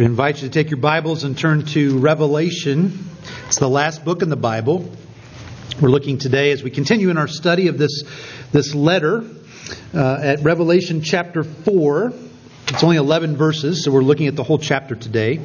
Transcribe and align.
We 0.00 0.06
invite 0.06 0.40
you 0.40 0.48
to 0.48 0.50
take 0.50 0.70
your 0.70 0.80
Bibles 0.80 1.24
and 1.24 1.36
turn 1.36 1.66
to 1.74 1.98
Revelation. 1.98 3.04
It's 3.48 3.58
the 3.58 3.68
last 3.68 4.02
book 4.02 4.22
in 4.22 4.30
the 4.30 4.34
Bible. 4.34 4.90
We're 5.78 5.90
looking 5.90 6.16
today 6.16 6.52
as 6.52 6.62
we 6.62 6.70
continue 6.70 7.10
in 7.10 7.18
our 7.18 7.28
study 7.28 7.68
of 7.68 7.76
this, 7.76 8.04
this 8.50 8.74
letter 8.74 9.22
uh, 9.92 10.18
at 10.22 10.42
Revelation 10.42 11.02
chapter 11.02 11.44
4. 11.44 12.14
It's 12.68 12.82
only 12.82 12.96
11 12.96 13.36
verses, 13.36 13.84
so 13.84 13.90
we're 13.90 14.00
looking 14.00 14.26
at 14.26 14.36
the 14.36 14.42
whole 14.42 14.56
chapter 14.56 14.94
today. 14.94 15.38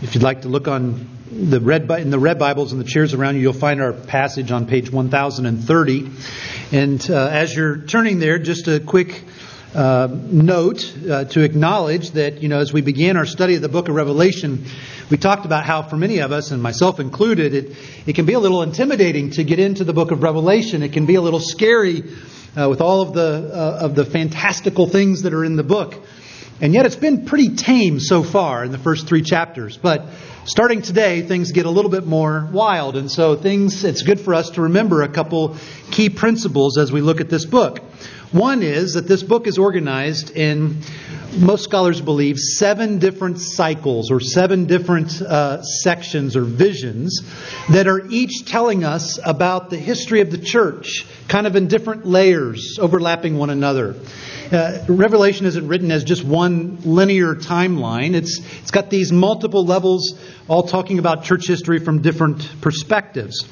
If 0.00 0.14
you'd 0.14 0.22
like 0.22 0.42
to 0.42 0.48
look 0.48 0.68
on 0.68 1.08
the 1.32 1.58
red 1.58 1.90
in 1.90 2.10
the 2.10 2.20
red 2.20 2.38
Bibles 2.38 2.70
and 2.70 2.80
the 2.80 2.84
chairs 2.84 3.14
around 3.14 3.34
you, 3.34 3.40
you'll 3.40 3.52
find 3.52 3.82
our 3.82 3.92
passage 3.92 4.52
on 4.52 4.66
page 4.66 4.92
1030. 4.92 6.08
And 6.70 7.10
uh, 7.10 7.26
as 7.32 7.52
you're 7.52 7.78
turning 7.78 8.20
there, 8.20 8.38
just 8.38 8.68
a 8.68 8.78
quick 8.78 9.24
uh, 9.74 10.08
note 10.10 10.94
uh, 11.08 11.24
to 11.24 11.42
acknowledge 11.42 12.10
that, 12.10 12.42
you 12.42 12.48
know, 12.48 12.58
as 12.58 12.72
we 12.72 12.82
began 12.82 13.16
our 13.16 13.24
study 13.24 13.54
of 13.54 13.62
the 13.62 13.68
book 13.68 13.88
of 13.88 13.94
Revelation, 13.94 14.66
we 15.10 15.16
talked 15.16 15.46
about 15.46 15.64
how, 15.64 15.82
for 15.82 15.96
many 15.96 16.18
of 16.18 16.30
us, 16.30 16.50
and 16.50 16.62
myself 16.62 17.00
included, 17.00 17.54
it, 17.54 17.76
it 18.06 18.14
can 18.14 18.26
be 18.26 18.34
a 18.34 18.38
little 18.38 18.62
intimidating 18.62 19.30
to 19.30 19.44
get 19.44 19.58
into 19.58 19.84
the 19.84 19.92
book 19.92 20.10
of 20.10 20.22
Revelation. 20.22 20.82
It 20.82 20.92
can 20.92 21.06
be 21.06 21.14
a 21.14 21.22
little 21.22 21.40
scary 21.40 22.02
uh, 22.54 22.68
with 22.68 22.80
all 22.80 23.00
of 23.00 23.14
the, 23.14 23.50
uh, 23.52 23.84
of 23.84 23.94
the 23.94 24.04
fantastical 24.04 24.86
things 24.86 25.22
that 25.22 25.32
are 25.32 25.44
in 25.44 25.56
the 25.56 25.62
book. 25.62 25.94
And 26.60 26.74
yet 26.74 26.86
it's 26.86 26.96
been 26.96 27.24
pretty 27.24 27.56
tame 27.56 27.98
so 27.98 28.22
far 28.22 28.64
in 28.64 28.72
the 28.72 28.78
first 28.78 29.08
three 29.08 29.22
chapters. 29.22 29.76
But 29.76 30.06
starting 30.44 30.82
today, 30.82 31.22
things 31.22 31.50
get 31.50 31.66
a 31.66 31.70
little 31.70 31.90
bit 31.90 32.06
more 32.06 32.48
wild. 32.52 32.96
And 32.96 33.10
so 33.10 33.36
things, 33.36 33.84
it's 33.84 34.02
good 34.02 34.20
for 34.20 34.34
us 34.34 34.50
to 34.50 34.62
remember 34.62 35.02
a 35.02 35.08
couple 35.08 35.56
key 35.90 36.10
principles 36.10 36.78
as 36.78 36.92
we 36.92 37.00
look 37.00 37.20
at 37.20 37.30
this 37.30 37.46
book. 37.46 37.80
One 38.32 38.62
is 38.62 38.94
that 38.94 39.06
this 39.06 39.22
book 39.22 39.46
is 39.46 39.58
organized 39.58 40.30
in, 40.30 40.78
most 41.38 41.64
scholars 41.64 42.00
believe, 42.00 42.38
seven 42.38 42.98
different 42.98 43.38
cycles 43.38 44.10
or 44.10 44.20
seven 44.20 44.64
different 44.64 45.20
uh, 45.20 45.62
sections 45.62 46.34
or 46.34 46.42
visions 46.42 47.20
that 47.68 47.86
are 47.86 48.06
each 48.08 48.46
telling 48.46 48.84
us 48.84 49.18
about 49.22 49.68
the 49.68 49.76
history 49.76 50.22
of 50.22 50.30
the 50.30 50.38
church, 50.38 51.04
kind 51.28 51.46
of 51.46 51.56
in 51.56 51.68
different 51.68 52.06
layers, 52.06 52.78
overlapping 52.80 53.36
one 53.36 53.50
another. 53.50 53.96
Uh, 54.50 54.82
Revelation 54.88 55.44
isn't 55.44 55.68
written 55.68 55.90
as 55.90 56.02
just 56.02 56.24
one 56.24 56.78
linear 56.86 57.34
timeline. 57.34 58.14
It's, 58.14 58.40
it's 58.62 58.70
got 58.70 58.88
these 58.88 59.12
multiple 59.12 59.66
levels, 59.66 60.18
all 60.48 60.62
talking 60.62 60.98
about 60.98 61.24
church 61.24 61.46
history 61.46 61.80
from 61.80 62.00
different 62.00 62.62
perspectives. 62.62 63.46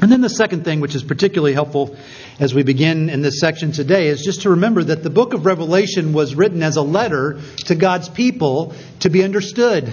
And 0.00 0.10
then 0.10 0.22
the 0.22 0.30
second 0.30 0.64
thing, 0.64 0.80
which 0.80 0.94
is 0.94 1.02
particularly 1.02 1.52
helpful 1.52 1.94
as 2.38 2.54
we 2.54 2.62
begin 2.62 3.10
in 3.10 3.20
this 3.20 3.38
section 3.38 3.72
today, 3.72 4.08
is 4.08 4.22
just 4.22 4.42
to 4.42 4.50
remember 4.50 4.82
that 4.82 5.02
the 5.02 5.10
book 5.10 5.34
of 5.34 5.44
Revelation 5.44 6.14
was 6.14 6.34
written 6.34 6.62
as 6.62 6.76
a 6.76 6.82
letter 6.82 7.38
to 7.66 7.74
God's 7.74 8.08
people 8.08 8.74
to 9.00 9.10
be 9.10 9.22
understood, 9.22 9.92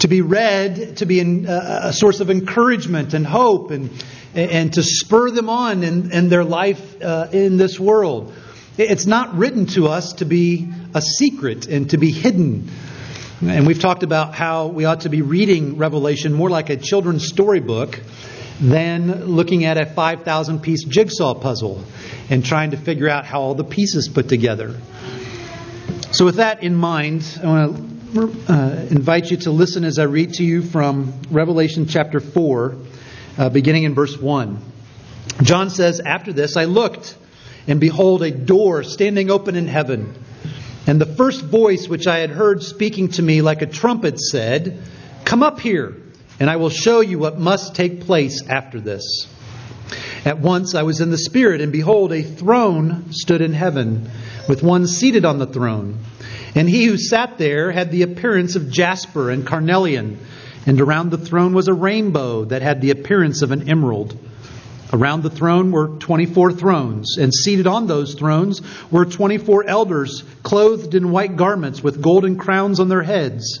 to 0.00 0.08
be 0.08 0.20
read, 0.20 0.98
to 0.98 1.06
be 1.06 1.20
a 1.20 1.94
source 1.94 2.20
of 2.20 2.30
encouragement 2.30 3.14
and 3.14 3.26
hope, 3.26 3.70
and, 3.70 3.90
and 4.34 4.74
to 4.74 4.82
spur 4.82 5.30
them 5.30 5.48
on 5.48 5.82
in, 5.82 6.12
in 6.12 6.28
their 6.28 6.44
life 6.44 7.00
uh, 7.00 7.28
in 7.32 7.56
this 7.56 7.80
world. 7.80 8.34
It's 8.76 9.06
not 9.06 9.34
written 9.34 9.64
to 9.68 9.88
us 9.88 10.12
to 10.14 10.26
be 10.26 10.68
a 10.94 11.00
secret 11.00 11.68
and 11.68 11.88
to 11.88 11.96
be 11.96 12.10
hidden. 12.10 12.70
And 13.40 13.66
we've 13.66 13.80
talked 13.80 14.02
about 14.02 14.34
how 14.34 14.66
we 14.66 14.84
ought 14.84 15.00
to 15.00 15.08
be 15.08 15.22
reading 15.22 15.78
Revelation 15.78 16.34
more 16.34 16.50
like 16.50 16.68
a 16.68 16.76
children's 16.76 17.26
storybook 17.26 17.98
than 18.60 19.24
looking 19.26 19.64
at 19.64 19.78
a 19.78 19.86
5,000 19.86 20.60
piece 20.60 20.84
jigsaw 20.84 21.34
puzzle 21.34 21.84
and 22.30 22.44
trying 22.44 22.70
to 22.70 22.76
figure 22.76 23.08
out 23.08 23.24
how 23.24 23.40
all 23.40 23.54
the 23.54 23.64
pieces 23.64 24.08
put 24.08 24.28
together. 24.28 24.78
So, 26.12 26.24
with 26.24 26.36
that 26.36 26.62
in 26.62 26.74
mind, 26.74 27.40
I 27.42 27.46
want 27.46 28.14
to 28.14 28.52
uh, 28.52 28.86
invite 28.90 29.30
you 29.30 29.38
to 29.38 29.50
listen 29.50 29.84
as 29.84 29.98
I 29.98 30.04
read 30.04 30.34
to 30.34 30.44
you 30.44 30.62
from 30.62 31.20
Revelation 31.30 31.86
chapter 31.86 32.20
4, 32.20 32.76
uh, 33.38 33.48
beginning 33.48 33.84
in 33.84 33.94
verse 33.94 34.18
1. 34.18 34.58
John 35.42 35.70
says, 35.70 36.00
After 36.00 36.32
this 36.32 36.56
I 36.56 36.64
looked, 36.64 37.16
and 37.66 37.80
behold, 37.80 38.22
a 38.22 38.30
door 38.30 38.82
standing 38.82 39.30
open 39.30 39.56
in 39.56 39.66
heaven. 39.66 40.14
And 40.86 41.00
the 41.00 41.06
first 41.06 41.42
voice 41.42 41.88
which 41.88 42.06
I 42.06 42.18
had 42.18 42.30
heard 42.30 42.62
speaking 42.62 43.08
to 43.10 43.22
me 43.22 43.40
like 43.40 43.62
a 43.62 43.66
trumpet 43.66 44.18
said, 44.18 44.82
Come 45.24 45.42
up 45.42 45.60
here 45.60 45.96
and 46.42 46.50
I 46.50 46.56
will 46.56 46.70
show 46.70 46.98
you 47.02 47.20
what 47.20 47.38
must 47.38 47.76
take 47.76 48.00
place 48.00 48.42
after 48.48 48.80
this. 48.80 49.28
At 50.24 50.40
once 50.40 50.74
I 50.74 50.82
was 50.82 51.00
in 51.00 51.12
the 51.12 51.16
Spirit, 51.16 51.60
and 51.60 51.70
behold, 51.70 52.10
a 52.10 52.24
throne 52.24 53.12
stood 53.12 53.40
in 53.40 53.52
heaven, 53.52 54.10
with 54.48 54.60
one 54.60 54.88
seated 54.88 55.24
on 55.24 55.38
the 55.38 55.46
throne. 55.46 56.00
And 56.56 56.68
he 56.68 56.86
who 56.86 56.98
sat 56.98 57.38
there 57.38 57.70
had 57.70 57.92
the 57.92 58.02
appearance 58.02 58.56
of 58.56 58.72
jasper 58.72 59.30
and 59.30 59.46
carnelian, 59.46 60.18
and 60.66 60.80
around 60.80 61.12
the 61.12 61.16
throne 61.16 61.54
was 61.54 61.68
a 61.68 61.74
rainbow 61.74 62.46
that 62.46 62.60
had 62.60 62.80
the 62.80 62.90
appearance 62.90 63.42
of 63.42 63.52
an 63.52 63.68
emerald. 63.68 64.18
Around 64.92 65.22
the 65.22 65.30
throne 65.30 65.70
were 65.70 65.96
24 66.00 66.54
thrones, 66.54 67.18
and 67.18 67.32
seated 67.32 67.68
on 67.68 67.86
those 67.86 68.14
thrones 68.14 68.62
were 68.90 69.04
24 69.04 69.68
elders, 69.68 70.24
clothed 70.42 70.96
in 70.96 71.12
white 71.12 71.36
garments 71.36 71.84
with 71.84 72.02
golden 72.02 72.36
crowns 72.36 72.80
on 72.80 72.88
their 72.88 73.04
heads. 73.04 73.60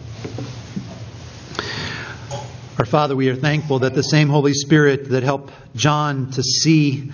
Our 2.79 2.85
Father, 2.85 3.15
we 3.15 3.29
are 3.29 3.35
thankful 3.35 3.79
that 3.79 3.93
the 3.93 4.01
same 4.01 4.29
Holy 4.29 4.53
Spirit 4.53 5.09
that 5.09 5.21
helped 5.23 5.53
John 5.75 6.31
to 6.31 6.41
see 6.41 7.11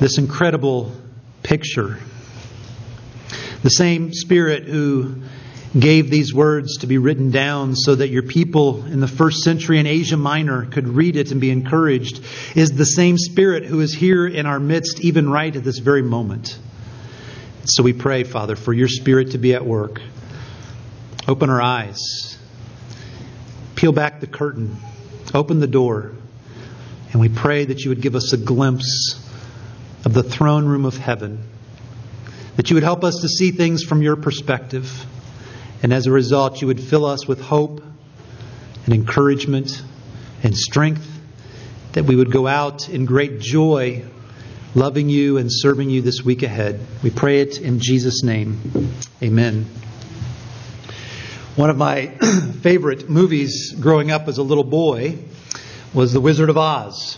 this 0.00 0.16
incredible 0.16 0.92
picture, 1.42 1.98
the 3.62 3.70
same 3.70 4.12
Spirit 4.12 4.64
who 4.64 5.22
gave 5.78 6.08
these 6.08 6.32
words 6.32 6.78
to 6.78 6.86
be 6.86 6.96
written 6.96 7.30
down 7.30 7.76
so 7.76 7.94
that 7.94 8.08
your 8.08 8.22
people 8.22 8.84
in 8.86 9.00
the 9.00 9.08
first 9.08 9.42
century 9.42 9.78
in 9.78 9.86
Asia 9.86 10.16
Minor 10.16 10.64
could 10.64 10.88
read 10.88 11.16
it 11.16 11.30
and 11.30 11.40
be 11.40 11.50
encouraged, 11.50 12.24
is 12.54 12.70
the 12.70 12.86
same 12.86 13.18
Spirit 13.18 13.64
who 13.64 13.80
is 13.80 13.92
here 13.92 14.26
in 14.26 14.46
our 14.46 14.58
midst, 14.60 15.00
even 15.00 15.28
right 15.28 15.54
at 15.54 15.64
this 15.64 15.78
very 15.78 16.02
moment. 16.02 16.58
So 17.64 17.82
we 17.82 17.92
pray, 17.92 18.24
Father, 18.24 18.56
for 18.56 18.72
your 18.72 18.88
Spirit 18.88 19.32
to 19.32 19.38
be 19.38 19.54
at 19.54 19.66
work. 19.66 20.00
Open 21.28 21.50
our 21.50 21.60
eyes 21.60 22.36
peel 23.76 23.92
back 23.92 24.20
the 24.20 24.26
curtain, 24.26 24.74
open 25.34 25.60
the 25.60 25.66
door, 25.66 26.12
and 27.12 27.20
we 27.20 27.28
pray 27.28 27.66
that 27.66 27.84
you 27.84 27.90
would 27.90 28.00
give 28.00 28.16
us 28.16 28.32
a 28.32 28.36
glimpse 28.36 29.22
of 30.04 30.14
the 30.14 30.22
throne 30.22 30.64
room 30.64 30.84
of 30.84 30.96
heaven, 30.96 31.38
that 32.56 32.70
you 32.70 32.74
would 32.74 32.82
help 32.82 33.04
us 33.04 33.20
to 33.20 33.28
see 33.28 33.50
things 33.50 33.84
from 33.84 34.02
your 34.02 34.16
perspective, 34.16 35.04
and 35.82 35.92
as 35.92 36.06
a 36.06 36.10
result, 36.10 36.62
you 36.62 36.66
would 36.66 36.80
fill 36.80 37.04
us 37.04 37.28
with 37.28 37.40
hope 37.40 37.82
and 38.86 38.94
encouragement 38.94 39.82
and 40.42 40.56
strength 40.56 41.06
that 41.92 42.04
we 42.04 42.16
would 42.16 42.32
go 42.32 42.46
out 42.46 42.88
in 42.88 43.04
great 43.04 43.40
joy, 43.40 44.02
loving 44.74 45.08
you 45.10 45.36
and 45.36 45.48
serving 45.52 45.90
you 45.90 46.00
this 46.00 46.22
week 46.22 46.42
ahead. 46.42 46.80
We 47.02 47.10
pray 47.10 47.40
it 47.40 47.60
in 47.60 47.78
Jesus' 47.78 48.22
name. 48.22 48.90
Amen. 49.22 49.66
One 51.56 51.70
of 51.70 51.78
my 51.78 52.08
favorite 52.60 53.08
movies 53.08 53.72
growing 53.72 54.10
up 54.10 54.28
as 54.28 54.36
a 54.36 54.42
little 54.42 54.62
boy 54.62 55.16
was 55.94 56.12
The 56.12 56.20
Wizard 56.20 56.50
of 56.50 56.58
Oz. 56.58 57.16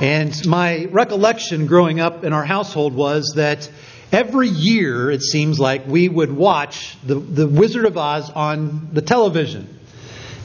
And 0.00 0.32
my 0.46 0.84
recollection 0.84 1.66
growing 1.66 1.98
up 1.98 2.22
in 2.22 2.32
our 2.32 2.44
household 2.44 2.94
was 2.94 3.32
that 3.34 3.68
every 4.12 4.46
year, 4.46 5.10
it 5.10 5.20
seems 5.22 5.58
like, 5.58 5.84
we 5.84 6.08
would 6.08 6.30
watch 6.30 6.96
The, 7.04 7.16
the 7.16 7.48
Wizard 7.48 7.86
of 7.86 7.98
Oz 7.98 8.30
on 8.30 8.90
the 8.92 9.02
television. 9.02 9.80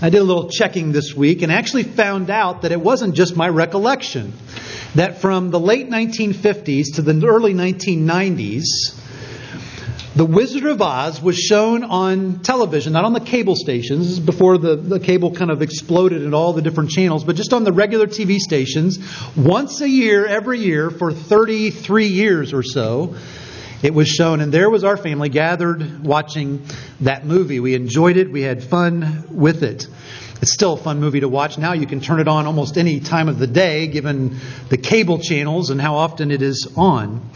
I 0.02 0.10
did 0.10 0.22
a 0.22 0.24
little 0.24 0.50
checking 0.50 0.92
this 0.92 1.14
week 1.14 1.44
and 1.44 1.52
actually 1.52 1.84
found 1.84 2.32
out 2.32 2.64
that 2.64 2.72
it 2.72 2.82
wasn't 2.82 3.14
just 3.14 3.36
my 3.36 3.50
recollection. 3.50 4.34
That 4.96 5.22
from 5.22 5.52
the 5.52 5.60
late 5.60 5.92
1950s 5.92 6.96
to 6.96 7.04
the 7.04 7.24
early 7.24 7.54
1990s, 7.54 8.64
the 10.18 10.26
Wizard 10.26 10.66
of 10.66 10.82
Oz 10.82 11.22
was 11.22 11.38
shown 11.38 11.84
on 11.84 12.40
television, 12.40 12.94
not 12.94 13.06
on 13.06 13.14
the 13.14 13.20
cable 13.20 13.56
stations, 13.56 14.20
before 14.20 14.58
the, 14.58 14.76
the 14.76 15.00
cable 15.00 15.32
kind 15.32 15.52
of 15.52 15.62
exploded 15.62 16.24
in 16.24 16.34
all 16.34 16.54
the 16.54 16.62
different 16.64 16.90
channels, 16.90 17.24
but 17.24 17.36
just 17.36 17.54
on 17.54 17.64
the 17.64 17.72
regular 17.72 18.08
TV 18.08 18.40
stations, 18.40 18.98
once 19.36 19.80
a 19.80 19.88
year, 19.88 20.26
every 20.26 20.58
year, 20.58 20.90
for 20.90 21.14
33 21.14 22.08
years 22.08 22.52
or 22.52 22.64
so. 22.64 23.16
It 23.84 23.94
was 23.94 24.08
shown, 24.08 24.42
and 24.42 24.52
there 24.52 24.72
was 24.72 24.84
our 24.84 24.98
family 24.98 25.30
gathered 25.30 26.04
watching 26.04 26.66
that 27.02 27.28
movie. 27.28 27.60
We 27.60 27.76
enjoyed 27.76 28.18
it, 28.18 28.32
we 28.32 28.42
had 28.42 28.64
fun 28.64 29.26
with 29.30 29.62
it. 29.62 29.86
It's 30.42 30.54
still 30.54 30.74
a 30.74 30.78
fun 30.78 31.00
movie 31.00 31.22
to 31.22 31.30
watch. 31.30 31.58
Now 31.58 31.74
you 31.74 31.88
can 31.88 32.00
turn 32.00 32.20
it 32.20 32.28
on 32.28 32.46
almost 32.46 32.78
any 32.78 33.00
time 33.00 33.28
of 33.28 33.40
the 33.40 33.48
day, 33.48 33.88
given 33.88 34.38
the 34.70 34.78
cable 34.78 35.20
channels 35.20 35.70
and 35.72 35.82
how 35.82 35.96
often 35.96 36.32
it 36.32 36.42
is 36.42 36.72
on. 36.76 37.28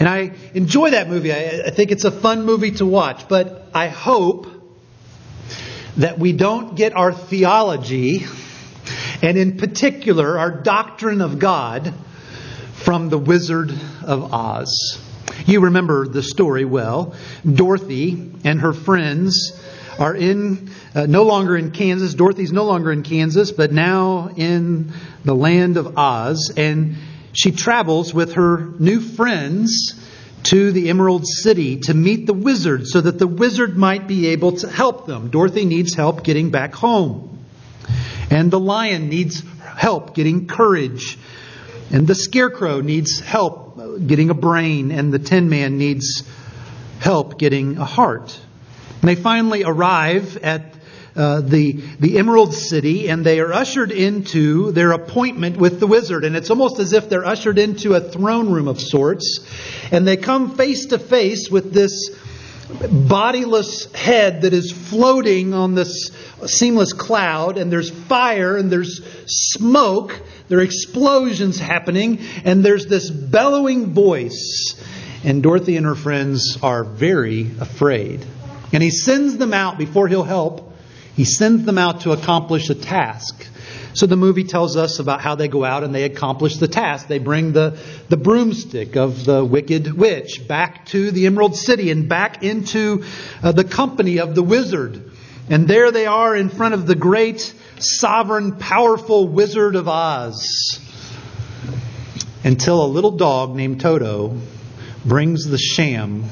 And 0.00 0.08
I 0.08 0.32
enjoy 0.54 0.90
that 0.90 1.08
movie. 1.08 1.32
I, 1.32 1.64
I 1.66 1.70
think 1.70 1.90
it's 1.90 2.04
a 2.04 2.10
fun 2.10 2.44
movie 2.44 2.72
to 2.72 2.86
watch. 2.86 3.28
But 3.28 3.68
I 3.74 3.88
hope 3.88 4.46
that 5.98 6.18
we 6.18 6.32
don't 6.32 6.76
get 6.76 6.94
our 6.94 7.12
theology, 7.12 8.26
and 9.22 9.38
in 9.38 9.56
particular 9.56 10.38
our 10.38 10.50
doctrine 10.50 11.20
of 11.20 11.38
God, 11.38 11.94
from 12.74 13.08
the 13.08 13.18
Wizard 13.18 13.72
of 14.04 14.32
Oz. 14.32 15.00
You 15.44 15.60
remember 15.60 16.06
the 16.06 16.22
story 16.22 16.64
well. 16.64 17.14
Dorothy 17.44 18.32
and 18.44 18.60
her 18.60 18.72
friends 18.72 19.60
are 19.98 20.14
in 20.14 20.70
uh, 20.96 21.04
no 21.04 21.24
longer 21.24 21.58
in 21.58 21.72
Kansas. 21.72 22.14
Dorothy's 22.14 22.52
no 22.52 22.64
longer 22.64 22.90
in 22.90 23.02
Kansas, 23.02 23.52
but 23.52 23.70
now 23.70 24.30
in 24.34 24.94
the 25.26 25.34
land 25.34 25.76
of 25.76 25.98
Oz. 25.98 26.54
And 26.56 26.96
she 27.34 27.52
travels 27.52 28.14
with 28.14 28.32
her 28.32 28.72
new 28.78 29.00
friends 29.00 30.02
to 30.44 30.72
the 30.72 30.88
Emerald 30.88 31.26
City 31.26 31.80
to 31.80 31.92
meet 31.92 32.26
the 32.26 32.32
wizard 32.32 32.86
so 32.86 33.02
that 33.02 33.18
the 33.18 33.26
wizard 33.26 33.76
might 33.76 34.06
be 34.06 34.28
able 34.28 34.52
to 34.52 34.70
help 34.70 35.06
them. 35.06 35.28
Dorothy 35.28 35.66
needs 35.66 35.94
help 35.94 36.24
getting 36.24 36.50
back 36.50 36.72
home. 36.72 37.44
And 38.30 38.50
the 38.50 38.60
lion 38.60 39.10
needs 39.10 39.42
help 39.76 40.14
getting 40.14 40.46
courage. 40.46 41.18
And 41.92 42.06
the 42.06 42.14
scarecrow 42.14 42.80
needs 42.80 43.20
help 43.20 43.78
getting 44.06 44.30
a 44.30 44.34
brain. 44.34 44.90
And 44.92 45.12
the 45.12 45.18
tin 45.18 45.50
man 45.50 45.76
needs 45.76 46.22
help 47.00 47.38
getting 47.38 47.76
a 47.76 47.84
heart. 47.84 48.40
And 49.02 49.10
they 49.10 49.14
finally 49.14 49.62
arrive 49.62 50.38
at 50.38 50.75
uh, 51.16 51.40
the, 51.40 51.72
the 51.98 52.18
Emerald 52.18 52.54
City 52.54 53.08
and 53.08 53.24
they 53.24 53.40
are 53.40 53.52
ushered 53.52 53.90
into 53.90 54.72
their 54.72 54.92
appointment 54.92 55.56
with 55.56 55.80
the 55.80 55.86
wizard. 55.86 56.24
And 56.24 56.36
it's 56.36 56.50
almost 56.50 56.78
as 56.78 56.92
if 56.92 57.08
they're 57.08 57.24
ushered 57.24 57.58
into 57.58 57.94
a 57.94 58.00
throne 58.00 58.50
room 58.50 58.68
of 58.68 58.80
sorts. 58.80 59.46
And 59.90 60.06
they 60.06 60.16
come 60.16 60.56
face 60.56 60.86
to 60.86 60.98
face 60.98 61.50
with 61.50 61.72
this 61.72 62.10
bodiless 62.90 63.92
head 63.92 64.42
that 64.42 64.52
is 64.52 64.72
floating 64.72 65.54
on 65.54 65.74
this 65.74 66.10
seamless 66.46 66.92
cloud, 66.92 67.58
and 67.58 67.70
there's 67.70 67.90
fire 67.90 68.56
and 68.56 68.70
there's 68.70 69.02
smoke, 69.26 70.20
there 70.48 70.58
are 70.58 70.62
explosions 70.62 71.58
happening, 71.58 72.20
and 72.44 72.64
there's 72.64 72.86
this 72.86 73.10
bellowing 73.10 73.94
voice. 73.94 74.74
And 75.24 75.42
Dorothy 75.42 75.76
and 75.76 75.86
her 75.86 75.94
friends 75.94 76.58
are 76.62 76.84
very 76.84 77.50
afraid. 77.60 78.24
And 78.72 78.82
he 78.82 78.90
sends 78.90 79.38
them 79.38 79.54
out 79.54 79.78
before 79.78 80.08
he'll 80.08 80.22
help. 80.22 80.75
He 81.16 81.24
sends 81.24 81.64
them 81.64 81.78
out 81.78 82.02
to 82.02 82.12
accomplish 82.12 82.68
a 82.68 82.74
task. 82.74 83.46
So 83.94 84.04
the 84.04 84.16
movie 84.16 84.44
tells 84.44 84.76
us 84.76 84.98
about 84.98 85.22
how 85.22 85.34
they 85.34 85.48
go 85.48 85.64
out 85.64 85.82
and 85.82 85.94
they 85.94 86.04
accomplish 86.04 86.58
the 86.58 86.68
task. 86.68 87.08
They 87.08 87.18
bring 87.18 87.52
the, 87.52 87.78
the 88.10 88.18
broomstick 88.18 88.96
of 88.96 89.24
the 89.24 89.42
wicked 89.42 89.94
witch 89.94 90.46
back 90.46 90.84
to 90.86 91.10
the 91.10 91.24
Emerald 91.24 91.56
City 91.56 91.90
and 91.90 92.06
back 92.06 92.42
into 92.42 93.04
uh, 93.42 93.52
the 93.52 93.64
company 93.64 94.18
of 94.18 94.34
the 94.34 94.42
wizard. 94.42 95.10
And 95.48 95.66
there 95.66 95.90
they 95.90 96.04
are 96.04 96.36
in 96.36 96.50
front 96.50 96.74
of 96.74 96.86
the 96.86 96.94
great, 96.94 97.54
sovereign, 97.78 98.56
powerful 98.56 99.26
Wizard 99.26 99.74
of 99.74 99.88
Oz. 99.88 100.78
Until 102.44 102.84
a 102.84 102.88
little 102.88 103.12
dog 103.12 103.56
named 103.56 103.80
Toto 103.80 104.38
brings 105.06 105.46
the 105.46 105.56
sham 105.56 106.24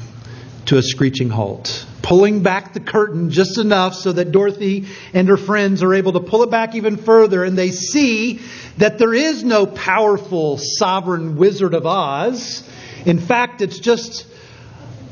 to 0.65 0.77
a 0.77 0.81
screeching 0.81 1.29
halt 1.29 1.85
pulling 2.05 2.43
back 2.43 2.73
the 2.73 2.79
curtain 2.79 3.31
just 3.31 3.57
enough 3.57 3.95
so 3.95 4.11
that 4.11 4.31
Dorothy 4.31 4.85
and 5.11 5.27
her 5.27 5.37
friends 5.37 5.81
are 5.81 5.91
able 5.95 6.13
to 6.13 6.19
pull 6.19 6.43
it 6.43 6.51
back 6.51 6.75
even 6.75 6.97
further 6.97 7.43
and 7.43 7.57
they 7.57 7.71
see 7.71 8.41
that 8.77 8.99
there 8.99 9.13
is 9.13 9.43
no 9.43 9.65
powerful 9.65 10.59
sovereign 10.59 11.35
wizard 11.35 11.73
of 11.73 11.87
Oz. 11.87 12.69
In 13.07 13.17
fact, 13.17 13.61
it's 13.61 13.79
just 13.79 14.27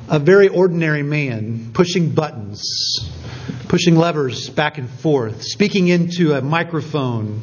a 0.07 0.19
very 0.19 0.49
ordinary 0.49 1.01
man 1.01 1.71
pushing 1.73 2.11
buttons, 2.11 2.99
pushing 3.69 3.95
levers 3.95 4.51
back 4.51 4.77
and 4.77 4.87
forth, 4.87 5.41
speaking 5.41 5.87
into 5.87 6.33
a 6.33 6.43
microphone, 6.43 7.41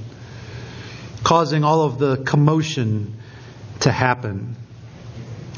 causing 1.24 1.64
all 1.64 1.82
of 1.82 1.98
the 1.98 2.18
commotion 2.18 3.16
to 3.80 3.90
happen. 3.90 4.54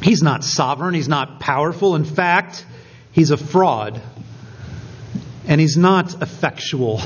He's 0.02 0.22
not 0.22 0.44
sovereign, 0.44 0.94
he's 0.94 1.08
not 1.08 1.40
powerful. 1.40 1.94
In 1.94 2.04
fact, 2.04 2.64
He's 3.12 3.31
a 3.31 3.37
fraud. 3.37 4.00
And 5.46 5.60
he's 5.60 5.76
not 5.76 6.22
effectual. 6.22 7.00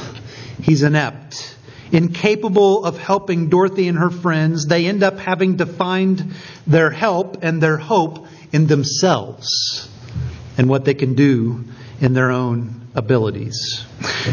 He's 0.62 0.82
inept. 0.82 1.56
Incapable 1.92 2.84
of 2.84 2.98
helping 2.98 3.48
Dorothy 3.48 3.88
and 3.88 3.98
her 3.98 4.10
friends, 4.10 4.66
they 4.66 4.86
end 4.86 5.02
up 5.02 5.18
having 5.18 5.58
to 5.58 5.66
find 5.66 6.34
their 6.66 6.90
help 6.90 7.42
and 7.42 7.62
their 7.62 7.76
hope 7.76 8.26
in 8.52 8.66
themselves 8.66 9.88
and 10.58 10.68
what 10.68 10.84
they 10.84 10.94
can 10.94 11.14
do 11.14 11.64
in 12.00 12.12
their 12.12 12.30
own 12.30 12.88
abilities. 12.94 13.84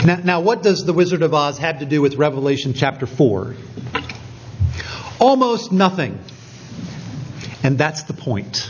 Now, 0.05 0.15
now, 0.23 0.41
what 0.41 0.63
does 0.63 0.85
the 0.85 0.93
Wizard 0.93 1.21
of 1.21 1.33
Oz 1.33 1.57
have 1.59 1.79
to 1.79 1.85
do 1.85 2.01
with 2.01 2.15
Revelation 2.15 2.73
chapter 2.73 3.05
4? 3.05 3.55
Almost 5.19 5.71
nothing. 5.71 6.19
And 7.63 7.77
that's 7.77 8.03
the 8.03 8.13
point. 8.13 8.69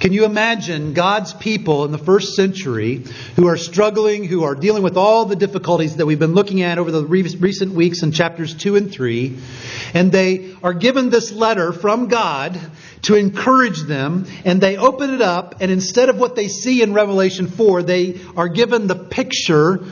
Can 0.00 0.12
you 0.12 0.24
imagine 0.24 0.94
God's 0.94 1.32
people 1.32 1.84
in 1.84 1.92
the 1.92 1.98
first 1.98 2.34
century 2.34 3.04
who 3.36 3.46
are 3.46 3.56
struggling, 3.56 4.24
who 4.24 4.42
are 4.42 4.56
dealing 4.56 4.82
with 4.82 4.96
all 4.96 5.26
the 5.26 5.36
difficulties 5.36 5.96
that 5.96 6.06
we've 6.06 6.18
been 6.18 6.34
looking 6.34 6.62
at 6.62 6.78
over 6.78 6.90
the 6.90 7.04
recent 7.04 7.72
weeks 7.72 8.02
in 8.02 8.10
chapters 8.10 8.54
2 8.54 8.74
and 8.74 8.90
3, 8.90 9.38
and 9.94 10.10
they 10.10 10.56
are 10.64 10.74
given 10.74 11.10
this 11.10 11.30
letter 11.30 11.72
from 11.72 12.08
God 12.08 12.58
to 13.02 13.14
encourage 13.14 13.82
them, 13.82 14.26
and 14.44 14.60
they 14.60 14.76
open 14.76 15.14
it 15.14 15.22
up, 15.22 15.60
and 15.60 15.70
instead 15.70 16.08
of 16.08 16.18
what 16.18 16.34
they 16.34 16.48
see 16.48 16.82
in 16.82 16.94
Revelation 16.94 17.46
4, 17.46 17.84
they 17.84 18.20
are 18.36 18.48
given 18.48 18.88
the 18.88 18.96
picture 18.96 19.84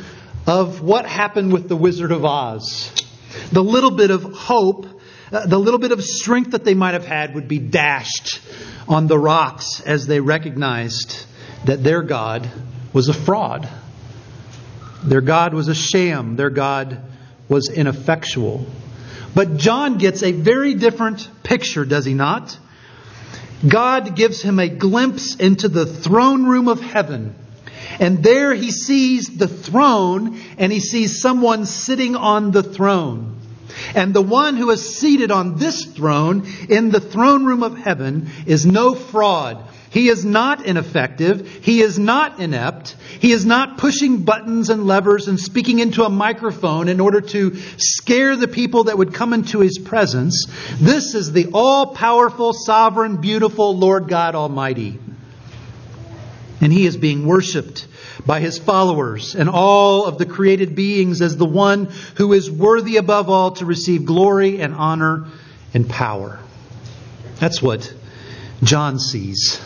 of 0.47 0.81
what 0.81 1.07
happened 1.07 1.53
with 1.53 1.69
the 1.69 1.77
Wizard 1.77 2.11
of 2.11 2.25
Oz. 2.25 2.91
The 3.53 3.63
little 3.63 3.93
bit 3.93 4.11
of 4.11 4.25
hope, 4.25 4.87
Uh, 5.33 5.47
the 5.47 5.59
little 5.59 5.79
bit 5.79 5.93
of 5.93 6.03
strength 6.03 6.53
that 6.53 6.65
they 6.65 6.75
might 6.75 6.95
have 6.95 7.07
had 7.07 7.35
would 7.35 7.47
be 7.47 7.59
dashed 7.59 8.41
on 8.89 9.07
the 9.07 9.19
rocks 9.19 9.81
as 9.81 10.07
they 10.07 10.19
recognized 10.19 11.25
that 11.67 11.85
their 11.85 12.03
God 12.03 12.51
was 12.93 13.09
a 13.09 13.15
fraud. 13.15 13.69
Their 15.05 15.21
God 15.21 15.55
was 15.55 15.69
a 15.69 15.75
sham. 15.75 16.37
Their 16.37 16.51
God 16.51 17.01
was 17.49 17.69
ineffectual. 17.69 18.67
But 19.35 19.57
John 19.57 19.99
gets 19.99 20.23
a 20.23 20.33
very 20.33 20.75
different 20.75 21.29
picture, 21.45 21.85
does 21.85 22.05
he 22.05 22.15
not? 22.15 22.59
God 23.67 24.17
gives 24.17 24.43
him 24.43 24.59
a 24.59 24.69
glimpse 24.69 25.37
into 25.37 25.69
the 25.69 25.87
throne 25.87 26.47
room 26.47 26.67
of 26.67 26.81
heaven. 26.81 27.35
And 28.01 28.23
there 28.23 28.55
he 28.55 28.71
sees 28.71 29.37
the 29.37 29.49
throne 29.49 30.41
and 30.59 30.73
he 30.73 30.81
sees 30.81 31.21
someone 31.21 31.67
sitting 31.67 32.17
on 32.17 32.51
the 32.51 32.63
throne. 32.63 33.40
And 33.95 34.15
the 34.15 34.23
one 34.23 34.57
who 34.57 34.71
is 34.71 34.97
seated 34.97 35.31
on 35.31 35.57
this 35.57 35.85
throne 35.85 36.47
in 36.69 36.91
the 36.91 37.01
throne 37.01 37.45
room 37.45 37.63
of 37.63 37.79
heaven 37.79 38.31
is 38.47 38.67
no 38.67 38.95
fraud. 38.95 39.67
He 39.91 40.09
is 40.09 40.25
not 40.25 40.65
ineffective. 40.65 41.49
He 41.63 41.83
is 41.83 41.99
not 41.99 42.39
inept. 42.39 42.95
He 43.19 43.33
is 43.33 43.45
not 43.45 43.77
pushing 43.77 44.23
buttons 44.23 44.71
and 44.71 44.87
levers 44.87 45.27
and 45.27 45.39
speaking 45.39 45.81
into 45.81 46.05
a 46.05 46.09
microphone 46.09 46.89
in 46.89 47.01
order 47.01 47.21
to 47.21 47.57
scare 47.77 48.37
the 48.37 48.47
people 48.47 48.85
that 48.85 48.97
would 48.97 49.13
come 49.13 49.33
into 49.33 49.59
his 49.59 49.79
presence. 49.79 50.47
This 50.81 51.17
is 51.17 51.33
the 51.33 51.49
all 51.53 51.95
powerful, 51.95 52.53
sovereign, 52.53 53.17
beautiful 53.17 53.77
Lord 53.77 54.09
God 54.09 54.37
Almighty. 54.37 55.01
And 56.61 56.73
he 56.73 56.87
is 56.87 56.97
being 56.97 57.27
worshiped 57.27 57.89
by 58.27 58.41
his 58.41 58.59
followers 58.59 59.35
and 59.35 59.49
all 59.49 60.07
of 60.07 60.19
the 60.19 60.27
created 60.27 60.75
beings 60.75 61.21
as 61.21 61.37
the 61.37 61.47
one 61.47 61.87
who 62.17 62.33
is 62.33 62.51
worthy 62.51 62.97
above 62.97 63.29
all 63.29 63.53
to 63.53 63.67
receive 63.67 64.05
glory 64.05 64.61
and 64.61 64.75
honor 64.75 65.27
and 65.75 65.89
power. 65.89 66.41
That's 67.39 67.63
what 67.63 67.93
John 68.63 68.99
sees 68.99 69.61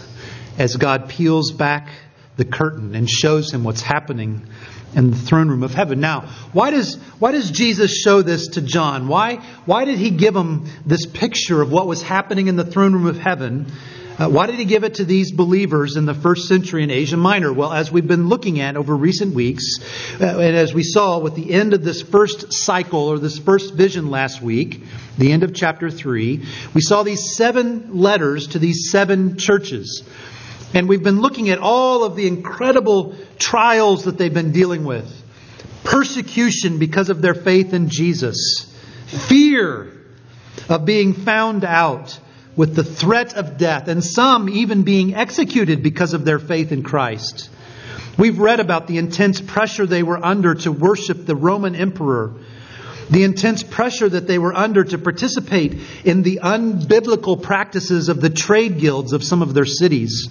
as 0.58 0.76
God 0.76 1.08
peels 1.08 1.52
back 1.52 1.88
the 2.36 2.44
curtain 2.44 2.94
and 2.94 3.08
shows 3.08 3.52
him 3.52 3.64
what's 3.64 3.82
happening 3.82 4.46
in 4.94 5.10
the 5.10 5.16
throne 5.16 5.48
room 5.48 5.62
of 5.62 5.74
heaven. 5.74 6.00
Now, 6.00 6.22
why 6.52 6.70
does, 6.70 6.96
why 7.18 7.32
does 7.32 7.50
Jesus 7.50 7.96
show 7.96 8.22
this 8.22 8.48
to 8.48 8.62
John? 8.62 9.08
Why, 9.08 9.36
why 9.66 9.84
did 9.84 9.98
he 9.98 10.10
give 10.10 10.36
him 10.36 10.66
this 10.86 11.06
picture 11.06 11.60
of 11.60 11.72
what 11.72 11.86
was 11.86 12.02
happening 12.02 12.46
in 12.46 12.56
the 12.56 12.64
throne 12.64 12.92
room 12.92 13.06
of 13.06 13.18
heaven? 13.18 13.66
Uh, 14.16 14.28
why 14.28 14.46
did 14.46 14.54
he 14.54 14.64
give 14.64 14.84
it 14.84 14.94
to 14.94 15.04
these 15.04 15.32
believers 15.32 15.96
in 15.96 16.06
the 16.06 16.14
first 16.14 16.46
century 16.46 16.84
in 16.84 16.90
Asia 16.90 17.16
Minor? 17.16 17.52
Well, 17.52 17.72
as 17.72 17.90
we've 17.90 18.06
been 18.06 18.28
looking 18.28 18.60
at 18.60 18.76
over 18.76 18.94
recent 18.94 19.34
weeks, 19.34 19.64
uh, 20.20 20.38
and 20.38 20.54
as 20.54 20.72
we 20.72 20.84
saw 20.84 21.18
with 21.18 21.34
the 21.34 21.52
end 21.52 21.74
of 21.74 21.82
this 21.82 22.00
first 22.00 22.52
cycle 22.52 23.08
or 23.08 23.18
this 23.18 23.38
first 23.38 23.74
vision 23.74 24.10
last 24.10 24.40
week, 24.40 24.82
the 25.18 25.32
end 25.32 25.42
of 25.42 25.52
chapter 25.52 25.90
3, 25.90 26.44
we 26.74 26.80
saw 26.80 27.02
these 27.02 27.34
seven 27.34 27.98
letters 27.98 28.48
to 28.48 28.60
these 28.60 28.90
seven 28.92 29.36
churches. 29.36 30.04
And 30.74 30.88
we've 30.88 31.02
been 31.02 31.20
looking 31.20 31.50
at 31.50 31.58
all 31.58 32.04
of 32.04 32.14
the 32.14 32.28
incredible 32.28 33.16
trials 33.40 34.04
that 34.04 34.16
they've 34.16 34.32
been 34.32 34.52
dealing 34.52 34.84
with 34.84 35.22
persecution 35.82 36.78
because 36.78 37.10
of 37.10 37.20
their 37.20 37.34
faith 37.34 37.74
in 37.74 37.88
Jesus, 37.88 38.72
fear 39.06 39.92
of 40.68 40.84
being 40.84 41.12
found 41.12 41.64
out 41.64 42.18
with 42.56 42.74
the 42.74 42.84
threat 42.84 43.34
of 43.34 43.58
death, 43.58 43.88
and 43.88 44.04
some 44.04 44.48
even 44.48 44.82
being 44.82 45.14
executed 45.14 45.82
because 45.82 46.14
of 46.14 46.24
their 46.24 46.38
faith 46.38 46.72
in 46.72 46.82
Christ. 46.82 47.50
We've 48.16 48.38
read 48.38 48.60
about 48.60 48.86
the 48.86 48.98
intense 48.98 49.40
pressure 49.40 49.86
they 49.86 50.02
were 50.02 50.24
under 50.24 50.54
to 50.54 50.70
worship 50.70 51.26
the 51.26 51.34
Roman 51.34 51.74
emperor, 51.74 52.32
the 53.10 53.24
intense 53.24 53.62
pressure 53.62 54.08
that 54.08 54.26
they 54.26 54.38
were 54.38 54.54
under 54.54 54.84
to 54.84 54.98
participate 54.98 55.80
in 56.04 56.22
the 56.22 56.40
unbiblical 56.42 57.42
practices 57.42 58.08
of 58.08 58.20
the 58.20 58.30
trade 58.30 58.78
guilds 58.78 59.12
of 59.12 59.24
some 59.24 59.42
of 59.42 59.52
their 59.52 59.66
cities. 59.66 60.28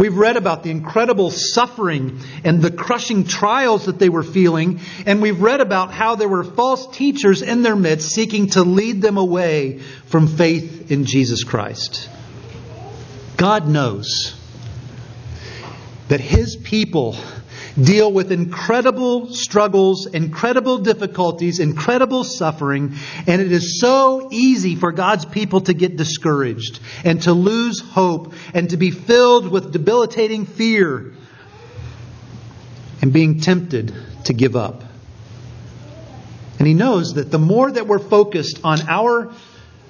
We've 0.00 0.16
read 0.16 0.38
about 0.38 0.62
the 0.62 0.70
incredible 0.70 1.30
suffering 1.30 2.20
and 2.42 2.62
the 2.62 2.70
crushing 2.70 3.24
trials 3.24 3.84
that 3.84 3.98
they 3.98 4.08
were 4.08 4.22
feeling, 4.22 4.80
and 5.04 5.20
we've 5.20 5.42
read 5.42 5.60
about 5.60 5.92
how 5.92 6.14
there 6.14 6.26
were 6.26 6.42
false 6.42 6.86
teachers 6.96 7.42
in 7.42 7.60
their 7.60 7.76
midst 7.76 8.08
seeking 8.08 8.46
to 8.52 8.62
lead 8.62 9.02
them 9.02 9.18
away 9.18 9.80
from 10.06 10.26
faith 10.26 10.90
in 10.90 11.04
Jesus 11.04 11.44
Christ. 11.44 12.08
God 13.36 13.68
knows 13.68 14.34
that 16.08 16.20
His 16.20 16.56
people 16.56 17.18
deal 17.84 18.12
with 18.12 18.32
incredible 18.32 19.32
struggles, 19.32 20.06
incredible 20.06 20.78
difficulties, 20.78 21.58
incredible 21.58 22.24
suffering, 22.24 22.94
and 23.26 23.40
it 23.40 23.52
is 23.52 23.80
so 23.80 24.28
easy 24.30 24.76
for 24.76 24.92
God's 24.92 25.24
people 25.24 25.62
to 25.62 25.74
get 25.74 25.96
discouraged 25.96 26.80
and 27.04 27.22
to 27.22 27.32
lose 27.32 27.80
hope 27.80 28.34
and 28.54 28.70
to 28.70 28.76
be 28.76 28.90
filled 28.90 29.48
with 29.48 29.72
debilitating 29.72 30.46
fear 30.46 31.12
and 33.02 33.12
being 33.12 33.40
tempted 33.40 33.94
to 34.24 34.32
give 34.32 34.56
up. 34.56 34.84
And 36.58 36.66
He 36.66 36.74
knows 36.74 37.14
that 37.14 37.30
the 37.30 37.38
more 37.38 37.70
that 37.70 37.86
we're 37.86 37.98
focused 37.98 38.60
on 38.64 38.88
our 38.88 39.32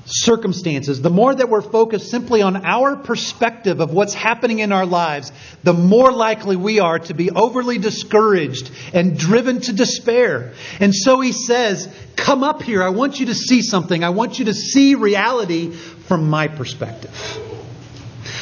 circumstances, 0.04 1.02
the 1.02 1.11
more 1.11 1.35
that 1.35 1.49
we're 1.49 1.62
focused 1.62 2.11
simply 2.11 2.42
on 2.42 2.64
our 2.64 2.97
perspective 2.97 3.80
of 3.80 3.92
what's 3.92 4.14
happening 4.14 4.59
in 4.59 4.73
our 4.73 4.87
lives, 4.87 5.33
the 5.62 5.73
more 5.73 6.12
likely 6.12 6.57
we 6.57 6.80
are 6.80 6.99
to 6.99 7.14
be 7.14 7.30
overly 7.30 7.78
discouraged 7.78 8.71
and 8.92 9.19
driven 9.19 9.61
to 9.61 9.73
despair. 9.73 10.52
And 10.80 10.95
so 10.95 11.21
he 11.21 11.33
says, 11.33 11.88
Come 12.16 12.45
up 12.45 12.62
here. 12.62 12.83
I 12.83 12.90
want 12.90 13.19
you 13.21 13.26
to 13.26 13.35
see 13.35 13.62
something. 13.62 14.04
I 14.04 14.11
want 14.11 14.38
you 14.38 14.47
to 14.47 14.54
see 14.54 14.95
reality 14.95 15.71
from 15.71 16.28
my 16.28 16.49
perspective. 16.49 17.14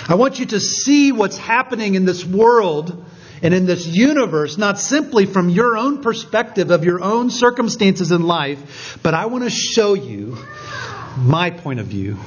I 0.08 0.14
want 0.14 0.38
you 0.38 0.46
to 0.46 0.60
see 0.60 1.12
what's 1.12 1.36
happening 1.36 1.94
in 1.94 2.04
this 2.04 2.24
world 2.24 3.04
and 3.42 3.54
in 3.54 3.66
this 3.66 3.86
universe, 3.86 4.58
not 4.58 4.78
simply 4.78 5.26
from 5.26 5.48
your 5.48 5.76
own 5.76 6.02
perspective 6.02 6.70
of 6.70 6.84
your 6.84 7.02
own 7.02 7.30
circumstances 7.30 8.10
in 8.10 8.22
life, 8.22 8.98
but 9.02 9.14
I 9.14 9.26
want 9.26 9.44
to 9.44 9.50
show 9.50 9.94
you 9.94 10.38
my 11.24 11.50
point 11.50 11.80
of 11.80 11.86
view. 11.86 12.18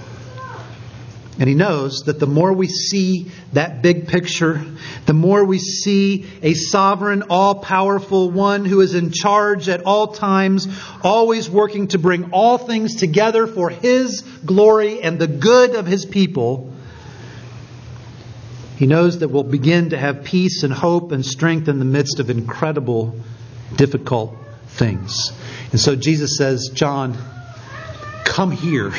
And 1.39 1.47
he 1.47 1.55
knows 1.55 2.03
that 2.05 2.19
the 2.19 2.27
more 2.27 2.53
we 2.53 2.67
see 2.67 3.31
that 3.53 3.81
big 3.81 4.07
picture, 4.07 4.63
the 5.05 5.13
more 5.13 5.43
we 5.43 5.57
see 5.59 6.27
a 6.43 6.53
sovereign, 6.53 7.23
all 7.29 7.55
powerful 7.55 8.29
one 8.29 8.65
who 8.65 8.81
is 8.81 8.93
in 8.93 9.11
charge 9.11 9.69
at 9.69 9.83
all 9.85 10.07
times, 10.07 10.67
always 11.03 11.49
working 11.49 11.87
to 11.89 11.99
bring 11.99 12.31
all 12.31 12.57
things 12.57 12.95
together 12.97 13.47
for 13.47 13.69
his 13.69 14.21
glory 14.21 15.01
and 15.01 15.17
the 15.17 15.27
good 15.27 15.73
of 15.73 15.87
his 15.87 16.05
people, 16.05 16.73
he 18.77 18.85
knows 18.85 19.19
that 19.19 19.29
we'll 19.29 19.43
begin 19.43 19.91
to 19.91 19.97
have 19.97 20.23
peace 20.23 20.63
and 20.63 20.73
hope 20.73 21.11
and 21.11 21.25
strength 21.25 21.67
in 21.67 21.79
the 21.79 21.85
midst 21.85 22.19
of 22.19 22.29
incredible, 22.29 23.15
difficult 23.75 24.35
things. 24.67 25.31
And 25.71 25.79
so 25.79 25.95
Jesus 25.95 26.37
says, 26.37 26.71
John, 26.73 27.15
Come 28.31 28.51
here. 28.51 28.93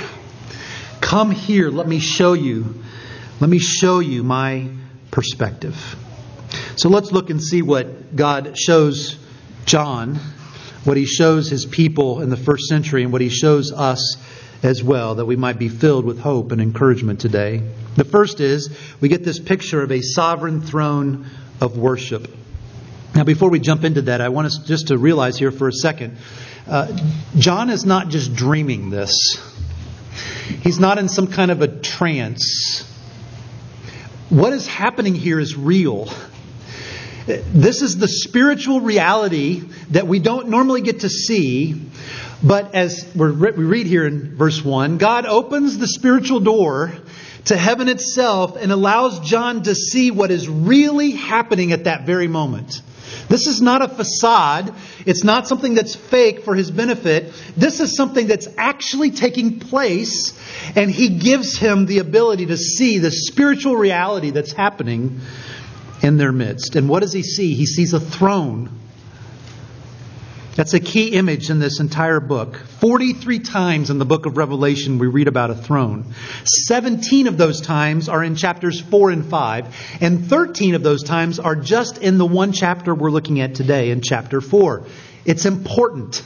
Come 1.00 1.30
here. 1.30 1.70
Let 1.70 1.88
me 1.88 2.00
show 2.00 2.34
you. 2.34 2.82
Let 3.40 3.48
me 3.48 3.58
show 3.58 4.00
you 4.00 4.22
my 4.22 4.68
perspective. 5.10 5.96
So 6.76 6.90
let's 6.90 7.12
look 7.12 7.30
and 7.30 7.42
see 7.42 7.62
what 7.62 8.14
God 8.14 8.58
shows 8.58 9.16
John, 9.64 10.16
what 10.84 10.98
he 10.98 11.06
shows 11.06 11.48
his 11.48 11.64
people 11.64 12.20
in 12.20 12.28
the 12.28 12.36
first 12.36 12.66
century, 12.68 13.04
and 13.04 13.10
what 13.10 13.22
he 13.22 13.30
shows 13.30 13.72
us 13.72 14.18
as 14.62 14.82
well, 14.82 15.14
that 15.14 15.24
we 15.24 15.36
might 15.36 15.58
be 15.58 15.70
filled 15.70 16.04
with 16.04 16.18
hope 16.18 16.52
and 16.52 16.60
encouragement 16.60 17.18
today. 17.18 17.62
The 17.96 18.04
first 18.04 18.38
is 18.40 18.68
we 19.00 19.08
get 19.08 19.24
this 19.24 19.38
picture 19.38 19.82
of 19.82 19.90
a 19.90 20.02
sovereign 20.02 20.60
throne 20.60 21.24
of 21.58 21.78
worship. 21.78 22.28
Now, 23.14 23.24
before 23.24 23.48
we 23.48 23.60
jump 23.60 23.84
into 23.84 24.02
that, 24.02 24.20
I 24.20 24.28
want 24.28 24.48
us 24.48 24.58
just 24.66 24.88
to 24.88 24.98
realize 24.98 25.38
here 25.38 25.52
for 25.52 25.68
a 25.68 25.72
second 25.72 26.18
uh, 26.66 26.97
John 27.37 27.71
is 27.71 27.85
not 27.85 28.09
just 28.09 28.35
dreaming 28.35 28.90
this, 28.90 29.37
he's 30.62 30.78
not 30.78 30.99
in 30.99 31.09
some 31.09 31.26
kind 31.26 31.50
of 31.50 31.62
a 31.62 31.69
trance. 31.69 32.88
What 34.28 34.52
is 34.52 34.66
happening 34.66 35.14
here 35.14 35.38
is 35.38 35.57
real. 35.57 36.09
This 37.26 37.83
is 37.83 37.99
the 37.99 38.09
spiritual 38.09 38.81
reality 38.81 39.62
that 39.90 40.07
we 40.07 40.19
don't 40.19 40.49
normally 40.49 40.81
get 40.81 41.00
to 41.00 41.09
see. 41.09 41.81
But 42.42 42.75
as 42.75 43.07
we 43.14 43.26
read 43.26 43.87
here 43.87 44.07
in 44.07 44.37
verse 44.37 44.64
1, 44.64 44.99
God 44.99 45.26
opens 45.26 45.78
the 45.78 45.87
spiritual 45.87 46.40
door 46.40 46.92
to 47.45 47.57
heaven 47.57 47.88
itself 47.88 48.57
and 48.57 48.73
allows 48.73 49.21
John 49.21 49.62
to 49.64 49.75
see 49.75 50.11
what 50.11 50.31
is 50.31 50.49
really 50.49 51.12
happening 51.12 51.73
at 51.73 51.85
that 51.85 52.04
very 52.07 52.26
moment. 52.28 52.83
This 53.32 53.46
is 53.46 53.62
not 53.62 53.80
a 53.80 53.88
facade. 53.88 54.74
It's 55.06 55.24
not 55.24 55.48
something 55.48 55.72
that's 55.72 55.94
fake 55.94 56.44
for 56.44 56.54
his 56.54 56.70
benefit. 56.70 57.32
This 57.56 57.80
is 57.80 57.96
something 57.96 58.26
that's 58.26 58.46
actually 58.58 59.10
taking 59.10 59.58
place, 59.58 60.38
and 60.76 60.90
he 60.90 61.08
gives 61.08 61.56
him 61.56 61.86
the 61.86 62.00
ability 62.00 62.44
to 62.46 62.58
see 62.58 62.98
the 62.98 63.10
spiritual 63.10 63.74
reality 63.74 64.32
that's 64.32 64.52
happening 64.52 65.22
in 66.02 66.18
their 66.18 66.30
midst. 66.30 66.76
And 66.76 66.90
what 66.90 67.00
does 67.00 67.14
he 67.14 67.22
see? 67.22 67.54
He 67.54 67.64
sees 67.64 67.94
a 67.94 68.00
throne 68.00 68.81
that's 70.54 70.75
a 70.75 70.80
key 70.80 71.09
image 71.09 71.49
in 71.49 71.59
this 71.59 71.80
entire 71.80 72.21
book. 72.21 72.56
43 72.56 73.38
times 73.38 73.90
in 73.90 73.99
the 73.99 74.04
book 74.04 74.26
of 74.26 74.37
Revelation 74.37 74.99
we 74.99 75.06
read 75.06 75.28
about 75.28 75.50
a 75.50 75.54
throne. 75.54 76.12
17 76.44 77.26
of 77.26 77.38
those 77.38 77.61
times 77.61 78.09
are 78.09 78.23
in 78.23 78.37
chapters 78.37 78.80
4 78.80 79.11
and 79.11 79.25
5, 79.25 79.99
and 80.02 80.26
13 80.26 80.75
of 80.75 80.82
those 80.82 81.02
times 81.02 81.38
are 81.38 81.56
just 81.56 81.99
in 81.99 82.18
the 82.18 82.26
one 82.26 82.52
chapter 82.52 82.94
we're 82.94 83.11
looking 83.11 83.40
at 83.40 83.54
today, 83.54 83.90
in 83.90 84.02
chapter 84.02 84.40
4. 84.40 84.85
It's 85.25 85.47
important. 85.47 86.23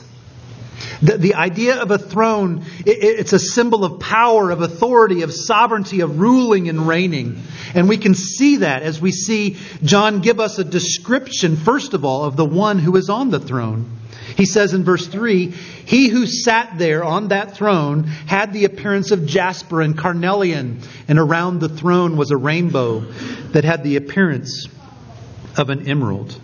The, 1.01 1.17
the 1.17 1.35
idea 1.35 1.81
of 1.81 1.91
a 1.91 1.97
throne, 1.97 2.65
it, 2.85 2.97
it's 3.01 3.33
a 3.33 3.39
symbol 3.39 3.83
of 3.83 3.99
power, 3.99 4.51
of 4.51 4.61
authority, 4.61 5.21
of 5.21 5.33
sovereignty, 5.33 6.01
of 6.01 6.19
ruling 6.19 6.69
and 6.69 6.87
reigning. 6.87 7.41
And 7.73 7.89
we 7.89 7.97
can 7.97 8.15
see 8.15 8.57
that 8.57 8.83
as 8.83 9.01
we 9.01 9.11
see 9.11 9.57
John 9.83 10.21
give 10.21 10.39
us 10.39 10.59
a 10.59 10.63
description, 10.63 11.55
first 11.57 11.93
of 11.93 12.05
all, 12.05 12.25
of 12.25 12.35
the 12.35 12.45
one 12.45 12.79
who 12.79 12.95
is 12.95 13.09
on 13.09 13.29
the 13.29 13.39
throne. 13.39 13.97
He 14.35 14.45
says 14.45 14.73
in 14.73 14.83
verse 14.83 15.07
3 15.07 15.47
He 15.47 16.09
who 16.09 16.25
sat 16.27 16.77
there 16.77 17.03
on 17.03 17.29
that 17.29 17.55
throne 17.55 18.03
had 18.03 18.53
the 18.53 18.65
appearance 18.65 19.11
of 19.11 19.25
jasper 19.25 19.81
and 19.81 19.97
carnelian, 19.97 20.81
and 21.07 21.17
around 21.17 21.59
the 21.59 21.69
throne 21.69 22.17
was 22.17 22.31
a 22.31 22.37
rainbow 22.37 22.99
that 23.51 23.63
had 23.63 23.83
the 23.83 23.95
appearance 23.95 24.67
of 25.57 25.69
an 25.69 25.87
emerald. 25.89 26.39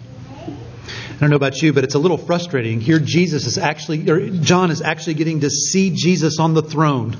I 1.16 1.20
don't 1.20 1.30
know 1.30 1.36
about 1.36 1.62
you, 1.62 1.74
but 1.74 1.84
it's 1.84 1.96
a 1.96 2.00
little 2.00 2.18
frustrating. 2.18 2.82
Here, 2.82 3.00
Jesus 3.00 3.46
is 3.46 3.58
actually, 3.58 4.10
or 4.10 4.30
John 4.30 4.72
is 4.72 4.82
actually 4.82 5.14
getting 5.14 5.42
to 5.42 5.50
see 5.50 5.92
Jesus 5.96 6.40
on 6.40 6.54
the 6.54 6.64
throne. 6.64 7.18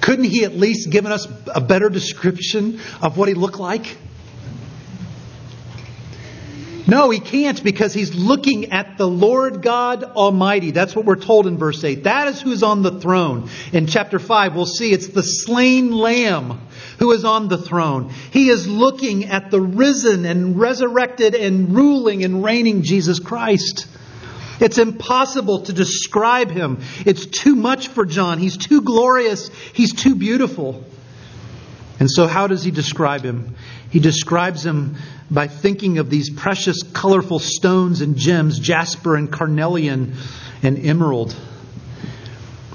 Couldn't 0.00 0.24
he 0.24 0.44
at 0.44 0.56
least 0.56 0.90
given 0.90 1.12
us 1.12 1.28
a 1.54 1.60
better 1.60 1.88
description 1.88 2.80
of 3.00 3.16
what 3.16 3.28
he 3.28 3.34
looked 3.34 3.58
like? 3.58 3.96
No, 6.86 7.10
he 7.10 7.20
can't 7.20 7.62
because 7.62 7.92
he's 7.92 8.14
looking 8.14 8.72
at 8.72 8.98
the 8.98 9.06
Lord 9.06 9.62
God 9.62 10.02
Almighty. 10.02 10.70
That's 10.70 10.96
what 10.96 11.04
we're 11.04 11.16
told 11.16 11.46
in 11.46 11.58
verse 11.58 11.82
8. 11.82 12.04
That 12.04 12.28
is 12.28 12.40
who's 12.40 12.62
on 12.62 12.82
the 12.82 13.00
throne. 13.00 13.48
In 13.72 13.86
chapter 13.86 14.18
5, 14.18 14.54
we'll 14.54 14.66
see 14.66 14.92
it's 14.92 15.08
the 15.08 15.22
slain 15.22 15.92
lamb 15.92 16.60
who 16.98 17.12
is 17.12 17.24
on 17.24 17.48
the 17.48 17.58
throne. 17.58 18.12
He 18.32 18.48
is 18.48 18.66
looking 18.66 19.26
at 19.26 19.50
the 19.50 19.60
risen 19.60 20.24
and 20.24 20.58
resurrected 20.58 21.34
and 21.34 21.74
ruling 21.74 22.24
and 22.24 22.42
reigning 22.42 22.82
Jesus 22.82 23.18
Christ. 23.18 23.86
It's 24.60 24.78
impossible 24.78 25.62
to 25.62 25.72
describe 25.72 26.50
him. 26.50 26.82
It's 27.06 27.24
too 27.26 27.56
much 27.56 27.88
for 27.88 28.04
John. 28.04 28.38
He's 28.38 28.58
too 28.58 28.82
glorious. 28.82 29.48
He's 29.72 29.94
too 29.94 30.14
beautiful. 30.14 30.84
And 31.98 32.10
so, 32.10 32.26
how 32.26 32.46
does 32.46 32.62
he 32.62 32.70
describe 32.70 33.22
him? 33.22 33.56
He 33.90 34.00
describes 34.00 34.64
him 34.64 34.96
by 35.30 35.46
thinking 35.46 35.98
of 35.98 36.10
these 36.10 36.30
precious, 36.30 36.82
colorful 36.82 37.38
stones 37.38 38.00
and 38.00 38.16
gems 38.16 38.58
jasper 38.58 39.16
and 39.16 39.30
carnelian 39.30 40.14
and 40.62 40.84
emerald. 40.84 41.36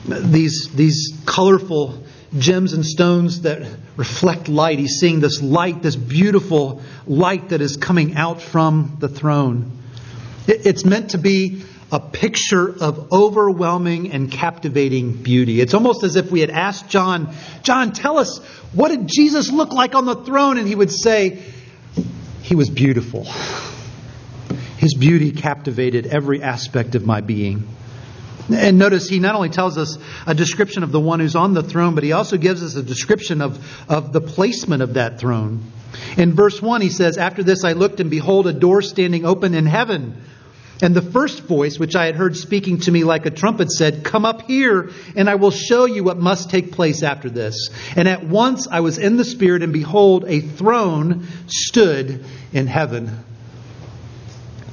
These, 0.06 0.70
these 0.74 1.18
colorful 1.26 2.04
gems 2.38 2.74
and 2.74 2.86
stones 2.86 3.42
that 3.42 3.68
reflect 3.98 4.48
light. 4.48 4.80
He's 4.80 5.00
seeing 5.00 5.20
this 5.20 5.42
light, 5.42 5.82
this 5.82 5.96
beautiful 5.96 6.82
light 7.08 7.50
that 7.50 7.62
is 7.62 7.78
coming 7.78 8.16
out 8.16 8.42
from 8.42 8.98
the 9.00 9.08
throne. 9.08 9.72
It's 10.48 10.86
meant 10.86 11.12
to 11.12 11.18
be 11.18 11.64
a 11.92 12.00
picture 12.00 12.68
of 12.82 13.12
overwhelming 13.12 14.12
and 14.12 14.32
captivating 14.32 15.14
beauty. 15.14 15.62
It's 15.62 15.74
almost 15.74 16.04
as 16.04 16.16
if 16.16 16.32
we 16.32 16.42
had 16.42 16.50
asked 16.50 16.90
John, 16.90 17.34
John, 17.64 17.94
tell 17.94 18.18
us, 18.18 18.40
what 18.74 18.90
did 18.90 19.08
Jesus 19.08 19.52
look 19.52 19.72
like 19.72 19.96
on 19.96 20.06
the 20.06 20.16
throne? 20.16 20.58
And 20.58 20.68
he 20.68 20.76
would 20.76 20.92
say, 20.92 21.44
he 22.46 22.54
was 22.54 22.70
beautiful. 22.70 23.24
His 24.78 24.94
beauty 24.94 25.32
captivated 25.32 26.06
every 26.06 26.44
aspect 26.44 26.94
of 26.94 27.04
my 27.04 27.22
being. 27.22 27.68
And 28.54 28.78
notice 28.78 29.10
he 29.10 29.18
not 29.18 29.34
only 29.34 29.50
tells 29.50 29.80
us 29.80 29.98
a 30.28 30.36
description 30.36 30.84
of 30.84 30.92
the 30.92 31.00
one 31.00 31.20
who's 31.20 31.36
on 31.36 31.56
the 31.56 31.64
throne, 31.64 31.96
but 31.96 32.04
he 32.04 32.12
also 32.12 32.38
gives 32.38 32.62
us 32.62 32.76
a 32.76 32.84
description 32.84 33.42
of, 33.42 33.90
of 33.90 34.14
the 34.14 34.22
placement 34.22 34.84
of 34.84 34.94
that 34.94 35.20
throne. 35.20 35.64
In 36.18 36.34
verse 36.34 36.62
1, 36.62 36.82
he 36.82 36.90
says, 36.90 37.18
After 37.18 37.42
this 37.42 37.64
I 37.64 37.72
looked, 37.72 38.00
and 38.00 38.12
behold, 38.12 38.46
a 38.46 38.54
door 38.54 38.84
standing 38.84 39.26
open 39.26 39.56
in 39.56 39.66
heaven. 39.66 40.22
And 40.82 40.94
the 40.94 41.02
first 41.02 41.44
voice, 41.44 41.80
which 41.80 41.96
I 41.96 42.06
had 42.06 42.16
heard 42.16 42.36
speaking 42.36 42.80
to 42.82 42.92
me 42.92 43.06
like 43.06 43.26
a 43.26 43.32
trumpet, 43.32 43.72
said, 43.72 44.04
Come 44.04 44.26
up 44.26 44.42
here, 44.42 44.92
and 45.16 45.30
I 45.30 45.36
will 45.36 45.52
show 45.52 45.86
you 45.86 46.04
what 46.04 46.18
must 46.18 46.50
take 46.50 46.74
place 46.74 47.02
after 47.02 47.30
this. 47.30 47.70
And 47.96 48.10
at 48.10 48.26
once 48.26 48.68
I 48.70 48.82
was 48.82 48.98
in 48.98 49.16
the 49.16 49.24
Spirit, 49.24 49.64
and 49.64 49.72
behold, 49.72 50.26
a 50.28 50.42
throne 50.42 51.28
stood 51.48 52.26
in 52.56 52.68
heaven. 52.68 53.24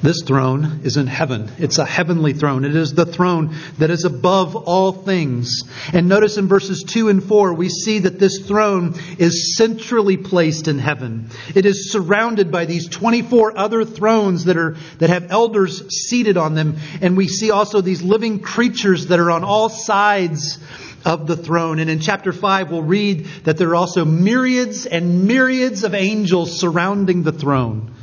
This 0.03 0.23
throne 0.27 0.81
is 0.83 0.97
in 0.97 1.07
heaven. 1.07 1.51
It's 1.59 1.79
a 1.79 1.85
heavenly 1.85 2.33
throne. 2.33 2.65
It 2.65 2.75
is 2.75 2.93
the 2.93 3.07
throne 3.07 3.57
that 3.79 3.91
is 3.91 4.05
above 4.05 4.57
all 4.57 4.91
things. 4.91 5.63
And 5.93 6.09
notice 6.09 6.39
in 6.39 6.49
verses 6.49 6.85
2 6.85 7.09
and 7.09 7.23
4, 7.23 7.55
we 7.55 7.69
see 7.69 8.01
that 8.01 8.19
this 8.19 8.39
throne 8.47 8.95
is 9.19 9.57
centrally 9.57 10.17
placed 10.17 10.67
in 10.67 10.81
heaven. 10.81 11.31
It 11.55 11.67
is 11.67 11.93
surrounded 11.93 12.51
by 12.51 12.65
these 12.65 12.89
24 12.89 13.57
other 13.57 13.85
thrones 13.85 14.45
that 14.47 14.57
are, 14.57 14.77
that 14.99 15.11
have 15.11 15.31
elders 15.31 15.85
seated 16.09 16.37
on 16.37 16.55
them. 16.55 16.79
And 17.01 17.17
we 17.17 17.29
see 17.29 17.53
also 17.53 17.81
these 17.81 18.03
living 18.03 18.41
creatures 18.41 19.07
that 19.09 19.21
are 19.21 19.31
on 19.31 19.45
all 19.45 19.69
sides 19.69 20.59
of 21.05 21.27
the 21.27 21.37
throne. 21.37 21.79
And 21.79 21.91
in 21.91 22.01
chapter 22.01 22.33
5, 22.33 22.71
we'll 22.71 22.83
read 22.83 23.27
that 23.45 23.59
there 23.59 23.71
are 23.71 23.77
also 23.77 24.05
myriads 24.05 24.87
and 24.87 25.25
myriads 25.25 25.85
of 25.85 25.95
angels 25.95 26.59
surrounding 26.59 27.23
the 27.23 27.33
throne. 27.33 27.95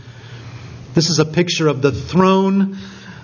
This 0.94 1.10
is 1.10 1.20
a 1.20 1.26
picture 1.26 1.68
of 1.68 1.82
the 1.82 1.92
throne 1.92 2.78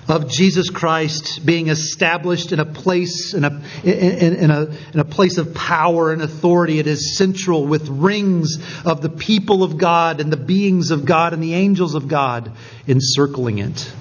of 0.07 0.29
Jesus 0.29 0.69
Christ 0.69 1.45
being 1.45 1.67
established 1.67 2.51
in 2.51 2.59
a 2.59 2.65
place 2.65 3.33
in 3.33 3.43
a, 3.43 3.61
in, 3.83 4.35
in, 4.35 4.51
a, 4.51 4.65
in 4.93 4.99
a 4.99 5.05
place 5.05 5.37
of 5.37 5.55
power 5.55 6.11
and 6.11 6.21
authority. 6.21 6.77
It 6.79 6.87
is 6.87 7.17
central 7.17 7.65
with 7.65 7.87
rings 7.89 8.57
of 8.85 9.01
the 9.01 9.09
people 9.09 9.63
of 9.63 9.77
God 9.77 10.21
and 10.21 10.31
the 10.31 10.37
beings 10.37 10.91
of 10.91 11.05
God 11.05 11.33
and 11.33 11.41
the 11.41 11.55
angels 11.55 11.95
of 11.95 12.07
God 12.07 12.51
encircling 12.87 13.57
it. 13.57 13.91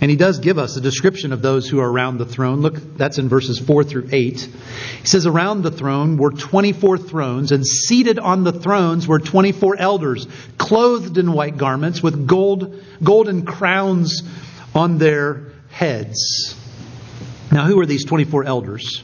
And 0.00 0.10
he 0.10 0.16
does 0.16 0.38
give 0.38 0.58
us 0.58 0.76
a 0.76 0.80
description 0.80 1.32
of 1.32 1.42
those 1.42 1.68
who 1.68 1.80
are 1.80 1.90
around 1.90 2.18
the 2.18 2.24
throne. 2.24 2.60
Look, 2.60 2.96
that's 2.96 3.18
in 3.18 3.28
verses 3.28 3.58
4 3.58 3.82
through 3.82 4.08
8. 4.12 4.40
He 4.40 5.06
says, 5.06 5.26
Around 5.26 5.62
the 5.62 5.72
throne 5.72 6.16
were 6.16 6.30
24 6.30 6.98
thrones, 6.98 7.50
and 7.50 7.66
seated 7.66 8.18
on 8.18 8.44
the 8.44 8.52
thrones 8.52 9.08
were 9.08 9.18
24 9.18 9.76
elders, 9.76 10.28
clothed 10.56 11.18
in 11.18 11.32
white 11.32 11.56
garments, 11.56 12.00
with 12.00 12.28
gold, 12.28 12.80
golden 13.02 13.44
crowns 13.44 14.22
on 14.72 14.98
their 14.98 15.52
heads. 15.70 16.54
Now, 17.50 17.64
who 17.64 17.80
are 17.80 17.86
these 17.86 18.04
24 18.04 18.44
elders? 18.44 19.02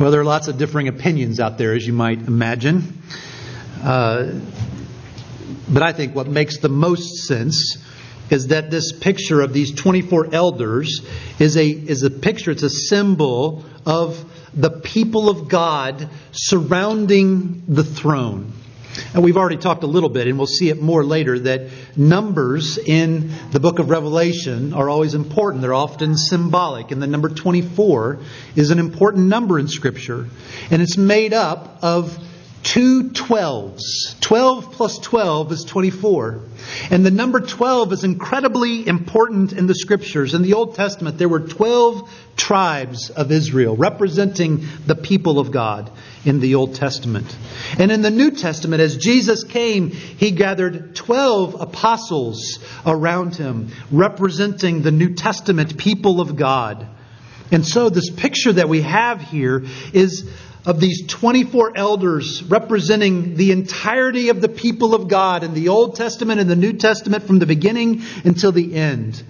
Well, 0.00 0.10
there 0.10 0.20
are 0.20 0.24
lots 0.24 0.48
of 0.48 0.58
differing 0.58 0.88
opinions 0.88 1.38
out 1.38 1.56
there, 1.56 1.72
as 1.72 1.86
you 1.86 1.92
might 1.92 2.18
imagine. 2.18 3.00
Uh, 3.80 4.32
but 5.68 5.82
I 5.82 5.92
think 5.92 6.16
what 6.16 6.26
makes 6.26 6.58
the 6.58 6.68
most 6.68 7.26
sense 7.26 7.78
is 8.30 8.48
that 8.48 8.70
this 8.70 8.92
picture 8.92 9.40
of 9.40 9.52
these 9.52 9.72
24 9.74 10.34
elders 10.34 11.06
is 11.38 11.56
a, 11.56 11.68
is 11.68 12.02
a 12.02 12.10
picture, 12.10 12.50
it's 12.50 12.62
a 12.62 12.70
symbol 12.70 13.64
of 13.84 14.24
the 14.54 14.70
people 14.70 15.28
of 15.28 15.48
God 15.48 16.08
surrounding 16.32 17.62
the 17.68 17.84
throne. 17.84 18.52
And 19.12 19.22
we've 19.22 19.36
already 19.36 19.58
talked 19.58 19.82
a 19.82 19.86
little 19.86 20.08
bit, 20.08 20.26
and 20.26 20.38
we'll 20.38 20.46
see 20.46 20.70
it 20.70 20.80
more 20.80 21.04
later, 21.04 21.38
that 21.40 21.68
numbers 21.96 22.78
in 22.78 23.30
the 23.50 23.60
book 23.60 23.78
of 23.78 23.90
Revelation 23.90 24.72
are 24.72 24.88
always 24.88 25.14
important. 25.14 25.62
They're 25.62 25.74
often 25.74 26.16
symbolic. 26.16 26.90
And 26.90 27.02
the 27.02 27.06
number 27.06 27.28
24 27.28 28.18
is 28.54 28.70
an 28.70 28.78
important 28.78 29.26
number 29.26 29.58
in 29.58 29.68
Scripture. 29.68 30.28
And 30.70 30.80
it's 30.80 30.96
made 30.96 31.34
up 31.34 31.78
of 31.82 32.18
two 32.66 33.04
12s. 33.04 34.20
12 34.20 34.72
plus 34.72 34.98
12 34.98 35.52
is 35.52 35.64
24. 35.64 36.40
And 36.90 37.06
the 37.06 37.12
number 37.12 37.38
12 37.40 37.92
is 37.92 38.02
incredibly 38.02 38.86
important 38.86 39.52
in 39.52 39.68
the 39.68 39.74
scriptures. 39.74 40.34
In 40.34 40.42
the 40.42 40.54
Old 40.54 40.74
Testament, 40.74 41.16
there 41.16 41.28
were 41.28 41.40
12 41.40 42.10
tribes 42.36 43.10
of 43.10 43.30
Israel 43.30 43.76
representing 43.76 44.66
the 44.84 44.96
people 44.96 45.38
of 45.38 45.52
God 45.52 45.92
in 46.24 46.40
the 46.40 46.56
Old 46.56 46.74
Testament. 46.74 47.34
And 47.78 47.92
in 47.92 48.02
the 48.02 48.10
New 48.10 48.32
Testament, 48.32 48.82
as 48.82 48.96
Jesus 48.96 49.44
came, 49.44 49.90
he 49.90 50.32
gathered 50.32 50.96
12 50.96 51.60
apostles 51.60 52.58
around 52.84 53.36
him, 53.36 53.70
representing 53.92 54.82
the 54.82 54.90
New 54.90 55.14
Testament 55.14 55.78
people 55.78 56.20
of 56.20 56.34
God. 56.34 56.88
And 57.52 57.64
so, 57.64 57.90
this 57.90 58.10
picture 58.10 58.52
that 58.54 58.68
we 58.68 58.82
have 58.82 59.20
here 59.20 59.64
is 59.92 60.28
of 60.66 60.80
these 60.80 61.06
24 61.06 61.76
elders 61.76 62.42
representing 62.42 63.36
the 63.36 63.52
entirety 63.52 64.30
of 64.30 64.40
the 64.40 64.48
people 64.48 64.94
of 64.96 65.06
God 65.06 65.44
in 65.44 65.54
the 65.54 65.68
Old 65.68 65.94
Testament 65.94 66.40
and 66.40 66.50
the 66.50 66.56
New 66.56 66.72
Testament 66.72 67.24
from 67.24 67.38
the 67.38 67.46
beginning 67.46 68.02
until 68.24 68.50
the 68.50 68.74
end. 68.74 69.22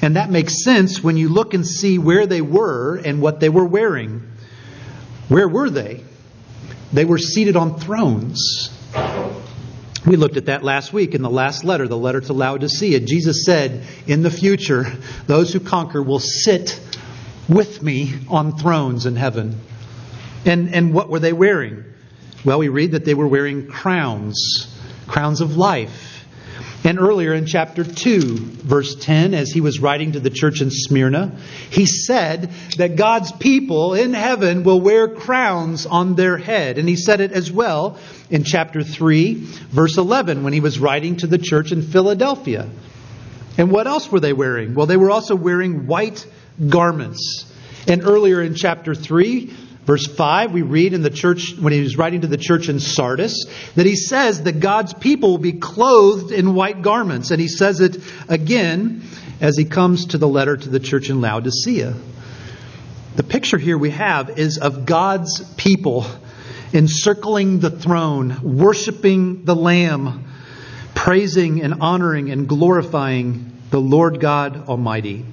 And 0.00 0.14
that 0.14 0.30
makes 0.30 0.62
sense 0.62 1.02
when 1.02 1.16
you 1.16 1.28
look 1.28 1.52
and 1.52 1.66
see 1.66 1.98
where 1.98 2.26
they 2.26 2.42
were 2.42 2.96
and 2.96 3.20
what 3.20 3.40
they 3.40 3.48
were 3.48 3.64
wearing. 3.64 4.22
Where 5.28 5.48
were 5.48 5.68
they? 5.68 6.04
They 6.92 7.04
were 7.04 7.18
seated 7.18 7.56
on 7.56 7.80
thrones. 7.80 8.72
We 10.06 10.14
looked 10.14 10.36
at 10.36 10.46
that 10.46 10.62
last 10.62 10.92
week 10.92 11.16
in 11.16 11.22
the 11.22 11.30
last 11.30 11.64
letter, 11.64 11.88
the 11.88 11.96
letter 11.96 12.20
to 12.20 12.32
Laodicea. 12.32 13.00
Jesus 13.00 13.44
said, 13.44 13.84
In 14.06 14.22
the 14.22 14.30
future, 14.30 14.84
those 15.26 15.52
who 15.52 15.58
conquer 15.58 16.00
will 16.00 16.20
sit 16.20 16.80
with 17.48 17.82
me 17.82 18.14
on 18.28 18.56
thrones 18.56 19.06
in 19.06 19.16
heaven. 19.16 19.60
And, 20.46 20.72
and 20.74 20.94
what 20.94 21.10
were 21.10 21.18
they 21.18 21.32
wearing? 21.32 21.84
Well, 22.44 22.60
we 22.60 22.68
read 22.68 22.92
that 22.92 23.04
they 23.04 23.14
were 23.14 23.26
wearing 23.26 23.66
crowns, 23.66 24.72
crowns 25.08 25.40
of 25.40 25.56
life. 25.56 26.16
And 26.84 27.00
earlier 27.00 27.34
in 27.34 27.46
chapter 27.46 27.82
2, 27.82 28.36
verse 28.36 28.94
10, 28.94 29.34
as 29.34 29.50
he 29.50 29.60
was 29.60 29.80
writing 29.80 30.12
to 30.12 30.20
the 30.20 30.30
church 30.30 30.60
in 30.60 30.70
Smyrna, 30.70 31.36
he 31.68 31.84
said 31.84 32.52
that 32.78 32.94
God's 32.94 33.32
people 33.32 33.94
in 33.94 34.14
heaven 34.14 34.62
will 34.62 34.80
wear 34.80 35.08
crowns 35.08 35.84
on 35.84 36.14
their 36.14 36.36
head. 36.36 36.78
And 36.78 36.88
he 36.88 36.94
said 36.94 37.20
it 37.20 37.32
as 37.32 37.50
well 37.50 37.98
in 38.30 38.44
chapter 38.44 38.84
3, 38.84 39.34
verse 39.34 39.96
11, 39.96 40.44
when 40.44 40.52
he 40.52 40.60
was 40.60 40.78
writing 40.78 41.16
to 41.16 41.26
the 41.26 41.38
church 41.38 41.72
in 41.72 41.82
Philadelphia. 41.82 42.70
And 43.58 43.72
what 43.72 43.88
else 43.88 44.12
were 44.12 44.20
they 44.20 44.32
wearing? 44.32 44.74
Well, 44.74 44.86
they 44.86 44.96
were 44.96 45.10
also 45.10 45.34
wearing 45.34 45.88
white 45.88 46.24
garments. 46.68 47.52
And 47.88 48.04
earlier 48.04 48.40
in 48.40 48.54
chapter 48.54 48.94
3, 48.94 49.52
verse 49.86 50.06
5, 50.06 50.52
we 50.52 50.62
read 50.62 50.92
in 50.92 51.02
the 51.02 51.10
church, 51.10 51.54
when 51.58 51.72
he 51.72 51.80
was 51.80 51.96
writing 51.96 52.22
to 52.22 52.26
the 52.26 52.36
church 52.36 52.68
in 52.68 52.80
Sardis, 52.80 53.46
that 53.76 53.86
he 53.86 53.94
says 53.94 54.42
that 54.42 54.60
God's 54.60 54.92
people 54.92 55.30
will 55.30 55.38
be 55.38 55.52
clothed 55.52 56.32
in 56.32 56.54
white 56.54 56.82
garments. 56.82 57.30
And 57.30 57.40
he 57.40 57.48
says 57.48 57.80
it 57.80 57.96
again 58.28 59.02
as 59.40 59.56
he 59.56 59.64
comes 59.64 60.06
to 60.06 60.18
the 60.18 60.28
letter 60.28 60.56
to 60.56 60.68
the 60.68 60.80
church 60.80 61.08
in 61.08 61.20
Laodicea. 61.20 61.94
The 63.14 63.22
picture 63.22 63.58
here 63.58 63.78
we 63.78 63.90
have 63.90 64.38
is 64.38 64.58
of 64.58 64.84
God's 64.84 65.42
people 65.54 66.04
encircling 66.74 67.60
the 67.60 67.70
throne, 67.70 68.40
worshiping 68.42 69.44
the 69.44 69.54
Lamb, 69.54 70.24
praising 70.94 71.62
and 71.62 71.80
honoring 71.80 72.30
and 72.30 72.48
glorifying 72.48 73.52
the 73.70 73.80
Lord 73.80 74.20
God 74.20 74.68
Almighty. 74.68 75.24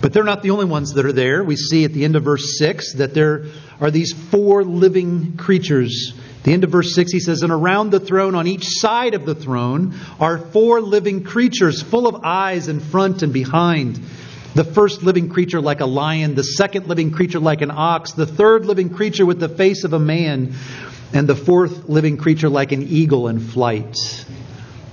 But 0.00 0.12
they're 0.12 0.24
not 0.24 0.42
the 0.42 0.50
only 0.50 0.64
ones 0.64 0.92
that 0.94 1.06
are 1.06 1.12
there. 1.12 1.42
We 1.42 1.56
see 1.56 1.84
at 1.84 1.92
the 1.92 2.04
end 2.04 2.16
of 2.16 2.24
verse 2.24 2.58
6 2.58 2.94
that 2.94 3.14
there 3.14 3.46
are 3.80 3.90
these 3.90 4.12
four 4.12 4.64
living 4.64 5.36
creatures. 5.36 6.14
The 6.44 6.52
end 6.52 6.64
of 6.64 6.70
verse 6.70 6.94
6, 6.94 7.10
he 7.10 7.20
says, 7.20 7.42
And 7.42 7.52
around 7.52 7.90
the 7.90 8.00
throne, 8.00 8.34
on 8.34 8.46
each 8.46 8.64
side 8.66 9.14
of 9.14 9.26
the 9.26 9.34
throne, 9.34 9.94
are 10.20 10.38
four 10.38 10.80
living 10.80 11.24
creatures 11.24 11.82
full 11.82 12.06
of 12.06 12.22
eyes 12.24 12.68
in 12.68 12.80
front 12.80 13.22
and 13.22 13.32
behind. 13.32 14.00
The 14.54 14.64
first 14.64 15.02
living 15.02 15.28
creature 15.28 15.60
like 15.60 15.80
a 15.80 15.86
lion, 15.86 16.34
the 16.34 16.44
second 16.44 16.86
living 16.86 17.10
creature 17.10 17.40
like 17.40 17.62
an 17.62 17.70
ox, 17.70 18.12
the 18.12 18.26
third 18.26 18.64
living 18.64 18.90
creature 18.90 19.26
with 19.26 19.40
the 19.40 19.48
face 19.48 19.84
of 19.84 19.92
a 19.92 19.98
man, 19.98 20.54
and 21.12 21.28
the 21.28 21.34
fourth 21.34 21.88
living 21.88 22.16
creature 22.16 22.48
like 22.48 22.72
an 22.72 22.82
eagle 22.82 23.28
in 23.28 23.40
flight. 23.40 23.96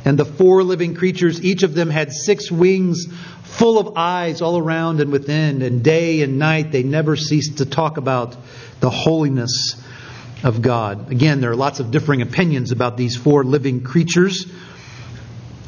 And 0.06 0.20
the 0.20 0.26
four 0.26 0.64
living 0.64 0.96
creatures, 0.96 1.44
each 1.44 1.64
of 1.64 1.74
them 1.74 1.90
had 1.90 2.12
six 2.12 2.52
wings 2.52 3.06
full 3.58 3.78
of 3.78 3.98
eyes 3.98 4.42
all 4.42 4.58
around 4.58 5.00
and 5.00 5.12
within, 5.12 5.62
and 5.62 5.84
day 5.84 6.22
and 6.22 6.40
night 6.40 6.72
they 6.72 6.84
never 6.84 7.16
ceased 7.16 7.60
to 7.60 7.66
talk 7.66 7.98
about 7.98 8.36
the 8.80 8.90
holiness 8.90 9.76
of 10.44 10.62
God. 10.62 11.12
Again, 11.12 11.40
there 11.40 11.52
are 11.52 11.56
lots 11.56 11.80
of 11.80 11.92
differing 11.92 12.22
opinions 12.22 12.72
about 12.72 12.98
these 12.98 13.16
four 13.16 13.44
living 13.44 13.84
creatures. 13.84 14.52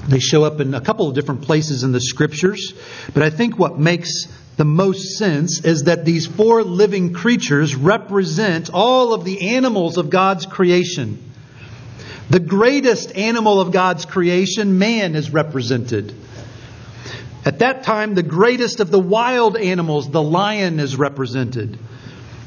They 0.08 0.20
show 0.20 0.44
up 0.44 0.60
in 0.60 0.74
a 0.74 0.82
couple 0.82 1.08
of 1.08 1.16
different 1.16 1.44
places 1.44 1.84
in 1.84 1.92
the 1.92 2.02
scriptures, 2.02 2.74
but 3.14 3.24
I 3.24 3.30
think 3.30 3.58
what 3.58 3.78
makes 3.78 4.28
the 4.58 4.66
most 4.66 5.18
sense 5.18 5.64
is 5.64 5.84
that 5.84 6.06
these 6.06 6.26
four 6.26 6.64
living 6.64 7.14
creatures 7.14 7.76
represent 7.76 8.70
all 8.74 9.14
of 9.14 9.26
the 9.26 9.50
animals 9.56 9.98
of 9.98 10.10
God's 10.10 10.46
creation. 10.46 11.22
The 12.30 12.40
greatest 12.40 13.16
animal 13.16 13.62
of 13.62 13.72
God's 13.72 14.06
creation, 14.06 14.80
man, 14.80 15.16
is 15.16 15.32
represented. 15.32 16.16
At 17.46 17.60
that 17.60 17.84
time, 17.84 18.16
the 18.16 18.24
greatest 18.24 18.80
of 18.80 18.90
the 18.90 19.00
wild 19.00 19.56
animals, 19.56 20.10
the 20.10 20.22
lion, 20.22 20.80
is 20.80 20.96
represented. 20.96 21.78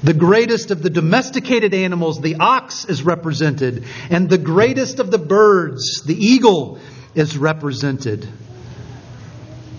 The 0.03 0.15
greatest 0.15 0.73
of 0.73 0.83
the 0.83 0.91
domesticated 0.91 1.73
animals, 1.73 2.21
the 2.21 2.37
ox, 2.41 2.85
is 2.85 3.05
represented. 3.05 3.85
And 4.11 4.29
the 4.29 4.39
greatest 4.39 4.99
of 4.99 5.13
the 5.13 5.19
birds, 5.19 6.03
the 6.03 6.17
eagle, 6.17 6.81
is 7.15 7.39
represented. 7.39 8.29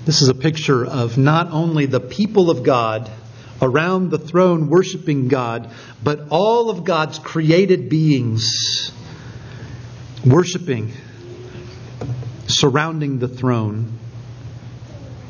This 0.05 0.21
is 0.21 0.29
a 0.29 0.33
picture 0.33 0.85
of 0.85 1.17
not 1.17 1.51
only 1.51 1.85
the 1.85 1.99
people 1.99 2.49
of 2.49 2.63
God 2.63 3.11
around 3.61 4.11
the 4.11 4.17
throne 4.17 4.69
worshiping 4.69 5.27
God, 5.27 5.69
but 6.01 6.27
all 6.31 6.69
of 6.69 6.85
God's 6.85 7.19
created 7.19 7.89
beings 7.89 8.93
worshiping, 10.25 10.93
surrounding 12.47 13.19
the 13.19 13.27
throne. 13.27 13.98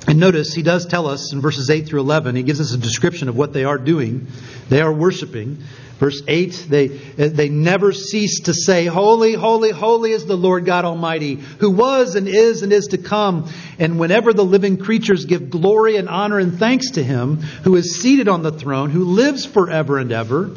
And 0.10 0.20
notice 0.20 0.56
he 0.56 0.64
does 0.64 0.88
tell 0.88 1.06
us 1.06 1.34
in 1.34 1.40
verses 1.40 1.70
8 1.70 1.86
through 1.86 2.00
11, 2.00 2.36
he 2.36 2.42
gives 2.42 2.60
us 2.60 2.74
a 2.74 2.80
description 2.80 3.30
of 3.30 3.38
what 3.38 3.54
they 3.54 3.64
are 3.64 3.78
doing. 3.78 4.26
They 4.68 4.82
are 4.82 4.92
worshiping. 4.92 5.60
Verse 6.00 6.22
8, 6.26 6.68
they, 6.70 6.88
they 6.88 7.50
never 7.50 7.92
cease 7.92 8.40
to 8.42 8.54
say, 8.54 8.86
Holy, 8.86 9.34
holy, 9.34 9.72
holy 9.72 10.14
is 10.14 10.26
the 10.26 10.38
Lord 10.38 10.64
God 10.66 10.86
Almighty, 10.86 11.36
who 11.36 11.72
was 11.72 12.16
and 12.16 12.26
is 12.26 12.64
and 12.64 12.72
is 12.72 12.88
to 12.88 12.98
come. 12.98 13.52
And 13.80 14.00
whenever 14.00 14.32
the 14.32 14.46
living 14.46 14.78
creatures 14.78 15.26
give 15.26 15.50
glory 15.50 15.98
and 15.98 16.08
honor 16.08 16.40
and 16.40 16.58
thanks 16.58 16.92
to 16.92 17.04
him, 17.04 17.38
who 17.38 17.76
is 17.76 18.00
seated 18.00 18.30
on 18.30 18.44
the 18.44 18.52
throne, 18.52 18.92
who 18.92 19.04
lives 19.04 19.46
forever 19.46 19.98
and 19.98 20.14
ever, 20.14 20.56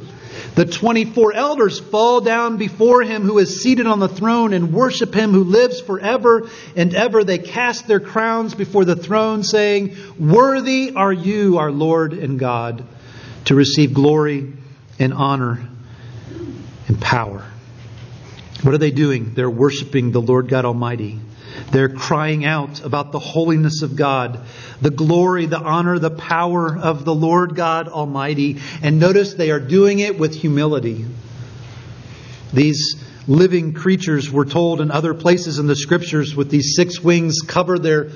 the 0.55 0.65
24 0.65 1.33
elders 1.33 1.81
fall 1.81 2.21
down 2.21 2.57
before 2.57 3.03
him 3.03 3.23
who 3.23 3.39
is 3.39 3.63
seated 3.63 3.89
on 3.89 3.99
the 3.99 4.09
throne 4.09 4.53
and 4.53 4.73
worship 4.73 5.13
him 5.13 5.33
who 5.33 5.43
lives 5.43 5.81
forever 5.81 6.49
and 6.77 6.95
ever. 6.95 7.25
They 7.25 7.39
cast 7.39 7.89
their 7.89 8.01
crowns 8.01 8.55
before 8.55 8.85
the 8.85 8.95
throne, 8.95 9.43
saying, 9.43 9.97
Worthy 10.21 10.93
are 10.95 11.13
you, 11.13 11.59
our 11.59 11.73
Lord 11.73 12.13
and 12.13 12.39
God, 12.39 12.85
to 13.47 13.57
receive 13.57 13.93
glory 13.93 14.53
and 14.99 15.13
honor 15.13 15.69
and 16.89 17.01
power. 17.01 17.45
What 18.63 18.75
are 18.75 18.79
they 18.79 18.91
doing? 18.91 19.35
They're 19.35 19.51
worshiping 19.51 20.13
the 20.13 20.21
Lord 20.21 20.49
God 20.49 20.65
Almighty. 20.65 21.19
They're 21.71 21.89
crying 21.89 22.45
out 22.45 22.85
about 22.85 23.13
the 23.13 23.19
holiness 23.19 23.83
of 23.83 23.97
God, 23.97 24.41
the 24.81 24.91
glory, 24.91 25.47
the 25.47 25.59
honor, 25.59 25.99
the 25.99 26.11
power 26.11 26.77
of 26.77 27.05
the 27.05 27.15
Lord 27.15 27.57
God 27.57 27.89
Almighty. 27.89 28.61
And 28.83 28.99
notice 28.99 29.35
they 29.35 29.51
are 29.51 29.61
doing 29.61 29.99
it 29.99 30.19
with 30.19 30.35
humility. 30.35 31.05
These 32.53 33.03
living 33.27 33.73
creatures 33.73 34.31
were 34.31 34.45
told 34.45 34.81
in 34.81 34.91
other 34.91 35.15
places 35.15 35.59
in 35.59 35.67
the 35.67 35.77
scriptures 35.77 36.35
with 36.35 36.51
these 36.51 36.75
six 36.77 37.01
wings 37.01 37.41
cover 37.47 37.79
their 37.79 38.11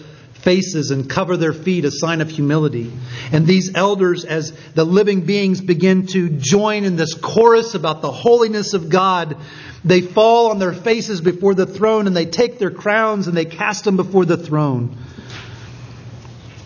faces 0.47 0.93
and 0.93 1.11
cover 1.11 1.37
their 1.37 1.53
feet, 1.53 1.85
a 1.85 1.91
sign 1.91 2.21
of 2.21 2.31
humility. 2.31 2.93
And 3.33 3.49
these 3.49 3.75
elders, 3.75 4.25
as 4.25 4.53
the 4.75 4.85
living 4.85 5.23
beings 5.23 5.61
begin 5.61 6.07
to 6.13 6.29
join 6.29 6.85
in 6.85 6.95
this 6.95 7.15
chorus 7.15 7.75
about 7.75 8.01
the 8.01 8.13
holiness 8.13 8.73
of 8.73 8.89
God, 8.89 9.39
they 9.85 10.03
fall 10.03 10.53
on 10.53 10.61
their 10.61 10.73
faces 10.73 11.21
before 11.21 11.55
the 11.55 11.67
throne 11.67 12.07
and 12.07 12.17
they 12.17 12.27
take 12.27 12.61
their 12.61 12.71
crowns 12.71 13.27
and 13.27 13.37
they 13.37 13.45
cast 13.45 13.83
them 13.83 13.97
before 13.97 14.25
the 14.25 14.37
throne. 14.37 14.97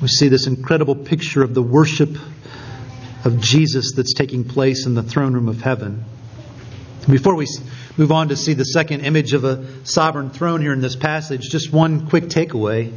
We 0.02 0.08
see 0.08 0.28
this 0.28 0.46
incredible 0.46 0.94
picture 0.94 1.42
of 1.42 1.54
the 1.54 1.62
worship 1.62 2.10
of 3.24 3.40
Jesus 3.40 3.94
that's 3.96 4.12
taking 4.12 4.44
place 4.44 4.84
in 4.84 4.94
the 4.94 5.02
throne 5.02 5.32
room 5.32 5.48
of 5.48 5.62
heaven. 5.62 6.04
Before 7.08 7.34
we 7.34 7.46
move 7.96 8.12
on 8.12 8.28
to 8.28 8.36
see 8.36 8.52
the 8.52 8.64
second 8.66 9.06
image 9.06 9.32
of 9.32 9.44
a 9.44 9.86
sovereign 9.86 10.28
throne 10.28 10.60
here 10.60 10.74
in 10.74 10.82
this 10.82 10.96
passage, 10.96 11.48
just 11.48 11.72
one 11.72 12.10
quick 12.10 12.24
takeaway. 12.24 12.92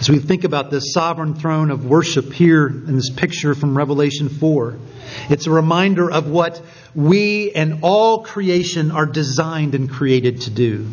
As 0.00 0.08
we 0.08 0.20
think 0.20 0.44
about 0.44 0.70
this 0.70 0.92
sovereign 0.92 1.34
throne 1.34 1.72
of 1.72 1.84
worship 1.84 2.32
here 2.32 2.68
in 2.68 2.94
this 2.94 3.10
picture 3.10 3.56
from 3.56 3.76
Revelation 3.76 4.28
4, 4.28 4.76
it's 5.28 5.48
a 5.48 5.50
reminder 5.50 6.08
of 6.08 6.28
what 6.28 6.62
we 6.94 7.50
and 7.50 7.80
all 7.82 8.22
creation 8.22 8.92
are 8.92 9.06
designed 9.06 9.74
and 9.74 9.90
created 9.90 10.42
to 10.42 10.50
do 10.50 10.88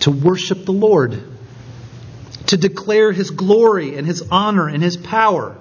to 0.00 0.10
worship 0.10 0.64
the 0.64 0.72
Lord, 0.72 1.22
to 2.46 2.56
declare 2.56 3.12
His 3.12 3.30
glory 3.30 3.96
and 3.96 4.06
His 4.06 4.22
honor 4.30 4.68
and 4.68 4.82
His 4.82 4.96
power. 4.96 5.56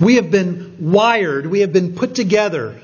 We 0.00 0.16
have 0.16 0.30
been 0.30 0.76
wired, 0.92 1.46
we 1.46 1.60
have 1.60 1.74
been 1.74 1.94
put 1.94 2.14
together, 2.14 2.80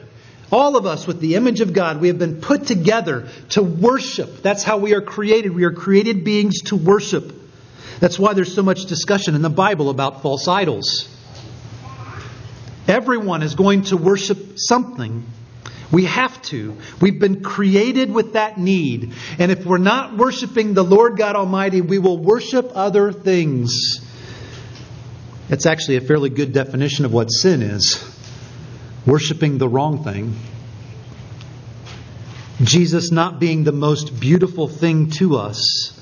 all 0.50 0.76
of 0.76 0.84
us 0.84 1.06
with 1.06 1.18
the 1.18 1.36
image 1.36 1.62
of 1.62 1.72
God, 1.72 1.98
we 1.98 2.08
have 2.08 2.18
been 2.18 2.42
put 2.42 2.66
together 2.66 3.28
to 3.50 3.62
worship. 3.62 4.42
That's 4.42 4.62
how 4.62 4.76
we 4.76 4.94
are 4.94 5.00
created. 5.00 5.54
We 5.54 5.64
are 5.64 5.72
created 5.72 6.24
beings 6.24 6.60
to 6.66 6.76
worship. 6.76 7.41
That's 8.02 8.18
why 8.18 8.34
there's 8.34 8.52
so 8.52 8.64
much 8.64 8.86
discussion 8.86 9.36
in 9.36 9.42
the 9.42 9.48
Bible 9.48 9.88
about 9.88 10.22
false 10.22 10.48
idols. 10.48 11.08
Everyone 12.88 13.44
is 13.44 13.54
going 13.54 13.82
to 13.82 13.96
worship 13.96 14.54
something. 14.56 15.24
We 15.92 16.06
have 16.06 16.42
to. 16.46 16.76
We've 17.00 17.20
been 17.20 17.44
created 17.44 18.12
with 18.12 18.32
that 18.32 18.58
need. 18.58 19.12
And 19.38 19.52
if 19.52 19.64
we're 19.64 19.78
not 19.78 20.16
worshiping 20.16 20.74
the 20.74 20.82
Lord 20.82 21.16
God 21.16 21.36
Almighty, 21.36 21.80
we 21.80 22.00
will 22.00 22.18
worship 22.18 22.72
other 22.74 23.12
things. 23.12 24.04
It's 25.48 25.66
actually 25.66 25.98
a 25.98 26.00
fairly 26.00 26.30
good 26.30 26.52
definition 26.52 27.04
of 27.04 27.12
what 27.12 27.26
sin 27.26 27.62
is 27.62 28.02
worshiping 29.06 29.58
the 29.58 29.68
wrong 29.68 30.02
thing. 30.02 30.34
Jesus 32.64 33.12
not 33.12 33.38
being 33.38 33.62
the 33.62 33.70
most 33.70 34.18
beautiful 34.18 34.66
thing 34.66 35.10
to 35.10 35.36
us 35.36 36.01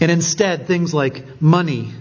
and 0.00 0.10
instead, 0.10 0.66
things 0.66 0.94
like 0.94 1.40
money 1.40 1.92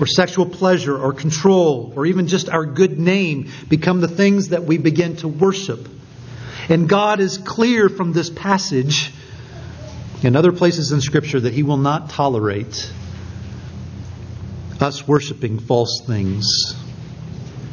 or 0.00 0.06
sexual 0.06 0.46
pleasure 0.46 0.96
or 0.96 1.12
control 1.12 1.92
or 1.96 2.06
even 2.06 2.26
just 2.28 2.48
our 2.48 2.64
good 2.64 2.98
name 2.98 3.50
become 3.68 4.00
the 4.00 4.08
things 4.08 4.48
that 4.48 4.64
we 4.64 4.78
begin 4.78 5.16
to 5.16 5.28
worship. 5.28 5.88
And 6.68 6.88
God 6.88 7.20
is 7.20 7.38
clear 7.38 7.88
from 7.88 8.12
this 8.12 8.30
passage 8.30 9.12
and 10.22 10.36
other 10.36 10.52
places 10.52 10.92
in 10.92 11.00
Scripture 11.00 11.40
that 11.40 11.52
He 11.52 11.62
will 11.62 11.76
not 11.76 12.10
tolerate 12.10 12.92
us 14.80 15.06
worshiping 15.06 15.58
false 15.58 16.02
things. 16.06 16.46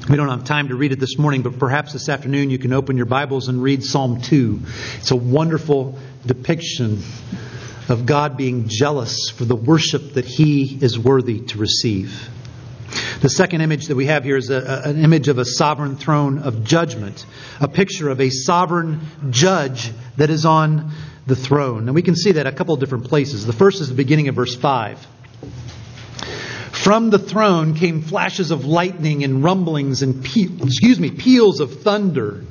We 0.09 0.15
don't 0.15 0.29
have 0.29 0.45
time 0.45 0.69
to 0.69 0.75
read 0.75 0.93
it 0.93 0.99
this 0.99 1.17
morning, 1.17 1.41
but 1.41 1.59
perhaps 1.59 1.93
this 1.93 2.09
afternoon 2.09 2.49
you 2.49 2.57
can 2.57 2.73
open 2.73 2.97
your 2.97 3.05
Bibles 3.05 3.49
and 3.49 3.61
read 3.61 3.83
Psalm 3.83 4.21
2. 4.21 4.61
It's 4.99 5.11
a 5.11 5.15
wonderful 5.15 5.99
depiction 6.25 7.03
of 7.89 8.06
God 8.06 8.38
being 8.38 8.67
jealous 8.67 9.30
for 9.30 9.45
the 9.45 9.56
worship 9.56 10.13
that 10.13 10.26
he 10.26 10.78
is 10.82 10.97
worthy 11.00 11.39
to 11.39 11.58
receive. 11.58 12.30
The 13.21 13.30
second 13.30 13.62
image 13.62 13.88
that 13.88 13.95
we 13.95 14.06
have 14.06 14.23
here 14.23 14.38
is 14.38 14.50
a, 14.50 14.82
an 14.86 15.04
image 15.04 15.28
of 15.28 15.38
a 15.38 15.45
sovereign 15.45 15.97
throne 15.97 16.39
of 16.39 16.63
judgment, 16.63 17.26
a 17.60 17.67
picture 17.67 18.10
of 18.10 18.21
a 18.21 18.30
sovereign 18.30 19.02
judge 19.30 19.91
that 20.17 20.30
is 20.30 20.45
on 20.45 20.91
the 21.26 21.36
throne. 21.36 21.88
And 21.88 21.95
we 21.95 22.02
can 22.02 22.15
see 22.15 22.34
that 22.34 22.47
a 22.47 22.52
couple 22.52 22.73
of 22.73 22.80
different 22.80 23.06
places. 23.06 23.45
The 23.45 23.54
first 23.54 23.82
is 23.82 23.89
the 23.89 23.95
beginning 23.95 24.30
of 24.30 24.36
verse 24.36 24.56
5. 24.56 25.06
From 26.71 27.10
the 27.10 27.19
throne 27.19 27.73
came 27.73 28.02
flashes 28.02 28.52
of 28.52 28.65
lightning 28.65 29.23
and 29.23 29.43
rumblings 29.43 30.04
and 30.04 30.23
pe- 30.23 30.47
excuse 30.63 31.00
me, 31.00 31.12
peals 31.12 31.60
of 31.60 31.82
thunder. 31.82 32.45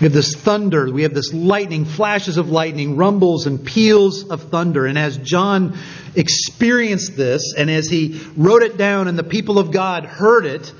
We 0.00 0.04
have 0.04 0.12
this 0.12 0.34
thunder, 0.34 0.90
we 0.92 1.02
have 1.02 1.14
this 1.14 1.34
lightning, 1.34 1.84
flashes 1.84 2.36
of 2.36 2.50
lightning, 2.50 2.96
rumbles 2.96 3.46
and 3.46 3.64
peals 3.64 4.28
of 4.28 4.42
thunder. 4.44 4.86
And 4.86 4.96
as 4.96 5.16
John 5.16 5.76
experienced 6.14 7.16
this, 7.16 7.52
and 7.56 7.68
as 7.68 7.88
he 7.88 8.20
wrote 8.36 8.62
it 8.62 8.76
down 8.76 9.08
and 9.08 9.18
the 9.18 9.24
people 9.24 9.58
of 9.58 9.72
God 9.72 10.04
heard 10.04 10.46
it, 10.46 10.72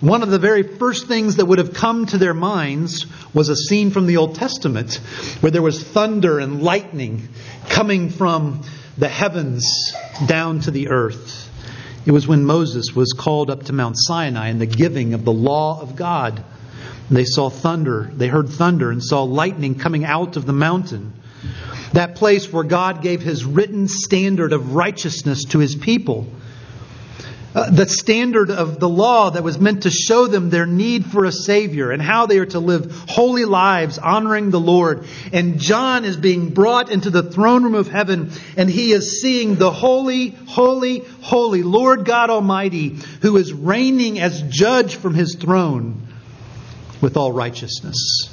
one 0.00 0.22
of 0.22 0.30
the 0.30 0.38
very 0.38 0.62
first 0.62 1.06
things 1.06 1.36
that 1.36 1.44
would 1.44 1.58
have 1.58 1.74
come 1.74 2.06
to 2.06 2.18
their 2.18 2.34
minds 2.34 3.06
was 3.34 3.50
a 3.50 3.56
scene 3.56 3.90
from 3.90 4.06
the 4.06 4.16
Old 4.16 4.36
Testament 4.36 4.94
where 5.40 5.52
there 5.52 5.62
was 5.62 5.82
thunder 5.82 6.38
and 6.38 6.62
lightning 6.62 7.28
coming 7.68 8.08
from 8.08 8.62
the 8.96 9.08
heavens 9.08 9.92
down 10.26 10.60
to 10.60 10.70
the 10.70 10.88
earth. 10.88 11.50
It 12.04 12.10
was 12.10 12.26
when 12.26 12.44
Moses 12.44 12.96
was 12.96 13.12
called 13.12 13.50
up 13.50 13.64
to 13.64 13.72
Mount 13.72 13.96
Sinai 13.96 14.48
and 14.48 14.60
the 14.60 14.66
giving 14.66 15.14
of 15.14 15.24
the 15.24 15.32
law 15.32 15.80
of 15.80 15.94
God. 15.94 16.42
They 17.12 17.24
saw 17.24 17.50
thunder, 17.50 18.10
they 18.14 18.28
heard 18.28 18.48
thunder 18.48 18.90
and 18.90 19.04
saw 19.04 19.24
lightning 19.24 19.74
coming 19.74 20.04
out 20.06 20.38
of 20.38 20.46
the 20.46 20.54
mountain. 20.54 21.12
That 21.92 22.14
place 22.14 22.50
where 22.50 22.64
God 22.64 23.02
gave 23.02 23.20
his 23.20 23.44
written 23.44 23.86
standard 23.86 24.54
of 24.54 24.74
righteousness 24.74 25.44
to 25.50 25.58
his 25.58 25.76
people. 25.76 26.26
Uh, 27.54 27.68
the 27.68 27.86
standard 27.86 28.50
of 28.50 28.80
the 28.80 28.88
law 28.88 29.28
that 29.28 29.42
was 29.42 29.58
meant 29.58 29.82
to 29.82 29.90
show 29.90 30.26
them 30.26 30.48
their 30.48 30.64
need 30.64 31.04
for 31.04 31.26
a 31.26 31.32
Savior 31.32 31.90
and 31.90 32.00
how 32.00 32.24
they 32.24 32.38
are 32.38 32.46
to 32.46 32.60
live 32.60 32.90
holy 33.10 33.44
lives 33.44 33.98
honoring 33.98 34.48
the 34.48 34.58
Lord. 34.58 35.04
And 35.34 35.60
John 35.60 36.06
is 36.06 36.16
being 36.16 36.48
brought 36.48 36.90
into 36.90 37.10
the 37.10 37.22
throne 37.22 37.62
room 37.62 37.74
of 37.74 37.88
heaven 37.88 38.30
and 38.56 38.70
he 38.70 38.92
is 38.92 39.20
seeing 39.20 39.56
the 39.56 39.70
holy, 39.70 40.28
holy, 40.28 41.00
holy 41.20 41.62
Lord 41.62 42.06
God 42.06 42.30
Almighty 42.30 42.96
who 43.20 43.36
is 43.36 43.52
reigning 43.52 44.18
as 44.18 44.40
judge 44.40 44.96
from 44.96 45.12
his 45.12 45.34
throne 45.34 46.08
with 47.02 47.16
all 47.16 47.32
righteousness. 47.32 48.30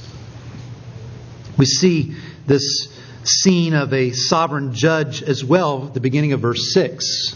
We 1.58 1.66
see 1.66 2.16
this 2.46 2.88
scene 3.24 3.74
of 3.74 3.94
a 3.94 4.12
sovereign 4.12 4.74
judge 4.74 5.22
as 5.22 5.44
well 5.44 5.88
at 5.88 5.94
the 5.94 6.00
beginning 6.00 6.32
of 6.32 6.40
verse 6.40 6.74
6. 6.74 7.36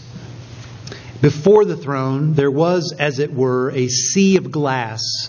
Before 1.20 1.64
the 1.64 1.76
throne, 1.76 2.34
there 2.34 2.50
was, 2.50 2.94
as 2.98 3.18
it 3.18 3.32
were, 3.32 3.70
a 3.70 3.88
sea 3.88 4.36
of 4.36 4.50
glass 4.50 5.28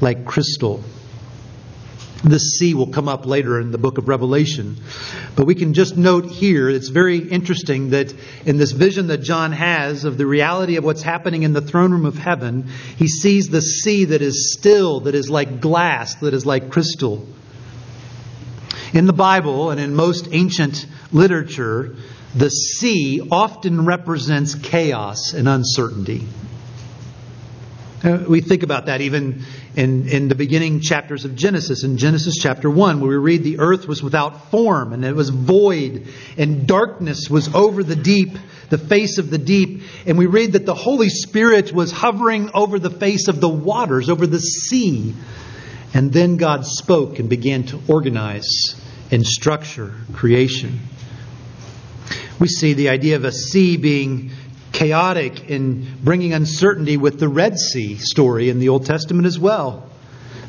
like 0.00 0.24
crystal. 0.24 0.82
This 2.24 2.58
sea 2.58 2.74
will 2.74 2.88
come 2.88 3.08
up 3.08 3.26
later 3.26 3.60
in 3.60 3.70
the 3.70 3.78
book 3.78 3.96
of 3.96 4.08
Revelation. 4.08 4.76
But 5.36 5.46
we 5.46 5.54
can 5.54 5.72
just 5.72 5.96
note 5.96 6.26
here, 6.26 6.68
it's 6.68 6.88
very 6.88 7.18
interesting 7.18 7.90
that 7.90 8.12
in 8.44 8.56
this 8.56 8.72
vision 8.72 9.06
that 9.06 9.18
John 9.18 9.52
has 9.52 10.04
of 10.04 10.18
the 10.18 10.26
reality 10.26 10.76
of 10.76 10.84
what's 10.84 11.02
happening 11.02 11.44
in 11.44 11.52
the 11.52 11.60
throne 11.60 11.92
room 11.92 12.06
of 12.06 12.16
heaven, 12.16 12.70
he 12.96 13.06
sees 13.06 13.48
the 13.48 13.62
sea 13.62 14.06
that 14.06 14.20
is 14.20 14.52
still, 14.52 15.00
that 15.00 15.14
is 15.14 15.30
like 15.30 15.60
glass, 15.60 16.16
that 16.16 16.34
is 16.34 16.44
like 16.44 16.70
crystal. 16.70 17.24
In 18.92 19.06
the 19.06 19.12
Bible 19.12 19.70
and 19.70 19.80
in 19.80 19.94
most 19.94 20.28
ancient 20.32 20.86
literature, 21.12 21.94
the 22.34 22.50
sea 22.50 23.20
often 23.30 23.86
represents 23.86 24.56
chaos 24.56 25.34
and 25.34 25.48
uncertainty. 25.48 26.26
Uh, 28.02 28.24
we 28.28 28.40
think 28.40 28.62
about 28.62 28.86
that 28.86 29.00
even 29.00 29.44
in, 29.78 30.08
in 30.08 30.26
the 30.26 30.34
beginning 30.34 30.80
chapters 30.80 31.24
of 31.24 31.36
Genesis. 31.36 31.84
In 31.84 31.98
Genesis 31.98 32.34
chapter 32.36 32.68
1, 32.68 33.00
where 33.00 33.10
we 33.10 33.16
read 33.16 33.44
the 33.44 33.60
earth 33.60 33.86
was 33.86 34.02
without 34.02 34.50
form 34.50 34.92
and 34.92 35.04
it 35.04 35.14
was 35.14 35.30
void, 35.30 36.08
and 36.36 36.66
darkness 36.66 37.30
was 37.30 37.54
over 37.54 37.84
the 37.84 37.94
deep, 37.94 38.36
the 38.70 38.78
face 38.78 39.18
of 39.18 39.30
the 39.30 39.38
deep. 39.38 39.82
And 40.04 40.18
we 40.18 40.26
read 40.26 40.54
that 40.54 40.66
the 40.66 40.74
Holy 40.74 41.08
Spirit 41.08 41.72
was 41.72 41.92
hovering 41.92 42.50
over 42.54 42.80
the 42.80 42.90
face 42.90 43.28
of 43.28 43.40
the 43.40 43.48
waters, 43.48 44.10
over 44.10 44.26
the 44.26 44.40
sea. 44.40 45.14
And 45.94 46.12
then 46.12 46.38
God 46.38 46.66
spoke 46.66 47.20
and 47.20 47.28
began 47.28 47.62
to 47.66 47.80
organize 47.86 48.74
and 49.12 49.24
structure 49.24 49.94
creation. 50.12 50.80
We 52.40 52.48
see 52.48 52.72
the 52.72 52.88
idea 52.88 53.14
of 53.14 53.24
a 53.24 53.32
sea 53.32 53.76
being 53.76 54.32
chaotic 54.72 55.50
in 55.50 55.86
bringing 56.02 56.32
uncertainty 56.32 56.96
with 56.96 57.18
the 57.18 57.28
Red 57.28 57.58
Sea 57.58 57.96
story 57.96 58.50
in 58.50 58.58
the 58.58 58.68
Old 58.68 58.86
Testament 58.86 59.26
as 59.26 59.38
well. 59.38 59.88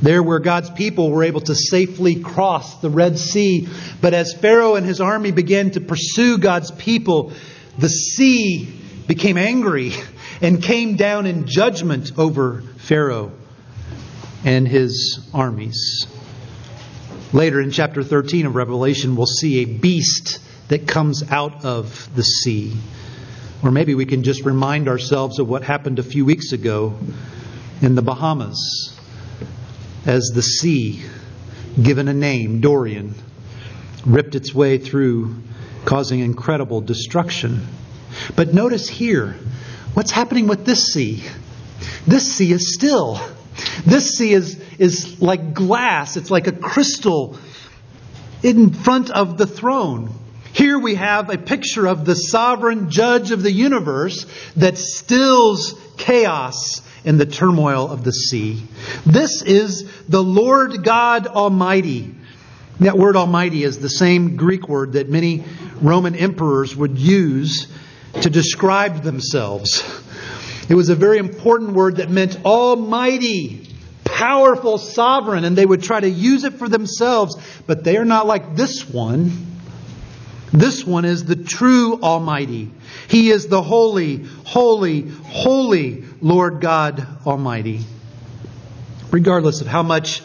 There, 0.02 0.24
where 0.24 0.40
God's 0.40 0.70
people 0.70 1.12
were 1.12 1.24
able 1.24 1.42
to 1.42 1.56
safely 1.56 2.16
cross 2.16 2.80
the 2.82 2.90
Red 2.90 3.20
Sea. 3.20 3.68
But 4.00 4.14
as 4.14 4.34
Pharaoh 4.34 4.76
and 4.76 4.86
his 4.86 5.02
army 5.02 5.32
began 5.32 5.72
to 5.72 5.82
pursue 5.82 6.38
God's 6.38 6.72
people, 6.72 7.34
the 7.78 7.90
sea 7.90 8.66
became 9.08 9.38
angry 9.38 9.94
and 10.42 10.64
came 10.64 10.96
down 10.96 11.26
in 11.26 11.48
judgment 11.48 12.18
over 12.18 12.62
Pharaoh 12.78 13.32
and 14.46 14.68
his 14.68 15.30
armies. 15.34 16.08
Later 17.34 17.62
in 17.62 17.72
chapter 17.72 18.04
13 18.04 18.46
of 18.46 18.56
Revelation, 18.56 19.16
we'll 19.16 19.26
see 19.26 19.60
a 19.60 19.66
beast 19.66 20.40
that 20.70 20.88
comes 20.88 21.30
out 21.30 21.66
of 21.66 22.10
the 22.16 22.24
sea. 22.24 22.76
Or 23.64 23.72
maybe 23.72 23.94
we 23.94 24.06
can 24.06 24.24
just 24.24 24.46
remind 24.46 24.88
ourselves 24.88 25.40
of 25.40 25.50
what 25.50 25.64
happened 25.64 26.00
a 26.00 26.04
few 26.04 26.26
weeks 26.26 26.54
ago 26.54 26.98
in 27.82 27.96
the 27.96 28.02
Bahamas 28.02 28.98
as 30.06 30.32
the 30.34 30.42
sea, 30.42 31.04
given 31.82 32.08
a 32.08 32.14
name, 32.14 32.62
Dorian, 32.62 33.16
ripped 34.06 34.36
its 34.36 34.54
way 34.54 34.78
through, 34.78 35.36
causing 35.84 36.22
incredible 36.22 36.82
destruction. 36.82 37.68
But 38.36 38.54
notice 38.54 38.88
here, 38.88 39.36
what's 39.94 40.12
happening 40.12 40.48
with 40.48 40.66
this 40.66 40.94
sea? 40.94 41.24
This 42.08 42.36
sea 42.36 42.52
is 42.54 42.74
still. 42.74 43.20
This 43.86 44.16
sea 44.18 44.34
is, 44.34 44.60
is 44.78 45.22
like 45.22 45.54
glass, 45.54 46.16
it's 46.16 46.32
like 46.32 46.48
a 46.48 46.54
crystal 46.54 47.38
in 48.42 48.74
front 48.74 49.10
of 49.10 49.38
the 49.38 49.46
throne. 49.46 50.14
Here 50.60 50.78
we 50.78 50.96
have 50.96 51.30
a 51.30 51.38
picture 51.38 51.88
of 51.88 52.04
the 52.04 52.16
sovereign 52.16 52.90
judge 52.90 53.32
of 53.32 53.42
the 53.42 53.52
universe 53.52 54.26
that 54.58 54.78
stills 54.78 55.74
chaos 55.96 56.82
in 57.06 57.18
the 57.18 57.26
turmoil 57.26 57.90
of 57.90 58.04
the 58.04 58.12
sea. 58.12 58.62
This 59.06 59.42
is 59.42 59.90
the 60.10 60.22
Lord 60.22 60.84
God 60.84 61.28
Almighty. 61.28 62.14
That 62.82 62.98
word 62.98 63.16
Almighty 63.16 63.64
is 63.64 63.80
the 63.80 63.88
same 63.88 64.36
Greek 64.36 64.68
word 64.68 64.94
that 64.94 65.08
many 65.08 65.46
Roman 65.82 66.14
emperors 66.14 66.76
would 66.76 66.98
use 66.98 67.72
to 68.22 68.30
describe 68.30 69.02
themselves. 69.02 69.82
It 70.68 70.76
was 70.76 70.90
a 70.90 70.96
very 70.96 71.20
important 71.20 71.72
word 71.72 71.96
that 71.96 72.10
meant 72.10 72.44
Almighty, 72.44 73.66
powerful, 74.04 74.78
sovereign, 74.78 75.46
and 75.46 75.58
they 75.58 75.66
would 75.66 75.84
try 75.84 76.02
to 76.02 76.10
use 76.10 76.44
it 76.44 76.56
for 76.56 76.68
themselves, 76.68 77.38
but 77.66 77.86
they 77.86 77.96
are 77.96 78.04
not 78.04 78.28
like 78.28 78.58
this 78.58 78.86
one. 78.86 79.46
This 80.52 80.86
one 80.86 81.06
is 81.06 81.26
the 81.26 81.36
true 81.36 82.02
Almighty. 82.02 82.72
He 83.08 83.30
is 83.30 83.48
the 83.48 83.62
holy, 83.62 84.24
holy, 84.46 85.08
holy 85.08 86.04
Lord 86.22 86.62
God 86.62 87.06
Almighty. 87.26 87.82
Regardless 89.12 89.62
of 89.62 89.68
how 89.68 89.84
much 89.84 90.22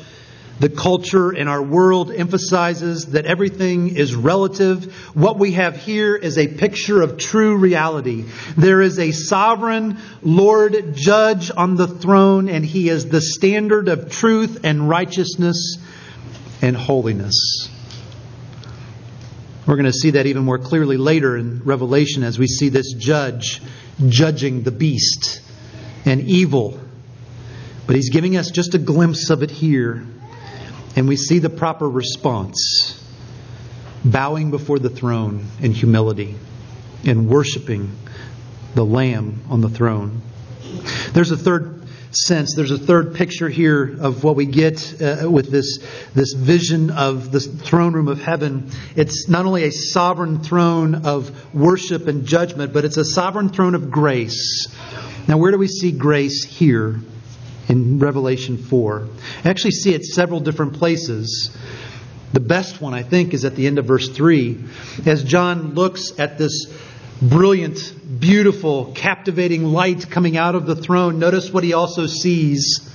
the 0.60 0.68
culture 0.68 1.32
in 1.32 1.48
our 1.48 1.62
world 1.62 2.12
emphasizes 2.12 3.06
that 3.06 3.26
everything 3.26 3.96
is 3.96 4.14
relative. 4.14 4.94
What 5.14 5.38
we 5.38 5.52
have 5.52 5.76
here 5.76 6.14
is 6.14 6.38
a 6.38 6.46
picture 6.46 7.02
of 7.02 7.18
true 7.18 7.56
reality. 7.56 8.24
There 8.56 8.80
is 8.80 8.98
a 8.98 9.10
sovereign 9.10 9.98
Lord 10.22 10.94
judge 10.94 11.50
on 11.54 11.74
the 11.76 11.88
throne, 11.88 12.48
and 12.48 12.64
he 12.64 12.88
is 12.88 13.08
the 13.08 13.20
standard 13.20 13.88
of 13.88 14.10
truth 14.10 14.60
and 14.64 14.88
righteousness 14.88 15.78
and 16.62 16.76
holiness. 16.76 17.68
We're 19.66 19.76
going 19.76 19.86
to 19.86 19.92
see 19.92 20.10
that 20.10 20.26
even 20.26 20.44
more 20.44 20.58
clearly 20.58 20.96
later 20.96 21.36
in 21.36 21.62
Revelation 21.64 22.22
as 22.22 22.38
we 22.38 22.46
see 22.46 22.68
this 22.68 22.92
judge 22.92 23.62
judging 24.08 24.62
the 24.62 24.70
beast 24.70 25.40
and 26.04 26.20
evil. 26.22 26.78
But 27.86 27.96
he's 27.96 28.10
giving 28.10 28.36
us 28.36 28.50
just 28.50 28.74
a 28.74 28.78
glimpse 28.78 29.30
of 29.30 29.42
it 29.42 29.50
here. 29.50 30.06
And 30.96 31.08
we 31.08 31.16
see 31.16 31.38
the 31.38 31.50
proper 31.50 31.88
response 31.88 33.00
bowing 34.04 34.50
before 34.50 34.78
the 34.78 34.90
throne 34.90 35.46
in 35.60 35.72
humility 35.72 36.34
and 37.04 37.28
worshiping 37.28 37.96
the 38.74 38.84
Lamb 38.84 39.44
on 39.48 39.60
the 39.60 39.68
throne. 39.68 40.20
There's 41.12 41.30
a 41.30 41.36
third 41.36 41.83
sense. 42.16 42.54
There's 42.54 42.70
a 42.70 42.78
third 42.78 43.14
picture 43.14 43.48
here 43.48 43.96
of 44.00 44.24
what 44.24 44.36
we 44.36 44.46
get 44.46 45.00
uh, 45.00 45.30
with 45.30 45.50
this, 45.50 45.78
this 46.14 46.32
vision 46.32 46.90
of 46.90 47.32
the 47.32 47.40
throne 47.40 47.92
room 47.92 48.08
of 48.08 48.20
heaven. 48.20 48.70
It's 48.96 49.28
not 49.28 49.46
only 49.46 49.64
a 49.64 49.72
sovereign 49.72 50.42
throne 50.42 51.06
of 51.06 51.54
worship 51.54 52.06
and 52.06 52.26
judgment, 52.26 52.72
but 52.72 52.84
it's 52.84 52.96
a 52.96 53.04
sovereign 53.04 53.48
throne 53.48 53.74
of 53.74 53.90
grace. 53.90 54.66
Now, 55.26 55.38
where 55.38 55.50
do 55.50 55.58
we 55.58 55.68
see 55.68 55.92
grace 55.92 56.44
here 56.44 57.00
in 57.68 57.98
Revelation 57.98 58.58
4? 58.58 59.08
I 59.44 59.48
actually 59.48 59.72
see 59.72 59.94
it 59.94 60.04
several 60.04 60.40
different 60.40 60.74
places. 60.74 61.56
The 62.32 62.40
best 62.40 62.80
one, 62.80 62.94
I 62.94 63.02
think, 63.02 63.32
is 63.32 63.44
at 63.44 63.54
the 63.54 63.66
end 63.66 63.78
of 63.78 63.86
verse 63.86 64.08
3. 64.08 64.62
As 65.06 65.22
John 65.22 65.74
looks 65.74 66.18
at 66.18 66.36
this 66.36 66.66
brilliant, 67.20 68.20
beautiful, 68.20 68.92
captivating 68.92 69.64
light 69.64 70.10
coming 70.10 70.36
out 70.36 70.54
of 70.54 70.66
the 70.66 70.76
throne, 70.76 71.18
notice 71.18 71.50
what 71.50 71.64
he 71.64 71.72
also 71.72 72.06
sees 72.06 72.90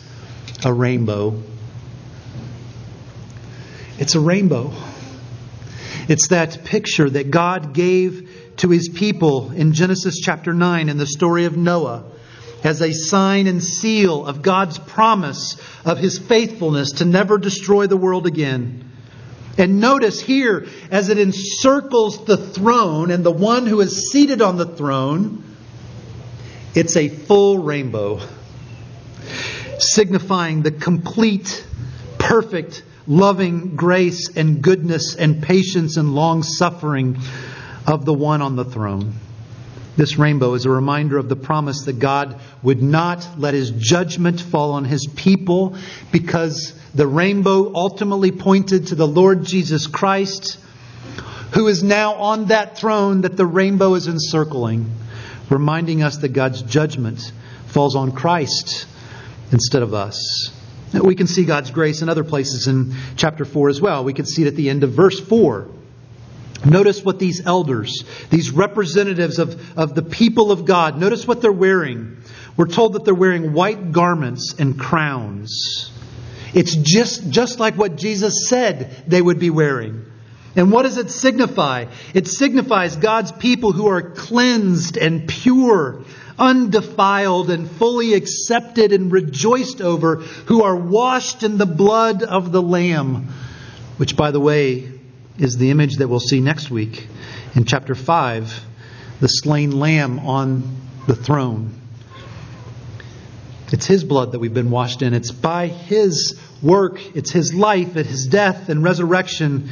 a 0.63 0.73
rainbow. 0.73 1.41
It's 3.97 4.15
a 4.15 4.19
rainbow. 4.19 4.73
It's 6.07 6.29
that 6.29 6.63
picture 6.65 7.09
that 7.09 7.31
God 7.31 7.73
gave 7.73 8.55
to 8.57 8.69
his 8.69 8.89
people 8.89 9.51
in 9.51 9.73
Genesis 9.73 10.19
chapter 10.19 10.53
9 10.53 10.89
in 10.89 10.97
the 10.97 11.05
story 11.05 11.45
of 11.45 11.55
Noah 11.55 12.03
as 12.63 12.81
a 12.81 12.91
sign 12.91 13.47
and 13.47 13.63
seal 13.63 14.25
of 14.25 14.41
God's 14.41 14.77
promise 14.77 15.55
of 15.85 15.97
his 15.97 16.17
faithfulness 16.17 16.93
to 16.93 17.05
never 17.05 17.37
destroy 17.37 17.87
the 17.87 17.97
world 17.97 18.27
again. 18.27 18.88
And 19.57 19.79
notice 19.79 20.21
here, 20.21 20.67
as 20.91 21.09
it 21.09 21.17
encircles 21.17 22.25
the 22.25 22.37
throne 22.37 23.11
and 23.11 23.25
the 23.25 23.31
one 23.31 23.65
who 23.65 23.81
is 23.81 24.09
seated 24.11 24.41
on 24.41 24.57
the 24.57 24.65
throne, 24.65 25.43
it's 26.75 26.95
a 26.95 27.09
full 27.09 27.57
rainbow, 27.57 28.21
signifying 29.79 30.61
the 30.61 30.71
complete, 30.71 31.65
perfect, 32.17 32.83
loving 33.07 33.75
grace 33.75 34.29
and 34.35 34.61
goodness 34.61 35.15
and 35.15 35.41
patience 35.41 35.97
and 35.97 36.13
long 36.13 36.43
suffering 36.43 37.17
of 37.87 38.05
the 38.05 38.13
one 38.13 38.41
on 38.41 38.55
the 38.55 38.65
throne. 38.65 39.15
This 39.97 40.17
rainbow 40.17 40.53
is 40.53 40.65
a 40.65 40.69
reminder 40.69 41.17
of 41.17 41.27
the 41.27 41.35
promise 41.35 41.81
that 41.85 41.99
God 41.99 42.39
would 42.63 42.81
not 42.81 43.27
let 43.37 43.53
his 43.53 43.71
judgment 43.71 44.39
fall 44.39 44.71
on 44.71 44.85
his 44.85 45.07
people 45.07 45.75
because 46.11 46.78
the 46.93 47.07
rainbow 47.07 47.71
ultimately 47.73 48.31
pointed 48.31 48.87
to 48.87 48.95
the 48.95 49.07
Lord 49.07 49.43
Jesus 49.43 49.87
Christ, 49.87 50.57
who 51.53 51.67
is 51.67 51.83
now 51.83 52.15
on 52.15 52.45
that 52.45 52.77
throne 52.77 53.21
that 53.21 53.37
the 53.37 53.45
rainbow 53.45 53.93
is 53.95 54.07
encircling, 54.07 54.89
reminding 55.49 56.03
us 56.03 56.17
that 56.17 56.29
God's 56.29 56.61
judgment 56.61 57.31
falls 57.67 57.95
on 57.95 58.11
Christ 58.11 58.87
instead 59.51 59.83
of 59.83 59.93
us. 59.93 60.51
We 60.93 61.15
can 61.15 61.27
see 61.27 61.45
God's 61.45 61.69
grace 61.69 62.01
in 62.01 62.09
other 62.09 62.23
places 62.23 62.67
in 62.67 62.95
chapter 63.15 63.45
4 63.45 63.69
as 63.69 63.79
well. 63.79 64.03
We 64.03 64.13
can 64.13 64.25
see 64.25 64.43
it 64.43 64.47
at 64.47 64.55
the 64.55 64.69
end 64.69 64.83
of 64.83 64.91
verse 64.91 65.19
4 65.19 65.69
Notice 66.65 67.03
what 67.03 67.19
these 67.19 67.45
elders, 67.45 68.03
these 68.29 68.51
representatives 68.51 69.39
of, 69.39 69.77
of 69.77 69.95
the 69.95 70.01
people 70.01 70.51
of 70.51 70.65
God, 70.65 70.97
notice 70.97 71.25
what 71.25 71.41
they're 71.41 71.51
wearing. 71.51 72.17
We're 72.57 72.67
told 72.67 72.93
that 72.93 73.05
they're 73.05 73.13
wearing 73.13 73.53
white 73.53 73.91
garments 73.91 74.55
and 74.59 74.77
crowns. 74.77 75.91
It's 76.53 76.75
just, 76.75 77.29
just 77.29 77.59
like 77.59 77.75
what 77.75 77.95
Jesus 77.95 78.47
said 78.47 79.03
they 79.07 79.21
would 79.21 79.39
be 79.39 79.49
wearing. 79.49 80.05
And 80.55 80.71
what 80.71 80.83
does 80.83 80.97
it 80.97 81.11
signify? 81.11 81.85
It 82.13 82.27
signifies 82.27 82.95
God's 82.95 83.31
people 83.31 83.71
who 83.71 83.87
are 83.87 84.01
cleansed 84.01 84.97
and 84.97 85.27
pure, 85.27 86.03
undefiled 86.37 87.49
and 87.49 87.69
fully 87.69 88.13
accepted 88.13 88.91
and 88.91 89.11
rejoiced 89.11 89.81
over, 89.81 90.17
who 90.17 90.63
are 90.63 90.75
washed 90.75 91.43
in 91.43 91.57
the 91.57 91.65
blood 91.65 92.23
of 92.23 92.51
the 92.51 92.61
Lamb, 92.61 93.29
which, 93.97 94.17
by 94.17 94.31
the 94.31 94.39
way, 94.39 94.91
is 95.37 95.57
the 95.57 95.69
image 95.69 95.97
that 95.97 96.07
we'll 96.07 96.19
see 96.19 96.41
next 96.41 96.69
week 96.69 97.07
in 97.55 97.65
chapter 97.65 97.95
5 97.95 98.65
the 99.19 99.27
slain 99.27 99.71
lamb 99.71 100.19
on 100.19 100.77
the 101.07 101.15
throne. 101.15 101.78
It's 103.71 103.85
His 103.85 104.03
blood 104.03 104.31
that 104.31 104.39
we've 104.39 104.53
been 104.53 104.71
washed 104.71 105.01
in. 105.01 105.13
It's 105.13 105.31
by 105.31 105.67
His 105.67 106.39
work, 106.61 106.99
it's 107.15 107.31
His 107.31 107.53
life, 107.53 107.95
it's 107.95 108.09
His 108.09 108.27
death 108.27 108.69
and 108.69 108.83
resurrection 108.83 109.69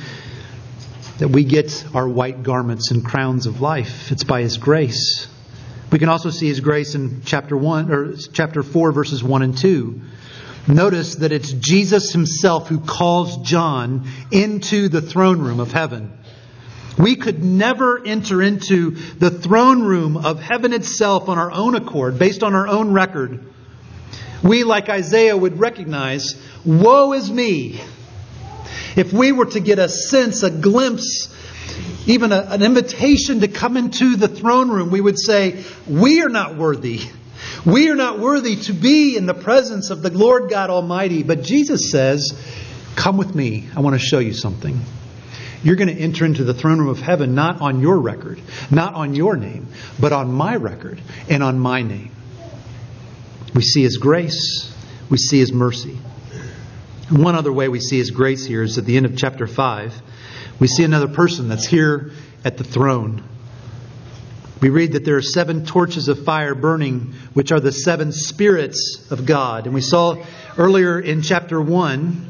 that 1.20 1.30
we 1.30 1.44
get 1.44 1.86
our 1.94 2.08
white 2.08 2.44
garments 2.44 2.92
and 2.92 3.04
crowns 3.04 3.48
of 3.48 3.62
life. 3.62 4.12
It's 4.12 4.24
by 4.24 4.42
His 4.42 4.58
grace. 4.58 5.28
We 5.92 6.00
can 6.00 6.10
also 6.10 6.30
see 6.30 6.48
His 6.48 6.60
grace 6.60 6.96
in 6.96 7.22
chapter 7.26 7.58
1 7.58 7.92
or 7.92 8.14
chapter 8.34 8.64
4 8.64 8.92
verses 8.92 9.24
1 9.24 9.42
and 9.42 9.58
2 9.58 10.02
Notice 10.68 11.16
that 11.16 11.32
it's 11.32 11.54
Jesus 11.54 12.12
himself 12.12 12.68
who 12.68 12.80
calls 12.80 13.38
John 13.38 14.06
into 14.32 14.90
the 14.90 15.02
throne 15.02 15.40
room 15.40 15.62
of 15.62 15.72
heaven. 15.72 16.12
We 16.98 17.16
could 17.16 17.42
never 17.42 18.06
enter 18.06 18.42
into 18.42 18.92
the 18.92 19.32
throne 19.32 19.84
room 19.84 20.18
of 20.18 20.42
heaven 20.42 20.74
itself 20.74 21.30
on 21.30 21.38
our 21.38 21.52
own 21.52 21.76
accord, 21.76 22.20
based 22.20 22.44
on 22.44 22.54
our 22.54 22.68
own 22.68 22.92
record. 22.92 23.46
We, 24.44 24.64
like 24.64 24.90
Isaiah, 24.90 25.36
would 25.36 25.60
recognize, 25.60 26.36
Woe 26.66 27.14
is 27.14 27.32
me! 27.32 27.82
If 28.96 29.14
we 29.14 29.32
were 29.32 29.46
to 29.46 29.60
get 29.60 29.80
a 29.80 29.90
sense, 29.90 30.44
a 30.44 30.50
glimpse, 30.50 31.34
even 32.06 32.32
a, 32.32 32.42
an 32.50 32.62
invitation 32.62 33.42
to 33.42 33.48
come 33.48 33.78
into 33.78 34.16
the 34.16 34.28
throne 34.28 34.70
room, 34.70 34.90
we 34.90 35.02
would 35.02 35.20
say, 35.20 35.64
We 35.88 36.22
are 36.22 36.30
not 36.30 36.58
worthy. 36.58 37.02
We 37.66 37.90
are 37.90 37.96
not 37.96 38.20
worthy 38.20 38.56
to 38.64 38.74
be 38.74 39.18
in 39.18 39.26
the 39.26 39.34
presence 39.34 39.90
of 39.90 40.02
the 40.02 40.10
Lord 40.10 40.50
God 40.50 40.70
Almighty, 40.70 41.24
but 41.24 41.44
Jesus 41.44 41.92
says, 41.92 42.32
Come 42.96 43.18
with 43.18 43.36
me. 43.36 43.68
I 43.76 43.82
want 43.82 43.94
to 43.94 44.00
show 44.00 44.20
you 44.20 44.34
something. 44.34 44.82
You're 45.64 45.76
going 45.76 45.94
to 45.94 46.02
enter 46.02 46.26
into 46.26 46.44
the 46.44 46.54
throne 46.54 46.80
room 46.80 46.90
of 46.90 47.00
heaven 47.00 47.36
not 47.36 47.62
on 47.62 47.82
your 47.82 48.00
record, 48.00 48.40
not 48.72 48.94
on 48.94 49.16
your 49.16 49.36
name, 49.36 49.68
but 50.00 50.14
on 50.14 50.32
my 50.32 50.56
record 50.56 51.02
and 51.30 51.44
on 51.44 51.60
my 51.60 51.82
name. 51.82 52.12
We 53.58 53.64
see 53.64 53.82
His 53.82 53.98
grace, 53.98 54.72
we 55.10 55.18
see 55.18 55.40
His 55.40 55.52
mercy. 55.52 55.98
And 57.10 57.24
one 57.24 57.34
other 57.34 57.52
way 57.52 57.68
we 57.70 57.80
see 57.80 57.98
His 57.98 58.12
grace 58.12 58.46
here 58.46 58.62
is 58.62 58.78
at 58.78 58.86
the 58.86 58.98
end 58.98 59.08
of 59.08 59.18
chapter 59.18 59.48
5. 59.48 60.00
We 60.60 60.68
see 60.68 60.84
another 60.84 61.08
person 61.08 61.50
that's 61.50 61.66
here 61.66 62.12
at 62.46 62.58
the 62.58 62.64
throne. 62.64 63.24
We 64.62 64.70
read 64.70 64.92
that 64.92 65.06
there 65.06 65.16
are 65.16 65.24
seven 65.24 65.66
torches 65.66 66.08
of 66.08 66.24
fire 66.24 66.54
burning, 66.54 67.16
which 67.34 67.52
are 67.52 67.60
the 67.60 67.72
seven 67.72 68.12
spirits 68.12 69.08
of 69.10 69.26
God. 69.26 69.66
And 69.66 69.74
we 69.74 69.82
saw 69.82 70.24
earlier 70.56 71.00
in 71.00 71.24
chapter 71.24 71.60
1 71.60 72.26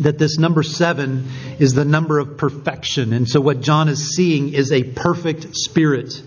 that 0.00 0.18
this 0.18 0.36
number 0.36 0.62
seven 0.62 1.30
is 1.60 1.72
the 1.72 1.86
number 1.86 2.18
of 2.18 2.36
perfection. 2.36 3.14
And 3.14 3.26
so 3.26 3.40
what 3.40 3.62
John 3.62 3.88
is 3.88 4.14
seeing 4.14 4.52
is 4.52 4.70
a 4.70 4.82
perfect 4.82 5.56
spirit. 5.56 6.22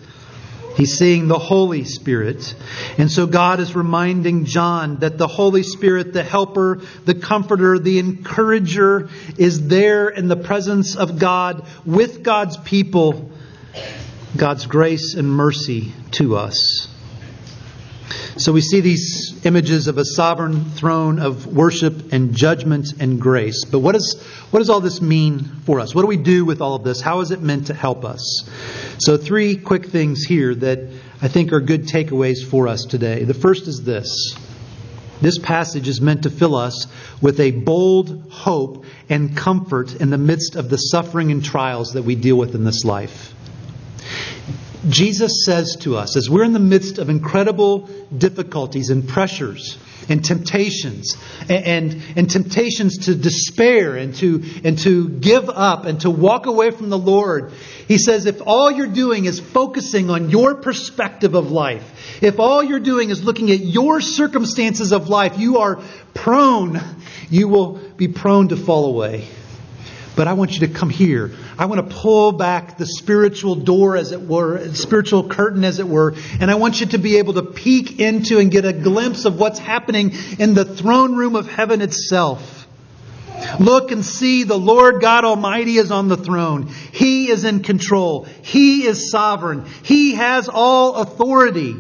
He's 0.75 0.97
seeing 0.97 1.27
the 1.27 1.39
Holy 1.39 1.83
Spirit. 1.85 2.55
And 2.97 3.11
so 3.11 3.27
God 3.27 3.59
is 3.59 3.75
reminding 3.75 4.45
John 4.45 4.97
that 4.97 5.17
the 5.17 5.27
Holy 5.27 5.63
Spirit, 5.63 6.13
the 6.13 6.23
helper, 6.23 6.81
the 7.05 7.15
comforter, 7.15 7.79
the 7.79 7.99
encourager, 7.99 9.09
is 9.38 9.67
there 9.67 10.09
in 10.09 10.27
the 10.27 10.35
presence 10.35 10.95
of 10.95 11.17
God 11.17 11.65
with 11.85 12.23
God's 12.23 12.57
people 12.57 13.31
God's 14.35 14.65
grace 14.65 15.13
and 15.13 15.29
mercy 15.29 15.93
to 16.11 16.35
us. 16.35 16.89
So 18.38 18.52
we 18.52 18.60
see 18.60 18.82
these 18.82 19.45
images 19.45 19.88
of 19.88 19.98
a 19.98 20.04
sovereign 20.04 20.65
throne 20.65 21.19
of 21.19 21.48
worship 21.48 22.12
and 22.12 22.36
judgment 22.36 22.88
and 23.00 23.19
grace. 23.19 23.63
But 23.63 23.80
what, 23.80 23.95
is, 23.95 24.21
what 24.52 24.60
does 24.60 24.69
all 24.69 24.82
this 24.82 25.02
mean 25.02 25.45
for 25.65 25.80
us? 25.80 25.95
What 25.95 26.02
do 26.02 26.08
we 26.08 26.17
do 26.17 26.43
with 26.43 26.60
all 26.60 26.76
of 26.76 26.84
this? 26.84 27.00
How 27.00 27.21
is 27.21 27.32
it 27.32 27.41
meant 27.41 27.67
to 27.67 27.74
help 27.74 28.04
us? 28.04 28.50
So, 29.00 29.15
three 29.15 29.56
quick 29.56 29.86
things 29.86 30.26
here 30.26 30.54
that 30.54 30.80
I 31.21 31.30
think 31.30 31.54
are 31.54 31.62
good 31.62 31.84
takeaways 31.84 32.45
for 32.45 32.67
us 32.67 32.84
today. 32.84 33.24
The 33.24 33.34
first 33.34 33.69
is 33.69 33.84
this 33.84 34.36
this 35.21 35.39
passage 35.39 35.88
is 35.88 36.02
meant 36.02 36.24
to 36.24 36.30
fill 36.30 36.56
us 36.56 36.88
with 37.21 37.39
a 37.39 37.52
bold 37.52 38.30
hope 38.30 38.84
and 39.08 39.36
comfort 39.36 39.95
in 39.95 40.10
the 40.10 40.17
midst 40.17 40.58
of 40.58 40.69
the 40.69 40.78
suffering 40.78 41.32
and 41.32 41.43
trials 41.43 41.93
that 41.93 42.04
we 42.04 42.15
deal 42.15 42.36
with 42.36 42.54
in 42.54 42.65
this 42.65 42.84
life. 42.84 43.35
Jesus 44.89 45.45
says 45.45 45.77
to 45.81 45.97
us, 45.97 46.15
as 46.15 46.29
we're 46.29 46.43
in 46.43 46.53
the 46.53 46.59
midst 46.59 46.97
of 46.97 47.09
incredible 47.09 47.89
difficulties 48.15 48.89
and 48.89 49.07
pressures 49.07 49.77
and 50.07 50.23
temptations, 50.23 51.17
and, 51.49 51.65
and, 51.65 52.03
and, 52.15 52.29
temptations 52.29 53.05
to 53.05 53.15
despair 53.15 53.95
and 53.95 54.13
to, 54.15 54.43
and 54.63 54.77
to 54.79 55.09
give 55.09 55.49
up 55.49 55.85
and 55.85 56.01
to 56.01 56.11
walk 56.11 56.45
away 56.45 56.69
from 56.71 56.89
the 56.89 56.97
Lord, 56.97 57.51
he 57.88 57.97
says, 57.97 58.25
if 58.25 58.41
all 58.45 58.69
you're 58.69 58.85
doing 58.85 59.25
is 59.25 59.39
focusing 59.39 60.10
on 60.10 60.29
your 60.29 60.56
perspective 60.56 61.33
of 61.33 61.52
life, 61.52 62.21
if 62.21 62.39
all 62.39 62.63
you're 62.63 62.79
doing 62.79 63.10
is 63.10 63.23
looking 63.23 63.50
at 63.52 63.60
your 63.60 64.00
circumstances 64.00 64.91
of 64.91 65.10
life, 65.10 65.39
you 65.39 65.58
are 65.60 65.81
prone, 66.13 66.79
you 67.29 67.47
will 67.47 67.73
be 67.97 68.08
prone 68.08 68.50
to 68.50 68.58
fall 68.58 68.85
away. 68.85 69.27
But 70.15 70.27
I 70.27 70.33
want 70.33 70.53
you 70.53 70.67
to 70.67 70.73
come 70.73 70.89
here. 70.89 71.31
I 71.57 71.65
want 71.65 71.89
to 71.89 71.95
pull 71.95 72.31
back 72.31 72.77
the 72.77 72.85
spiritual 72.85 73.55
door, 73.55 73.97
as 73.97 74.11
it 74.11 74.21
were, 74.21 74.73
spiritual 74.73 75.27
curtain, 75.27 75.63
as 75.63 75.79
it 75.79 75.87
were, 75.87 76.15
and 76.39 76.49
I 76.49 76.55
want 76.55 76.79
you 76.79 76.85
to 76.87 76.97
be 76.97 77.17
able 77.17 77.33
to 77.33 77.43
peek 77.43 77.99
into 77.99 78.39
and 78.39 78.49
get 78.49 78.65
a 78.65 78.73
glimpse 78.73 79.25
of 79.25 79.39
what's 79.39 79.59
happening 79.59 80.13
in 80.39 80.53
the 80.53 80.63
throne 80.63 81.15
room 81.15 81.35
of 81.35 81.47
heaven 81.47 81.81
itself. 81.81 82.65
Look 83.59 83.91
and 83.91 84.05
see 84.05 84.43
the 84.43 84.57
Lord 84.57 85.01
God 85.01 85.25
Almighty 85.25 85.77
is 85.77 85.91
on 85.91 86.07
the 86.07 86.17
throne. 86.17 86.67
He 86.93 87.29
is 87.29 87.43
in 87.43 87.63
control. 87.63 88.23
He 88.41 88.85
is 88.85 89.11
sovereign. 89.11 89.65
He 89.83 90.15
has 90.15 90.47
all 90.47 90.95
authority. 90.95 91.75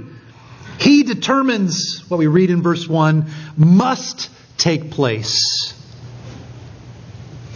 He 0.79 1.03
determines 1.03 2.03
what 2.09 2.17
we 2.17 2.27
read 2.27 2.49
in 2.49 2.61
verse 2.61 2.87
1 2.87 3.29
must 3.57 4.29
take 4.57 4.91
place. 4.91 5.74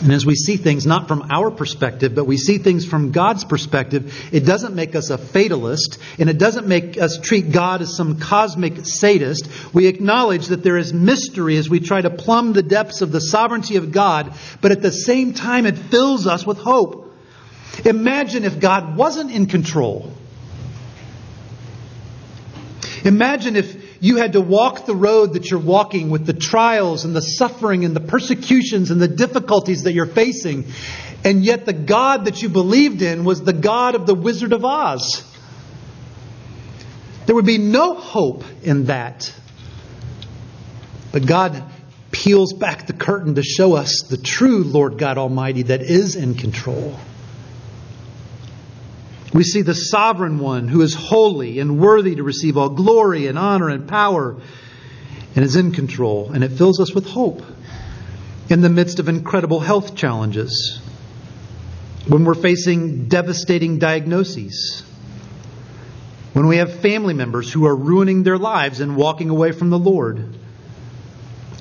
And 0.01 0.13
as 0.13 0.25
we 0.25 0.35
see 0.35 0.55
things 0.55 0.85
not 0.85 1.07
from 1.09 1.27
our 1.29 1.51
perspective, 1.51 2.15
but 2.15 2.23
we 2.25 2.37
see 2.37 2.57
things 2.57 2.85
from 2.85 3.11
God's 3.11 3.43
perspective, 3.43 4.13
it 4.31 4.45
doesn't 4.45 4.73
make 4.73 4.95
us 4.95 5.09
a 5.09 5.17
fatalist, 5.17 5.97
and 6.17 6.29
it 6.29 6.37
doesn't 6.37 6.67
make 6.67 6.97
us 6.97 7.19
treat 7.21 7.51
God 7.51 7.81
as 7.81 7.97
some 7.97 8.17
cosmic 8.17 8.85
sadist. 8.85 9.49
We 9.73 9.87
acknowledge 9.87 10.47
that 10.47 10.63
there 10.63 10.77
is 10.77 10.93
mystery 10.93 11.57
as 11.57 11.69
we 11.69 11.81
try 11.81 12.01
to 12.01 12.09
plumb 12.09 12.53
the 12.53 12.63
depths 12.63 13.01
of 13.01 13.11
the 13.11 13.19
sovereignty 13.19 13.75
of 13.75 13.91
God, 13.91 14.33
but 14.61 14.71
at 14.71 14.81
the 14.81 14.91
same 14.91 15.33
time, 15.33 15.65
it 15.65 15.77
fills 15.77 16.27
us 16.27 16.45
with 16.45 16.59
hope. 16.59 17.13
Imagine 17.83 18.45
if 18.45 18.59
God 18.59 18.95
wasn't 18.95 19.31
in 19.31 19.47
control. 19.47 20.13
Imagine 23.03 23.55
if 23.55 23.78
you 23.99 24.17
had 24.17 24.33
to 24.33 24.41
walk 24.41 24.85
the 24.85 24.95
road 24.95 25.33
that 25.33 25.51
you're 25.51 25.59
walking 25.59 26.09
with 26.09 26.25
the 26.25 26.33
trials 26.33 27.05
and 27.05 27.15
the 27.15 27.21
suffering 27.21 27.83
and 27.85 27.95
the 27.95 27.99
persecutions 27.99 28.91
and 28.91 29.01
the 29.01 29.07
difficulties 29.07 29.83
that 29.83 29.93
you're 29.93 30.05
facing, 30.05 30.65
and 31.23 31.43
yet 31.43 31.65
the 31.65 31.73
God 31.73 32.25
that 32.25 32.41
you 32.41 32.49
believed 32.49 33.01
in 33.01 33.25
was 33.25 33.43
the 33.43 33.53
God 33.53 33.95
of 33.95 34.05
the 34.05 34.15
Wizard 34.15 34.53
of 34.53 34.63
Oz. 34.63 35.23
There 37.25 37.35
would 37.35 37.45
be 37.45 37.57
no 37.57 37.93
hope 37.95 38.43
in 38.63 38.85
that. 38.85 39.33
But 41.11 41.25
God 41.25 41.63
peels 42.11 42.53
back 42.53 42.87
the 42.87 42.93
curtain 42.93 43.35
to 43.35 43.43
show 43.43 43.75
us 43.75 44.03
the 44.09 44.17
true 44.17 44.63
Lord 44.63 44.97
God 44.97 45.17
Almighty 45.17 45.63
that 45.63 45.81
is 45.81 46.15
in 46.15 46.35
control. 46.35 46.97
We 49.33 49.43
see 49.43 49.61
the 49.61 49.75
sovereign 49.75 50.39
one 50.39 50.67
who 50.67 50.81
is 50.81 50.93
holy 50.93 51.59
and 51.59 51.79
worthy 51.79 52.15
to 52.15 52.23
receive 52.23 52.57
all 52.57 52.69
glory 52.69 53.27
and 53.27 53.37
honor 53.37 53.69
and 53.69 53.87
power 53.87 54.37
and 55.35 55.45
is 55.45 55.55
in 55.55 55.71
control. 55.71 56.31
And 56.31 56.43
it 56.43 56.51
fills 56.53 56.79
us 56.79 56.93
with 56.93 57.05
hope 57.05 57.43
in 58.49 58.61
the 58.61 58.69
midst 58.69 58.99
of 58.99 59.07
incredible 59.07 59.59
health 59.59 59.95
challenges, 59.95 60.81
when 62.07 62.25
we're 62.25 62.33
facing 62.33 63.07
devastating 63.07 63.77
diagnoses, 63.77 64.81
when 66.33 66.47
we 66.47 66.57
have 66.57 66.79
family 66.79 67.13
members 67.13 67.53
who 67.53 67.67
are 67.67 67.75
ruining 67.75 68.23
their 68.23 68.39
lives 68.39 68.79
and 68.79 68.95
walking 68.95 69.29
away 69.29 69.51
from 69.51 69.69
the 69.69 69.77
Lord, 69.77 70.35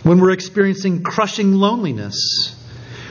when 0.03 0.21
we're 0.21 0.31
experiencing 0.31 1.03
crushing 1.03 1.53
loneliness, 1.53 2.55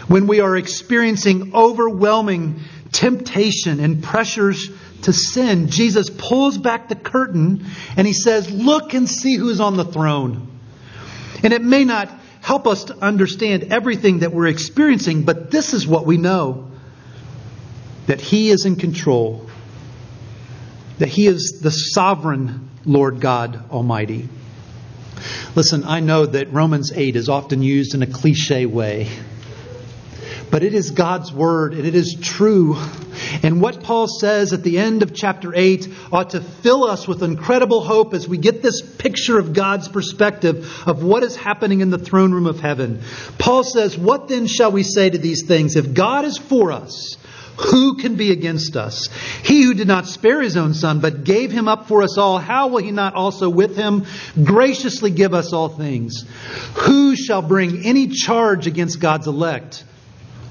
when 0.07 0.25
we 0.25 0.39
are 0.39 0.57
experiencing 0.57 1.53
overwhelming 1.53 2.61
temptation 2.91 3.79
and 3.79 4.03
pressures 4.03 4.69
to 5.03 5.13
sin, 5.13 5.69
Jesus 5.69 6.09
pulls 6.09 6.57
back 6.57 6.89
the 6.89 6.95
curtain 6.95 7.65
and 7.95 8.07
he 8.07 8.13
says, 8.13 8.49
Look 8.49 8.93
and 8.93 9.07
see 9.07 9.35
who's 9.35 9.59
on 9.59 9.77
the 9.77 9.85
throne. 9.85 10.47
And 11.43 11.53
it 11.53 11.61
may 11.61 11.85
not 11.85 12.09
help 12.41 12.65
us 12.65 12.85
to 12.85 12.97
understand 12.97 13.65
everything 13.71 14.19
that 14.19 14.31
we're 14.31 14.47
experiencing, 14.47 15.23
but 15.23 15.51
this 15.51 15.73
is 15.73 15.85
what 15.85 16.05
we 16.05 16.17
know 16.17 16.71
that 18.07 18.21
he 18.21 18.49
is 18.49 18.65
in 18.65 18.77
control, 18.77 19.49
that 20.97 21.09
he 21.09 21.27
is 21.27 21.59
the 21.61 21.71
sovereign 21.71 22.69
Lord 22.85 23.19
God 23.19 23.69
Almighty. 23.69 24.29
Listen, 25.55 25.83
I 25.83 25.99
know 25.99 26.25
that 26.25 26.53
Romans 26.53 26.91
8 26.93 27.15
is 27.15 27.27
often 27.27 27.61
used 27.61 27.93
in 27.93 28.01
a 28.01 28.07
cliche 28.07 28.65
way. 28.65 29.09
But 30.49 30.63
it 30.63 30.73
is 30.73 30.91
God's 30.91 31.31
word 31.31 31.73
and 31.73 31.85
it 31.85 31.95
is 31.95 32.17
true. 32.21 32.77
And 33.43 33.61
what 33.61 33.83
Paul 33.83 34.07
says 34.07 34.53
at 34.53 34.63
the 34.63 34.77
end 34.77 35.03
of 35.03 35.13
chapter 35.13 35.53
8 35.53 35.87
ought 36.11 36.29
to 36.31 36.41
fill 36.41 36.85
us 36.85 37.07
with 37.07 37.21
incredible 37.21 37.81
hope 37.81 38.13
as 38.13 38.27
we 38.27 38.37
get 38.37 38.61
this 38.61 38.81
picture 38.81 39.37
of 39.37 39.53
God's 39.53 39.87
perspective 39.87 40.87
of 40.87 41.03
what 41.03 41.23
is 41.23 41.35
happening 41.35 41.81
in 41.81 41.89
the 41.89 41.97
throne 41.97 42.31
room 42.31 42.47
of 42.47 42.59
heaven. 42.59 43.01
Paul 43.37 43.63
says, 43.63 43.97
What 43.97 44.29
then 44.29 44.47
shall 44.47 44.71
we 44.71 44.83
say 44.83 45.09
to 45.09 45.17
these 45.17 45.43
things? 45.45 45.75
If 45.75 45.93
God 45.93 46.23
is 46.23 46.37
for 46.37 46.71
us, 46.71 47.17
who 47.57 47.95
can 47.95 48.15
be 48.15 48.31
against 48.31 48.77
us? 48.77 49.09
He 49.43 49.63
who 49.63 49.73
did 49.73 49.87
not 49.87 50.05
spare 50.05 50.41
his 50.41 50.55
own 50.55 50.73
son, 50.73 50.99
but 50.99 51.23
gave 51.23 51.51
him 51.51 51.67
up 51.67 51.87
for 51.87 52.03
us 52.03 52.17
all, 52.17 52.37
how 52.37 52.67
will 52.67 52.83
he 52.83 52.91
not 52.91 53.15
also 53.15 53.49
with 53.49 53.75
him 53.75 54.05
graciously 54.43 55.09
give 55.09 55.33
us 55.33 55.53
all 55.53 55.67
things? 55.67 56.23
Who 56.75 57.15
shall 57.15 57.41
bring 57.41 57.85
any 57.85 58.07
charge 58.07 58.67
against 58.67 58.99
God's 58.99 59.27
elect? 59.27 59.83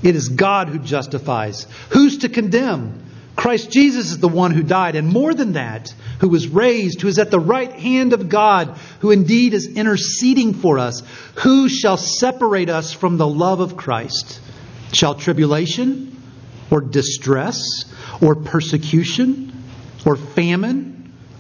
It 0.02 0.16
is 0.16 0.28
God 0.28 0.68
who 0.68 0.78
justifies. 0.78 1.66
Who's 1.90 2.18
to 2.18 2.28
condemn? 2.28 3.02
Christ 3.36 3.70
Jesus 3.70 4.12
is 4.12 4.18
the 4.18 4.28
one 4.28 4.52
who 4.52 4.62
died, 4.62 4.96
and 4.96 5.08
more 5.08 5.34
than 5.34 5.52
that, 5.52 5.94
who 6.20 6.28
was 6.30 6.48
raised, 6.48 7.02
who 7.02 7.08
is 7.08 7.18
at 7.18 7.30
the 7.30 7.38
right 7.38 7.70
hand 7.70 8.14
of 8.14 8.30
God, 8.30 8.78
who 9.00 9.10
indeed 9.10 9.52
is 9.52 9.66
interceding 9.66 10.54
for 10.54 10.78
us. 10.78 11.02
Who 11.36 11.68
shall 11.68 11.98
separate 11.98 12.70
us 12.70 12.92
from 12.92 13.18
the 13.18 13.28
love 13.28 13.60
of 13.60 13.76
Christ? 13.76 14.40
Shall 14.92 15.14
tribulation, 15.14 16.18
or 16.70 16.80
distress, 16.80 17.84
or 18.22 18.36
persecution, 18.36 19.52
or 20.06 20.16
famine? 20.16 20.95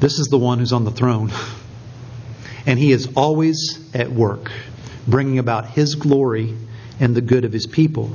This 0.00 0.18
is 0.18 0.28
the 0.28 0.38
one 0.38 0.58
who's 0.58 0.72
on 0.72 0.84
the 0.84 0.90
throne. 0.90 1.32
And 2.66 2.78
he 2.78 2.92
is 2.92 3.08
always 3.16 3.78
at 3.94 4.10
work, 4.10 4.50
bringing 5.06 5.38
about 5.38 5.66
his 5.66 5.94
glory 5.94 6.54
and 7.00 7.14
the 7.14 7.20
good 7.20 7.44
of 7.44 7.52
his 7.52 7.66
people. 7.66 8.10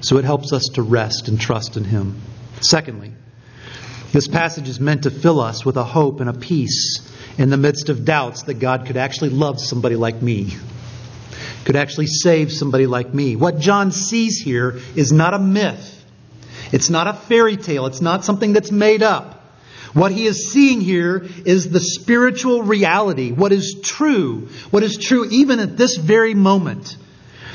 So 0.00 0.18
it 0.18 0.24
helps 0.24 0.52
us 0.52 0.64
to 0.74 0.82
rest 0.82 1.28
and 1.28 1.40
trust 1.40 1.76
in 1.76 1.84
him. 1.84 2.20
Secondly, 2.60 3.12
this 4.12 4.28
passage 4.28 4.68
is 4.68 4.78
meant 4.78 5.04
to 5.04 5.10
fill 5.10 5.40
us 5.40 5.64
with 5.64 5.76
a 5.76 5.84
hope 5.84 6.20
and 6.20 6.28
a 6.28 6.34
peace 6.34 7.00
in 7.38 7.50
the 7.50 7.56
midst 7.56 7.88
of 7.88 8.04
doubts 8.04 8.42
that 8.42 8.54
God 8.54 8.86
could 8.86 8.96
actually 8.96 9.30
love 9.30 9.58
somebody 9.60 9.96
like 9.96 10.20
me, 10.20 10.54
could 11.64 11.76
actually 11.76 12.08
save 12.08 12.52
somebody 12.52 12.86
like 12.86 13.14
me. 13.14 13.36
What 13.36 13.58
John 13.58 13.90
sees 13.90 14.38
here 14.38 14.80
is 14.94 15.12
not 15.12 15.34
a 15.34 15.38
myth, 15.38 16.04
it's 16.72 16.90
not 16.90 17.06
a 17.06 17.14
fairy 17.14 17.56
tale, 17.56 17.86
it's 17.86 18.00
not 18.00 18.24
something 18.24 18.52
that's 18.52 18.70
made 18.70 19.02
up. 19.02 19.41
What 19.94 20.12
he 20.12 20.26
is 20.26 20.50
seeing 20.50 20.80
here 20.80 21.26
is 21.44 21.70
the 21.70 21.80
spiritual 21.80 22.62
reality, 22.62 23.30
what 23.30 23.52
is 23.52 23.80
true, 23.82 24.48
what 24.70 24.82
is 24.82 24.96
true 24.96 25.26
even 25.30 25.60
at 25.60 25.76
this 25.76 25.96
very 25.96 26.34
moment. 26.34 26.96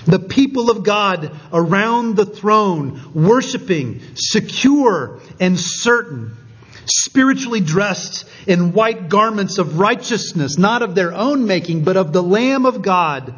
The 0.05 0.19
people 0.19 0.69
of 0.69 0.83
God 0.83 1.31
around 1.51 2.15
the 2.15 2.25
throne, 2.25 3.11
worshiping, 3.13 4.01
secure 4.13 5.19
and 5.39 5.59
certain, 5.59 6.38
spiritually 6.85 7.59
dressed 7.59 8.25
in 8.45 8.71
white 8.71 9.09
garments 9.09 9.57
of 9.57 9.79
righteousness, 9.79 10.57
not 10.57 10.81
of 10.81 10.95
their 10.95 11.13
own 11.13 11.45
making, 11.45 11.83
but 11.83 11.97
of 11.97 12.13
the 12.13 12.23
Lamb 12.23 12.65
of 12.65 12.81
God, 12.81 13.33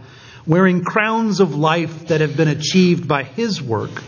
wearing 0.45 0.83
crowns 0.83 1.39
of 1.39 1.55
life 1.55 2.07
that 2.07 2.21
have 2.21 2.37
been 2.37 2.47
achieved 2.47 3.07
by 3.07 3.23
his 3.23 3.61
work. 3.61 4.03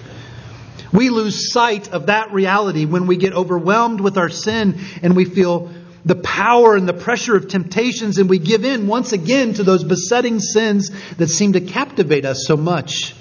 We 0.93 1.09
lose 1.09 1.51
sight 1.51 1.89
of 1.89 2.07
that 2.07 2.33
reality 2.33 2.85
when 2.85 3.07
we 3.07 3.17
get 3.17 3.33
overwhelmed 3.33 4.01
with 4.01 4.17
our 4.17 4.29
sin 4.29 4.79
and 5.01 5.15
we 5.15 5.25
feel 5.25 5.71
the 6.03 6.15
power 6.15 6.75
and 6.75 6.87
the 6.87 6.93
pressure 6.93 7.35
of 7.35 7.47
temptations 7.47 8.17
and 8.17 8.29
we 8.29 8.39
give 8.39 8.65
in 8.65 8.87
once 8.87 9.13
again 9.13 9.53
to 9.53 9.63
those 9.63 9.83
besetting 9.83 10.39
sins 10.39 10.91
that 11.17 11.27
seem 11.27 11.53
to 11.53 11.61
captivate 11.61 12.25
us 12.25 12.45
so 12.45 12.57
much. 12.57 13.15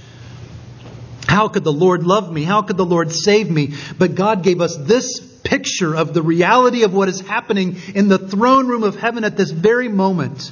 How 1.27 1.49
could 1.49 1.63
the 1.63 1.73
Lord 1.73 2.03
love 2.05 2.33
me? 2.33 2.43
How 2.43 2.63
could 2.63 2.77
the 2.77 2.87
Lord 2.87 3.13
save 3.13 3.51
me? 3.51 3.75
But 3.99 4.15
God 4.15 4.43
gave 4.43 4.61
us 4.61 4.77
this 4.77 5.21
picture 5.45 5.95
of 5.95 6.13
the 6.13 6.23
reality 6.23 6.83
of 6.83 6.93
what 6.93 7.09
is 7.09 7.21
happening 7.21 7.77
in 7.95 8.09
the 8.09 8.19
throne 8.19 8.67
room 8.67 8.83
of 8.83 8.97
heaven 8.97 9.25
at 9.25 9.37
this 9.37 9.51
very 9.51 9.89
moment. 9.89 10.51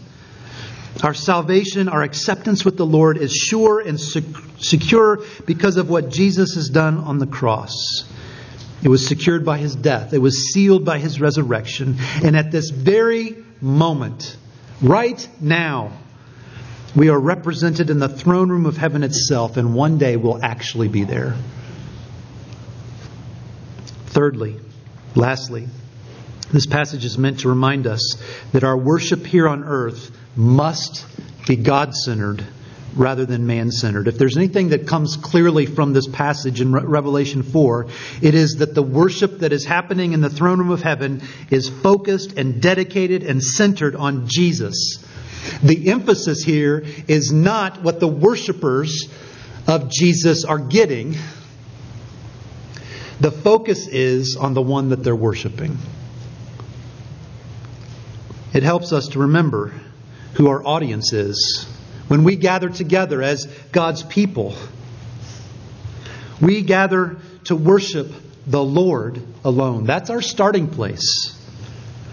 Our 1.03 1.15
salvation, 1.15 1.89
our 1.89 2.03
acceptance 2.03 2.65
with 2.65 2.77
the 2.77 2.87
Lord 2.87 3.19
is 3.19 3.33
sure 3.33 3.81
and 3.81 4.01
secure 4.01 5.25
because 5.47 5.77
of 5.77 5.89
what 5.89 6.11
Jesus 6.11 6.55
has 6.55 6.69
done 6.69 6.99
on 6.99 7.19
the 7.19 7.27
cross. 7.27 7.73
It 8.83 8.89
was 8.89 9.07
secured 9.07 9.45
by 9.45 9.59
his 9.59 9.75
death, 9.75 10.13
it 10.13 10.19
was 10.19 10.53
sealed 10.53 10.85
by 10.85 10.99
his 10.99 11.21
resurrection. 11.21 11.97
And 12.25 12.37
at 12.37 12.51
this 12.51 12.71
very 12.71 13.37
moment, 13.61 14.37
right 14.83 15.29
now, 15.41 15.93
we 16.97 17.11
are 17.11 17.19
represented 17.19 17.91
in 17.91 17.99
the 17.99 18.09
throne 18.09 18.49
room 18.49 18.67
of 18.67 18.77
heaven 18.77 19.03
itself, 19.05 19.57
and 19.57 19.75
one 19.75 19.99
day 19.99 20.17
we'll 20.17 20.43
actually 20.43 20.89
be 20.89 21.05
there. 21.05 21.37
Thirdly, 24.07 24.57
lastly, 25.15 25.69
this 26.53 26.67
passage 26.67 27.05
is 27.05 27.19
meant 27.19 27.41
to 27.41 27.49
remind 27.49 27.87
us 27.87 28.17
that 28.53 28.65
our 28.65 28.77
worship 28.77 29.27
here 29.27 29.49
on 29.49 29.65
earth 29.65 30.11
must 30.35 31.05
be 31.47 31.57
God 31.57 31.95
centered 31.95 32.45
rather 32.97 33.27
than 33.27 33.47
man 33.47 33.71
centered. 33.71 34.09
If 34.09 34.19
there's 34.19 34.37
anything 34.37 34.71
that 34.71 34.87
comes 34.87 35.17
clearly 35.17 35.67
from 35.67 35.93
this 35.93 36.09
passage 36.09 36.61
in 36.61 36.73
Revelation 36.73 37.43
4, 37.43 37.87
it 38.23 38.35
is 38.35 38.57
that 38.57 38.75
the 38.75 38.83
worship 38.83 39.41
that 39.41 39.53
is 39.53 39.65
happening 39.65 40.13
in 40.13 40.21
the 40.21 40.31
throne 40.31 40.59
room 40.59 40.71
of 40.71 40.83
heaven 40.83 41.23
is 41.51 41.69
focused 41.69 42.39
and 42.39 42.63
dedicated 42.63 43.23
and 43.23 43.43
centered 43.43 43.95
on 43.95 44.27
Jesus. 44.27 45.05
The 45.63 45.91
emphasis 45.91 46.43
here 46.43 46.85
is 47.07 47.33
not 47.33 47.83
what 47.83 48.01
the 48.01 48.09
worshipers 48.09 49.09
of 49.67 49.91
Jesus 49.91 50.45
are 50.45 50.59
getting. 50.59 51.15
The 53.21 53.31
focus 53.31 53.87
is 53.87 54.37
on 54.37 54.55
the 54.55 54.63
one 54.63 54.91
that 54.91 55.05
they're 55.05 55.15
worshiping. 55.15 55.79
It 58.55 58.63
helps 58.63 58.93
us 58.93 59.09
to 59.09 59.21
remember 59.21 59.73
who 60.35 60.49
our 60.49 60.65
audience 60.65 61.13
is. 61.13 61.67
When 62.09 62.25
we 62.25 62.37
gather 62.37 62.71
together 62.71 63.23
as 63.23 63.45
God's 63.73 64.03
people, 64.03 64.55
we 66.41 66.63
gather 66.63 67.19
to 67.45 67.57
worship 67.57 68.11
the 68.47 68.63
Lord 68.63 69.23
alone. 69.45 69.85
That's 69.85 70.09
our 70.09 70.23
starting 70.23 70.69
place. 70.69 71.35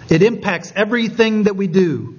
It 0.09 0.21
impacts 0.21 0.73
everything 0.75 1.43
that 1.43 1.55
we 1.55 1.67
do. 1.67 2.15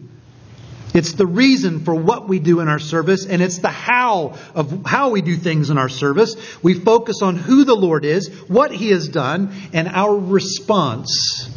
It's 0.94 1.12
the 1.12 1.26
reason 1.26 1.84
for 1.84 1.94
what 1.94 2.26
we 2.26 2.38
do 2.38 2.60
in 2.60 2.68
our 2.68 2.78
service, 2.78 3.26
and 3.26 3.42
it's 3.42 3.58
the 3.58 3.68
how 3.68 4.38
of 4.54 4.86
how 4.86 5.10
we 5.10 5.20
do 5.20 5.36
things 5.36 5.68
in 5.68 5.76
our 5.76 5.90
service. 5.90 6.34
We 6.62 6.72
focus 6.72 7.20
on 7.20 7.36
who 7.36 7.64
the 7.64 7.74
Lord 7.74 8.06
is, 8.06 8.28
what 8.48 8.70
He 8.70 8.88
has 8.90 9.08
done, 9.08 9.52
and 9.74 9.88
our 9.88 10.16
response 10.16 11.50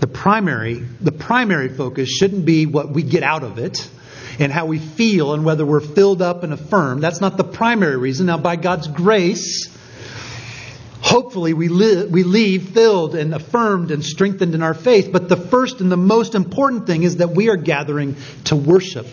primary, 0.13 0.75
the 0.75 1.11
primary 1.11 1.69
focus 1.69 2.09
shouldn't 2.09 2.45
be 2.45 2.65
what 2.65 2.89
we 2.89 3.03
get 3.03 3.23
out 3.23 3.43
of 3.43 3.57
it 3.57 3.89
and 4.39 4.51
how 4.51 4.65
we 4.65 4.79
feel 4.79 5.33
and 5.33 5.45
whether 5.45 5.65
we're 5.65 5.79
filled 5.79 6.21
up 6.21 6.43
and 6.43 6.53
affirmed. 6.53 7.03
That's 7.03 7.21
not 7.21 7.37
the 7.37 7.43
primary 7.43 7.97
reason. 7.97 8.27
Now, 8.27 8.37
by 8.37 8.55
God's 8.55 8.87
grace, 8.87 9.69
hopefully 11.01 11.53
we, 11.53 11.67
li- 11.67 12.05
we 12.05 12.23
leave 12.23 12.69
filled 12.69 13.15
and 13.15 13.33
affirmed 13.33 13.91
and 13.91 14.03
strengthened 14.03 14.55
in 14.55 14.63
our 14.63 14.73
faith. 14.73 15.11
But 15.11 15.29
the 15.29 15.37
first 15.37 15.81
and 15.81 15.91
the 15.91 15.97
most 15.97 16.35
important 16.35 16.87
thing 16.87 17.03
is 17.03 17.17
that 17.17 17.31
we 17.31 17.49
are 17.49 17.57
gathering 17.57 18.15
to 18.45 18.55
worship 18.55 19.07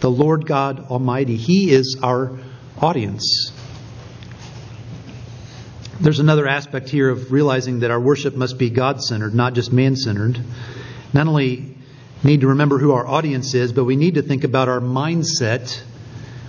the 0.00 0.10
Lord 0.10 0.46
God 0.46 0.90
Almighty. 0.90 1.36
He 1.36 1.70
is 1.70 1.98
our 2.02 2.38
audience. 2.80 3.52
There's 6.00 6.20
another 6.20 6.46
aspect 6.46 6.88
here 6.90 7.10
of 7.10 7.32
realizing 7.32 7.80
that 7.80 7.90
our 7.90 7.98
worship 7.98 8.36
must 8.36 8.56
be 8.56 8.70
God 8.70 9.02
centered, 9.02 9.34
not 9.34 9.54
just 9.54 9.72
man 9.72 9.96
centered. 9.96 10.38
Not 11.12 11.26
only 11.26 11.74
need 12.22 12.42
to 12.42 12.48
remember 12.48 12.78
who 12.78 12.92
our 12.92 13.04
audience 13.04 13.52
is, 13.54 13.72
but 13.72 13.82
we 13.84 13.96
need 13.96 14.14
to 14.14 14.22
think 14.22 14.44
about 14.44 14.68
our 14.68 14.78
mindset 14.78 15.82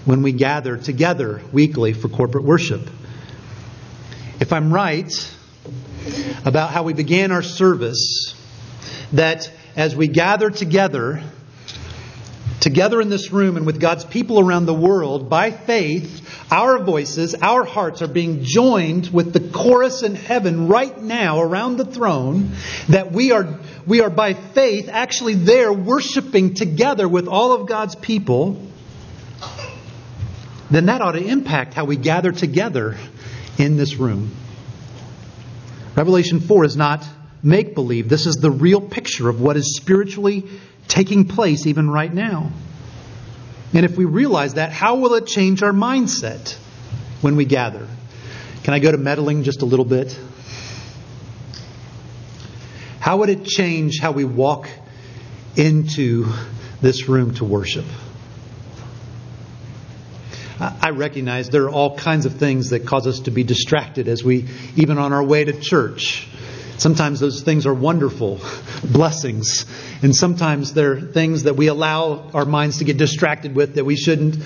when 0.06 0.22
we 0.22 0.34
gather 0.34 0.78
together 0.78 1.42
weekly 1.52 1.94
for 1.94 2.10
corporate 2.10 2.44
worship. 2.44 2.88
If 4.40 4.54
I'm 4.54 4.72
right 4.72 5.36
about 6.46 6.70
how 6.70 6.84
we 6.84 6.94
began 6.94 7.32
our 7.32 7.42
service, 7.42 8.36
that 9.14 9.52
as 9.76 9.96
we 9.96 10.08
gather 10.10 10.52
together, 10.52 11.24
together 12.60 13.02
in 13.02 13.10
this 13.10 13.32
room 13.32 13.58
and 13.58 13.66
with 13.66 13.80
God's 13.80 14.04
people 14.06 14.40
around 14.40 14.66
the 14.66 14.74
world, 14.74 15.30
by 15.30 15.52
faith, 15.52 16.52
our 16.52 16.84
voices, 16.84 17.36
our 17.36 17.64
hearts 17.64 18.02
are 18.02 18.08
being 18.08 18.44
joined 18.44 19.10
with 19.10 19.34
the 19.34 19.40
chorus 19.40 20.04
in 20.04 20.16
heaven 20.16 20.68
right 20.68 21.02
now 21.02 21.42
around 21.42 21.78
the 21.78 21.86
throne, 21.86 22.52
that 22.90 23.12
we 23.12 23.32
are, 23.32 23.60
we 23.88 24.02
are 24.02 24.10
by 24.10 24.34
faith 24.34 24.90
actually 24.90 25.36
there 25.36 25.72
worshiping 25.72 26.54
together 26.54 27.08
with 27.08 27.28
all 27.28 27.54
of 27.54 27.68
God's 27.68 27.96
people, 27.96 28.66
then 30.70 30.88
that 30.88 31.02
ought 31.02 31.14
to 31.14 31.24
impact 31.24 31.74
how 31.74 31.86
we 31.86 31.96
gather 31.96 32.32
together 32.32 32.98
in 33.58 33.78
this 33.78 33.96
room. 33.96 34.36
Revelation 35.96 36.40
4 36.40 36.66
is 36.66 36.78
not 36.78 37.06
make 37.42 37.74
believe. 37.74 38.10
This 38.10 38.26
is 38.26 38.36
the 38.36 38.52
real 38.52 38.82
picture 38.82 39.30
of 39.30 39.42
what 39.42 39.58
is 39.58 39.76
spiritually 39.76 40.46
taking 40.90 41.26
place 41.26 41.66
even 41.66 41.90
right 41.90 42.14
now. 42.14 42.52
And 43.74 43.86
if 43.86 43.96
we 43.96 44.04
realize 44.04 44.56
that, 44.56 44.74
how 44.74 44.96
will 44.96 45.14
it 45.14 45.28
change 45.28 45.64
our 45.64 45.72
mindset 45.72 46.58
when 47.22 47.38
we 47.38 47.46
gather? 47.46 47.88
Can 48.64 48.74
I 48.74 48.80
go 48.80 48.92
to 48.92 48.98
meddling 48.98 49.44
just 49.44 49.62
a 49.62 49.66
little 49.66 49.86
bit? 49.86 50.20
How 53.00 53.18
would 53.18 53.30
it 53.30 53.46
change 53.46 54.00
how 54.02 54.12
we 54.12 54.26
walk 54.26 54.68
into 55.56 56.26
this 56.82 57.08
room 57.08 57.36
to 57.36 57.46
worship? 57.46 57.86
I 60.60 60.90
recognize 60.90 61.50
there 61.50 61.64
are 61.64 61.70
all 61.70 61.96
kinds 61.96 62.26
of 62.26 62.36
things 62.36 62.72
that 62.72 62.86
cause 62.86 63.08
us 63.08 63.22
to 63.22 63.32
be 63.32 63.44
distracted 63.44 64.10
as 64.10 64.26
we, 64.26 64.50
even 64.76 64.98
on 64.98 65.14
our 65.14 65.24
way 65.24 65.46
to 65.46 65.54
church, 65.54 66.28
Sometimes 66.80 67.20
those 67.20 67.42
things 67.42 67.66
are 67.66 67.74
wonderful 67.74 68.40
blessings, 68.84 69.66
and 70.02 70.16
sometimes 70.16 70.74
they're 70.74 71.00
things 71.00 71.44
that 71.44 71.58
we 71.58 71.68
allow 71.68 72.30
our 72.34 72.46
minds 72.46 72.78
to 72.78 72.86
get 72.86 72.96
distracted 72.96 73.54
with 73.54 73.76
that 73.76 73.84
we 73.84 73.98
shouldn't. 73.98 74.38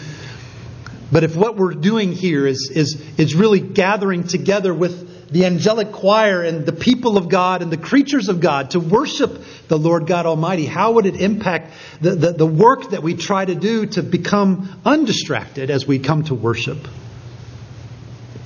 But 1.11 1.23
if 1.23 1.35
what 1.35 1.57
we're 1.57 1.75
doing 1.75 2.11
here 2.11 2.47
is, 2.47 2.71
is, 2.73 2.99
is 3.19 3.35
really 3.35 3.59
gathering 3.59 4.23
together 4.23 4.73
with 4.73 5.31
the 5.31 5.45
angelic 5.45 5.91
choir 5.91 6.41
and 6.41 6.65
the 6.65 6.73
people 6.73 7.17
of 7.17 7.29
God 7.29 7.61
and 7.61 7.71
the 7.71 7.77
creatures 7.77 8.29
of 8.29 8.39
God 8.39 8.71
to 8.71 8.79
worship 8.79 9.43
the 9.67 9.77
Lord 9.77 10.07
God 10.07 10.25
Almighty, 10.25 10.65
how 10.65 10.93
would 10.93 11.05
it 11.05 11.21
impact 11.21 11.73
the, 12.01 12.15
the, 12.15 12.31
the 12.33 12.47
work 12.47 12.89
that 12.89 13.03
we 13.03 13.13
try 13.13 13.45
to 13.45 13.53
do 13.53 13.85
to 13.85 14.01
become 14.01 14.81
undistracted 14.83 15.69
as 15.69 15.85
we 15.85 15.99
come 15.99 16.23
to 16.23 16.33
worship? 16.33 16.79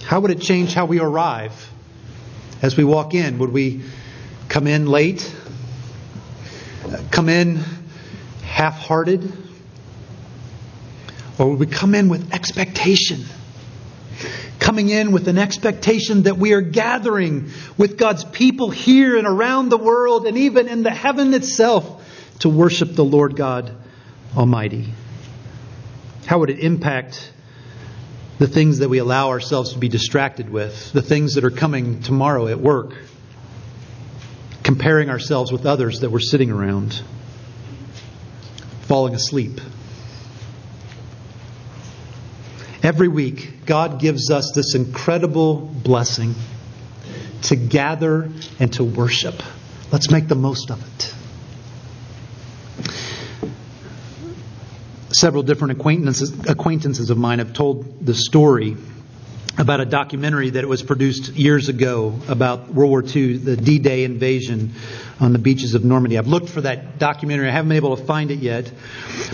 How 0.03 0.19
would 0.19 0.31
it 0.31 0.41
change 0.41 0.73
how 0.73 0.85
we 0.87 0.99
arrive? 0.99 1.53
As 2.61 2.75
we 2.75 2.83
walk 2.83 3.13
in? 3.13 3.39
Would 3.39 3.51
we 3.51 3.83
come 4.49 4.67
in 4.67 4.87
late? 4.87 5.33
Come 7.11 7.29
in 7.29 7.63
half 8.43 8.77
hearted? 8.77 9.31
Or 11.37 11.49
would 11.49 11.59
we 11.59 11.67
come 11.67 11.93
in 11.93 12.09
with 12.09 12.33
expectation? 12.33 13.25
Coming 14.59 14.89
in 14.89 15.11
with 15.11 15.27
an 15.27 15.37
expectation 15.37 16.23
that 16.23 16.37
we 16.37 16.53
are 16.53 16.61
gathering 16.61 17.51
with 17.77 17.97
God's 17.97 18.23
people 18.23 18.71
here 18.71 19.17
and 19.17 19.27
around 19.27 19.69
the 19.69 19.77
world 19.77 20.25
and 20.25 20.37
even 20.37 20.67
in 20.67 20.83
the 20.83 20.91
heaven 20.91 21.33
itself 21.33 22.03
to 22.39 22.49
worship 22.49 22.93
the 22.93 23.05
Lord 23.05 23.35
God 23.35 23.71
Almighty. 24.35 24.85
How 26.25 26.39
would 26.39 26.49
it 26.49 26.59
impact 26.59 27.31
the 28.39 28.47
things 28.47 28.79
that 28.79 28.89
we 28.89 28.99
allow 28.99 29.29
ourselves 29.29 29.73
to 29.73 29.79
be 29.79 29.89
distracted 29.89 30.49
with, 30.49 30.91
the 30.93 31.01
things 31.01 31.35
that 31.35 31.43
are 31.43 31.51
coming 31.51 32.01
tomorrow 32.01 32.47
at 32.47 32.59
work, 32.59 32.93
comparing 34.63 35.09
ourselves 35.09 35.51
with 35.51 35.65
others 35.65 36.01
that 36.01 36.11
we're 36.11 36.19
sitting 36.19 36.51
around, 36.51 37.01
falling 38.81 39.15
asleep. 39.15 39.59
Every 42.83 43.07
week, 43.07 43.65
God 43.65 43.99
gives 43.99 44.29
us 44.29 44.51
this 44.53 44.75
incredible 44.75 45.55
blessing 45.55 46.35
to 47.43 47.55
gather 47.55 48.29
and 48.59 48.71
to 48.73 48.83
worship. 48.83 49.41
Let's 49.91 50.11
make 50.11 50.27
the 50.27 50.35
most 50.35 50.69
of 50.69 50.81
it. 50.81 51.16
Several 55.19 55.43
different 55.43 55.71
acquaintances, 55.71 56.31
acquaintances 56.47 57.09
of 57.09 57.17
mine 57.17 57.39
have 57.39 57.53
told 57.53 58.05
the 58.05 58.13
story 58.13 58.77
about 59.57 59.79
a 59.79 59.85
documentary 59.85 60.51
that 60.51 60.67
was 60.67 60.83
produced 60.83 61.33
years 61.33 61.67
ago 61.69 62.19
about 62.27 62.71
World 62.71 62.91
War 62.91 63.03
II, 63.03 63.37
the 63.37 63.57
D 63.57 63.79
Day 63.79 64.03
invasion 64.03 64.73
on 65.19 65.33
the 65.33 65.39
beaches 65.39 65.73
of 65.73 65.83
Normandy. 65.83 66.17
I've 66.17 66.27
looked 66.27 66.49
for 66.49 66.61
that 66.61 66.99
documentary. 66.99 67.47
I 67.47 67.51
haven't 67.51 67.69
been 67.69 67.77
able 67.77 67.97
to 67.97 68.03
find 68.03 68.29
it 68.31 68.39
yet. 68.39 68.71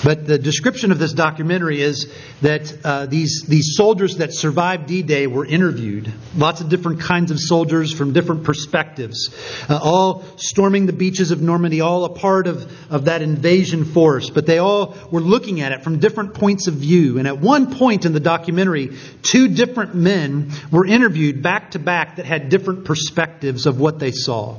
But 0.03 0.25
the 0.25 0.37
description 0.37 0.91
of 0.91 0.99
this 0.99 1.13
documentary 1.13 1.81
is 1.81 2.11
that 2.41 2.73
uh, 2.83 3.05
these, 3.05 3.43
these 3.47 3.75
soldiers 3.75 4.17
that 4.17 4.33
survived 4.33 4.87
D 4.87 5.01
Day 5.01 5.27
were 5.27 5.45
interviewed. 5.45 6.11
Lots 6.35 6.61
of 6.61 6.69
different 6.69 7.01
kinds 7.01 7.31
of 7.31 7.39
soldiers 7.39 7.93
from 7.93 8.13
different 8.13 8.43
perspectives, 8.43 9.35
uh, 9.69 9.79
all 9.81 10.23
storming 10.37 10.85
the 10.85 10.93
beaches 10.93 11.31
of 11.31 11.41
Normandy, 11.41 11.81
all 11.81 12.05
a 12.05 12.13
part 12.13 12.47
of, 12.47 12.71
of 12.91 13.05
that 13.05 13.21
invasion 13.21 13.85
force. 13.85 14.29
But 14.29 14.45
they 14.45 14.59
all 14.59 14.95
were 15.11 15.21
looking 15.21 15.61
at 15.61 15.73
it 15.73 15.83
from 15.83 15.99
different 15.99 16.33
points 16.33 16.67
of 16.67 16.75
view. 16.75 17.19
And 17.19 17.27
at 17.27 17.39
one 17.39 17.75
point 17.75 18.05
in 18.05 18.13
the 18.13 18.19
documentary, 18.19 18.97
two 19.21 19.49
different 19.49 19.95
men 19.95 20.51
were 20.71 20.85
interviewed 20.85 21.41
back 21.41 21.71
to 21.71 21.79
back 21.79 22.15
that 22.15 22.25
had 22.25 22.49
different 22.49 22.85
perspectives 22.85 23.65
of 23.65 23.79
what 23.79 23.99
they 23.99 24.11
saw. 24.11 24.57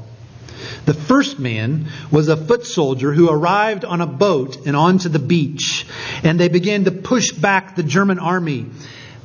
The 0.87 0.95
first 0.95 1.39
man 1.39 1.87
was 2.11 2.29
a 2.29 2.37
foot 2.37 2.67
soldier 2.67 3.12
who 3.12 3.31
arrived 3.31 3.85
on 3.85 4.01
a 4.01 4.07
boat 4.07 4.67
and 4.67 4.77
onto 4.77 5.09
the 5.09 5.19
beach, 5.19 5.87
and 6.23 6.39
they 6.39 6.49
began 6.49 6.85
to 6.85 6.91
push 6.91 7.33
back 7.33 7.77
the 7.77 7.83
German 7.83 8.19
army. 8.19 8.67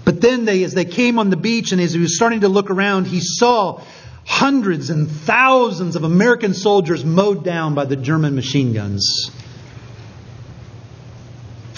But 0.05 0.21
then 0.21 0.45
they, 0.45 0.63
as 0.63 0.73
they 0.73 0.85
came 0.85 1.19
on 1.19 1.29
the 1.29 1.37
beach 1.37 1.71
and 1.71 1.81
as 1.81 1.93
he 1.93 1.99
was 1.99 2.15
starting 2.15 2.41
to 2.41 2.49
look 2.49 2.69
around, 2.69 3.05
he 3.05 3.19
saw 3.21 3.81
hundreds 4.25 4.89
and 4.89 5.09
thousands 5.09 5.95
of 5.95 6.03
American 6.03 6.53
soldiers 6.53 7.03
mowed 7.03 7.43
down 7.43 7.75
by 7.75 7.85
the 7.85 7.95
German 7.95 8.35
machine 8.35 8.73
guns. 8.73 9.31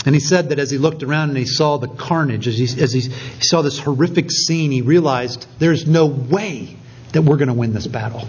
And 0.05 0.15
he 0.15 0.19
said 0.19 0.49
that 0.49 0.59
as 0.59 0.71
he 0.71 0.77
looked 0.77 1.03
around 1.03 1.29
and 1.29 1.37
he 1.37 1.45
saw 1.45 1.77
the 1.77 1.87
carnage, 1.87 2.47
as 2.47 2.57
he, 2.57 2.81
as 2.81 2.91
he 2.91 3.01
saw 3.39 3.61
this 3.61 3.79
horrific 3.79 4.31
scene, 4.31 4.71
he 4.71 4.81
realized 4.81 5.45
there's 5.59 5.87
no 5.87 6.07
way 6.07 6.75
that 7.13 7.21
we're 7.21 7.37
going 7.37 7.49
to 7.49 7.53
win 7.53 7.73
this 7.73 7.87
battle. 7.87 8.27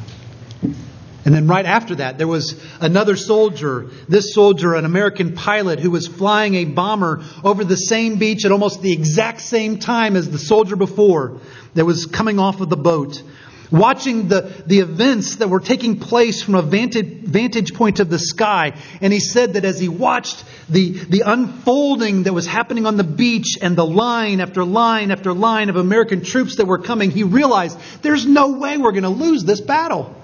And 1.25 1.35
then 1.35 1.47
right 1.47 1.65
after 1.65 1.97
that, 1.97 2.19
there 2.19 2.27
was 2.27 2.61
another 2.81 3.17
soldier, 3.17 3.89
this 4.09 4.35
soldier, 4.35 4.75
an 4.75 4.85
American 4.85 5.35
pilot, 5.35 5.79
who 5.79 5.91
was 5.91 6.09
flying 6.09 6.57
a 6.57 6.65
bomber 6.65 7.23
over 7.45 7.65
the 7.65 7.77
same 7.77 8.17
beach 8.17 8.45
at 8.45 8.51
almost 8.51 8.83
the 8.83 8.93
exact 8.93 9.41
same 9.41 9.79
time 9.79 10.17
as 10.17 10.29
the 10.29 10.39
soldier 10.39 10.75
before 10.75 11.39
that 11.75 11.85
was 11.85 12.07
coming 12.07 12.39
off 12.41 12.61
of 12.61 12.69
the 12.71 12.77
boat. 12.77 13.23
Watching 13.71 14.29
the, 14.29 14.63
the 14.67 14.81
events 14.81 15.37
that 15.37 15.49
were 15.49 15.61
taking 15.61 15.99
place 15.99 16.43
from 16.43 16.57
a 16.57 16.63
vantage, 16.63 17.23
vantage 17.23 17.73
point 17.73 18.01
of 18.01 18.11
the 18.11 18.19
sky. 18.19 18.75
And 19.01 19.15
he 19.15 19.21
said 19.21 19.55
that 19.55 19.65
as 19.65 19.79
he 19.79 19.89
watched 19.89 20.45
the, 20.69 20.91
the 20.91 21.23
unfolding 21.25 22.25
that 22.25 22.35
was 22.35 22.47
happening 22.47 22.85
on 22.85 22.99
the 22.99 23.05
beach 23.05 23.57
and 23.63 23.75
the 23.75 23.87
line 23.87 24.41
after 24.41 24.63
line 24.63 25.11
after 25.11 25.33
line 25.33 25.71
of 25.71 25.77
American 25.77 26.23
troops 26.23 26.57
that 26.57 26.67
were 26.67 26.81
coming, 26.81 27.11
he 27.11 27.23
realized 27.23 27.79
there's 28.03 28.27
no 28.27 28.59
way 28.59 28.77
we're 28.77 28.93
going 28.93 29.05
to 29.05 29.09
lose 29.09 29.45
this 29.45 29.63
battle. 29.63 30.15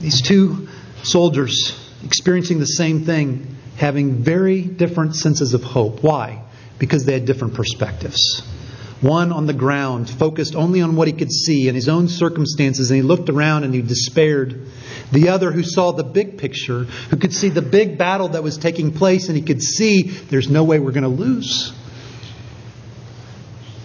These 0.00 0.22
two 0.22 0.68
soldiers 1.02 1.78
experiencing 2.04 2.58
the 2.58 2.66
same 2.66 3.04
thing, 3.04 3.56
having 3.76 4.22
very 4.22 4.62
different 4.62 5.14
senses 5.14 5.54
of 5.54 5.62
hope. 5.62 6.02
Why? 6.02 6.42
Because 6.78 7.04
they 7.04 7.12
had 7.12 7.26
different 7.26 7.54
perspectives. 7.54 8.40
One 9.02 9.32
on 9.32 9.46
the 9.46 9.54
ground, 9.54 10.10
focused 10.10 10.54
only 10.54 10.82
on 10.82 10.96
what 10.96 11.06
he 11.06 11.14
could 11.14 11.32
see 11.32 11.68
and 11.68 11.74
his 11.74 11.88
own 11.88 12.08
circumstances, 12.08 12.90
and 12.90 12.96
he 12.96 13.02
looked 13.02 13.30
around 13.30 13.64
and 13.64 13.74
he 13.74 13.80
despaired. 13.80 14.66
The 15.12 15.30
other 15.30 15.52
who 15.52 15.62
saw 15.62 15.92
the 15.92 16.04
big 16.04 16.38
picture, 16.38 16.84
who 16.84 17.16
could 17.16 17.32
see 17.32 17.48
the 17.48 17.62
big 17.62 17.96
battle 17.96 18.28
that 18.28 18.42
was 18.42 18.58
taking 18.58 18.92
place, 18.92 19.28
and 19.28 19.36
he 19.36 19.42
could 19.42 19.62
see 19.62 20.02
there's 20.02 20.48
no 20.48 20.64
way 20.64 20.78
we're 20.78 20.92
going 20.92 21.02
to 21.02 21.08
lose. 21.08 21.72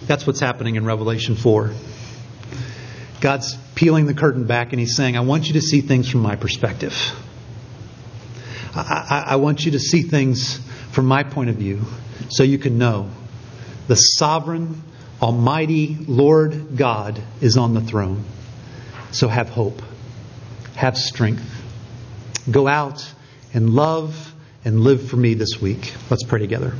That's 0.06 0.26
what's 0.26 0.40
happening 0.40 0.76
in 0.76 0.84
Revelation 0.84 1.34
4. 1.34 1.72
God's 3.20 3.56
peeling 3.76 4.06
the 4.06 4.14
curtain 4.14 4.44
back 4.44 4.72
and 4.72 4.80
He's 4.80 4.96
saying, 4.96 5.16
I 5.16 5.20
want 5.20 5.46
you 5.46 5.52
to 5.52 5.60
see 5.60 5.82
things 5.82 6.10
from 6.10 6.22
my 6.22 6.34
perspective. 6.34 6.94
I, 8.74 9.06
I, 9.08 9.32
I, 9.32 9.36
want 9.36 9.64
you 9.64 9.72
to 9.72 9.78
see 9.78 10.02
things 10.02 10.58
from 10.90 11.06
my 11.06 11.22
point 11.22 11.50
of 11.50 11.56
view 11.56 11.82
so 12.28 12.42
you 12.42 12.58
can 12.58 12.78
know 12.78 13.10
the 13.86 13.94
sovereign, 13.94 14.82
almighty 15.22 15.96
Lord 16.08 16.76
God 16.76 17.22
is 17.40 17.56
on 17.56 17.74
the 17.74 17.80
throne. 17.80 18.24
So 19.12 19.28
have 19.28 19.48
hope, 19.48 19.80
have 20.74 20.98
strength. 20.98 21.44
Go 22.50 22.66
out 22.66 23.08
and 23.54 23.70
love 23.70 24.34
and 24.64 24.80
live 24.80 25.08
for 25.08 25.16
me 25.16 25.34
this 25.34 25.60
week. 25.60 25.94
Let's 26.10 26.24
pray 26.24 26.40
together. 26.40 26.74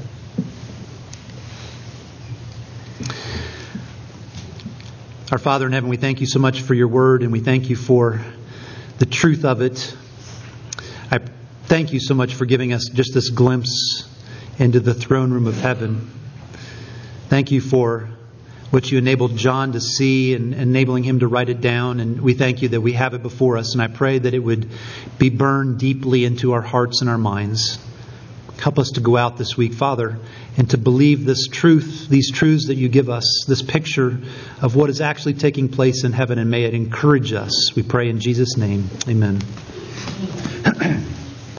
Our 5.32 5.38
Father 5.38 5.66
in 5.66 5.72
heaven, 5.72 5.90
we 5.90 5.96
thank 5.96 6.20
you 6.20 6.26
so 6.28 6.38
much 6.38 6.62
for 6.62 6.72
your 6.72 6.86
word 6.86 7.24
and 7.24 7.32
we 7.32 7.40
thank 7.40 7.68
you 7.68 7.74
for 7.74 8.20
the 9.00 9.06
truth 9.06 9.44
of 9.44 9.60
it. 9.60 9.96
I 11.10 11.18
thank 11.64 11.92
you 11.92 11.98
so 11.98 12.14
much 12.14 12.34
for 12.34 12.44
giving 12.44 12.72
us 12.72 12.88
just 12.88 13.12
this 13.12 13.30
glimpse 13.30 14.08
into 14.60 14.78
the 14.78 14.94
throne 14.94 15.32
room 15.32 15.48
of 15.48 15.56
heaven. 15.56 16.12
Thank 17.28 17.50
you 17.50 17.60
for 17.60 18.08
what 18.70 18.92
you 18.92 18.98
enabled 18.98 19.36
John 19.36 19.72
to 19.72 19.80
see 19.80 20.32
and 20.34 20.54
enabling 20.54 21.02
him 21.02 21.18
to 21.18 21.26
write 21.26 21.48
it 21.48 21.60
down. 21.60 21.98
And 21.98 22.20
we 22.20 22.34
thank 22.34 22.62
you 22.62 22.68
that 22.68 22.80
we 22.80 22.92
have 22.92 23.12
it 23.12 23.22
before 23.24 23.58
us. 23.58 23.72
And 23.72 23.82
I 23.82 23.88
pray 23.88 24.20
that 24.20 24.32
it 24.32 24.38
would 24.38 24.70
be 25.18 25.30
burned 25.30 25.80
deeply 25.80 26.24
into 26.24 26.52
our 26.52 26.62
hearts 26.62 27.00
and 27.00 27.10
our 27.10 27.18
minds. 27.18 27.80
Help 28.62 28.78
us 28.78 28.92
to 28.92 29.00
go 29.00 29.16
out 29.16 29.38
this 29.38 29.56
week, 29.56 29.74
Father, 29.74 30.18
and 30.56 30.70
to 30.70 30.78
believe 30.78 31.24
this 31.24 31.48
truth, 31.48 32.08
these 32.08 32.30
truths 32.30 32.68
that 32.68 32.76
you 32.76 32.88
give 32.88 33.10
us, 33.10 33.44
this 33.46 33.62
picture 33.62 34.18
of 34.62 34.74
what 34.74 34.90
is 34.90 35.00
actually 35.00 35.34
taking 35.34 35.68
place 35.68 36.04
in 36.04 36.12
heaven, 36.12 36.38
and 36.38 36.50
may 36.50 36.64
it 36.64 36.74
encourage 36.74 37.32
us. 37.32 37.74
We 37.74 37.82
pray 37.82 38.08
in 38.08 38.20
Jesus' 38.20 38.56
name. 38.56 38.88
Amen. 39.08 39.40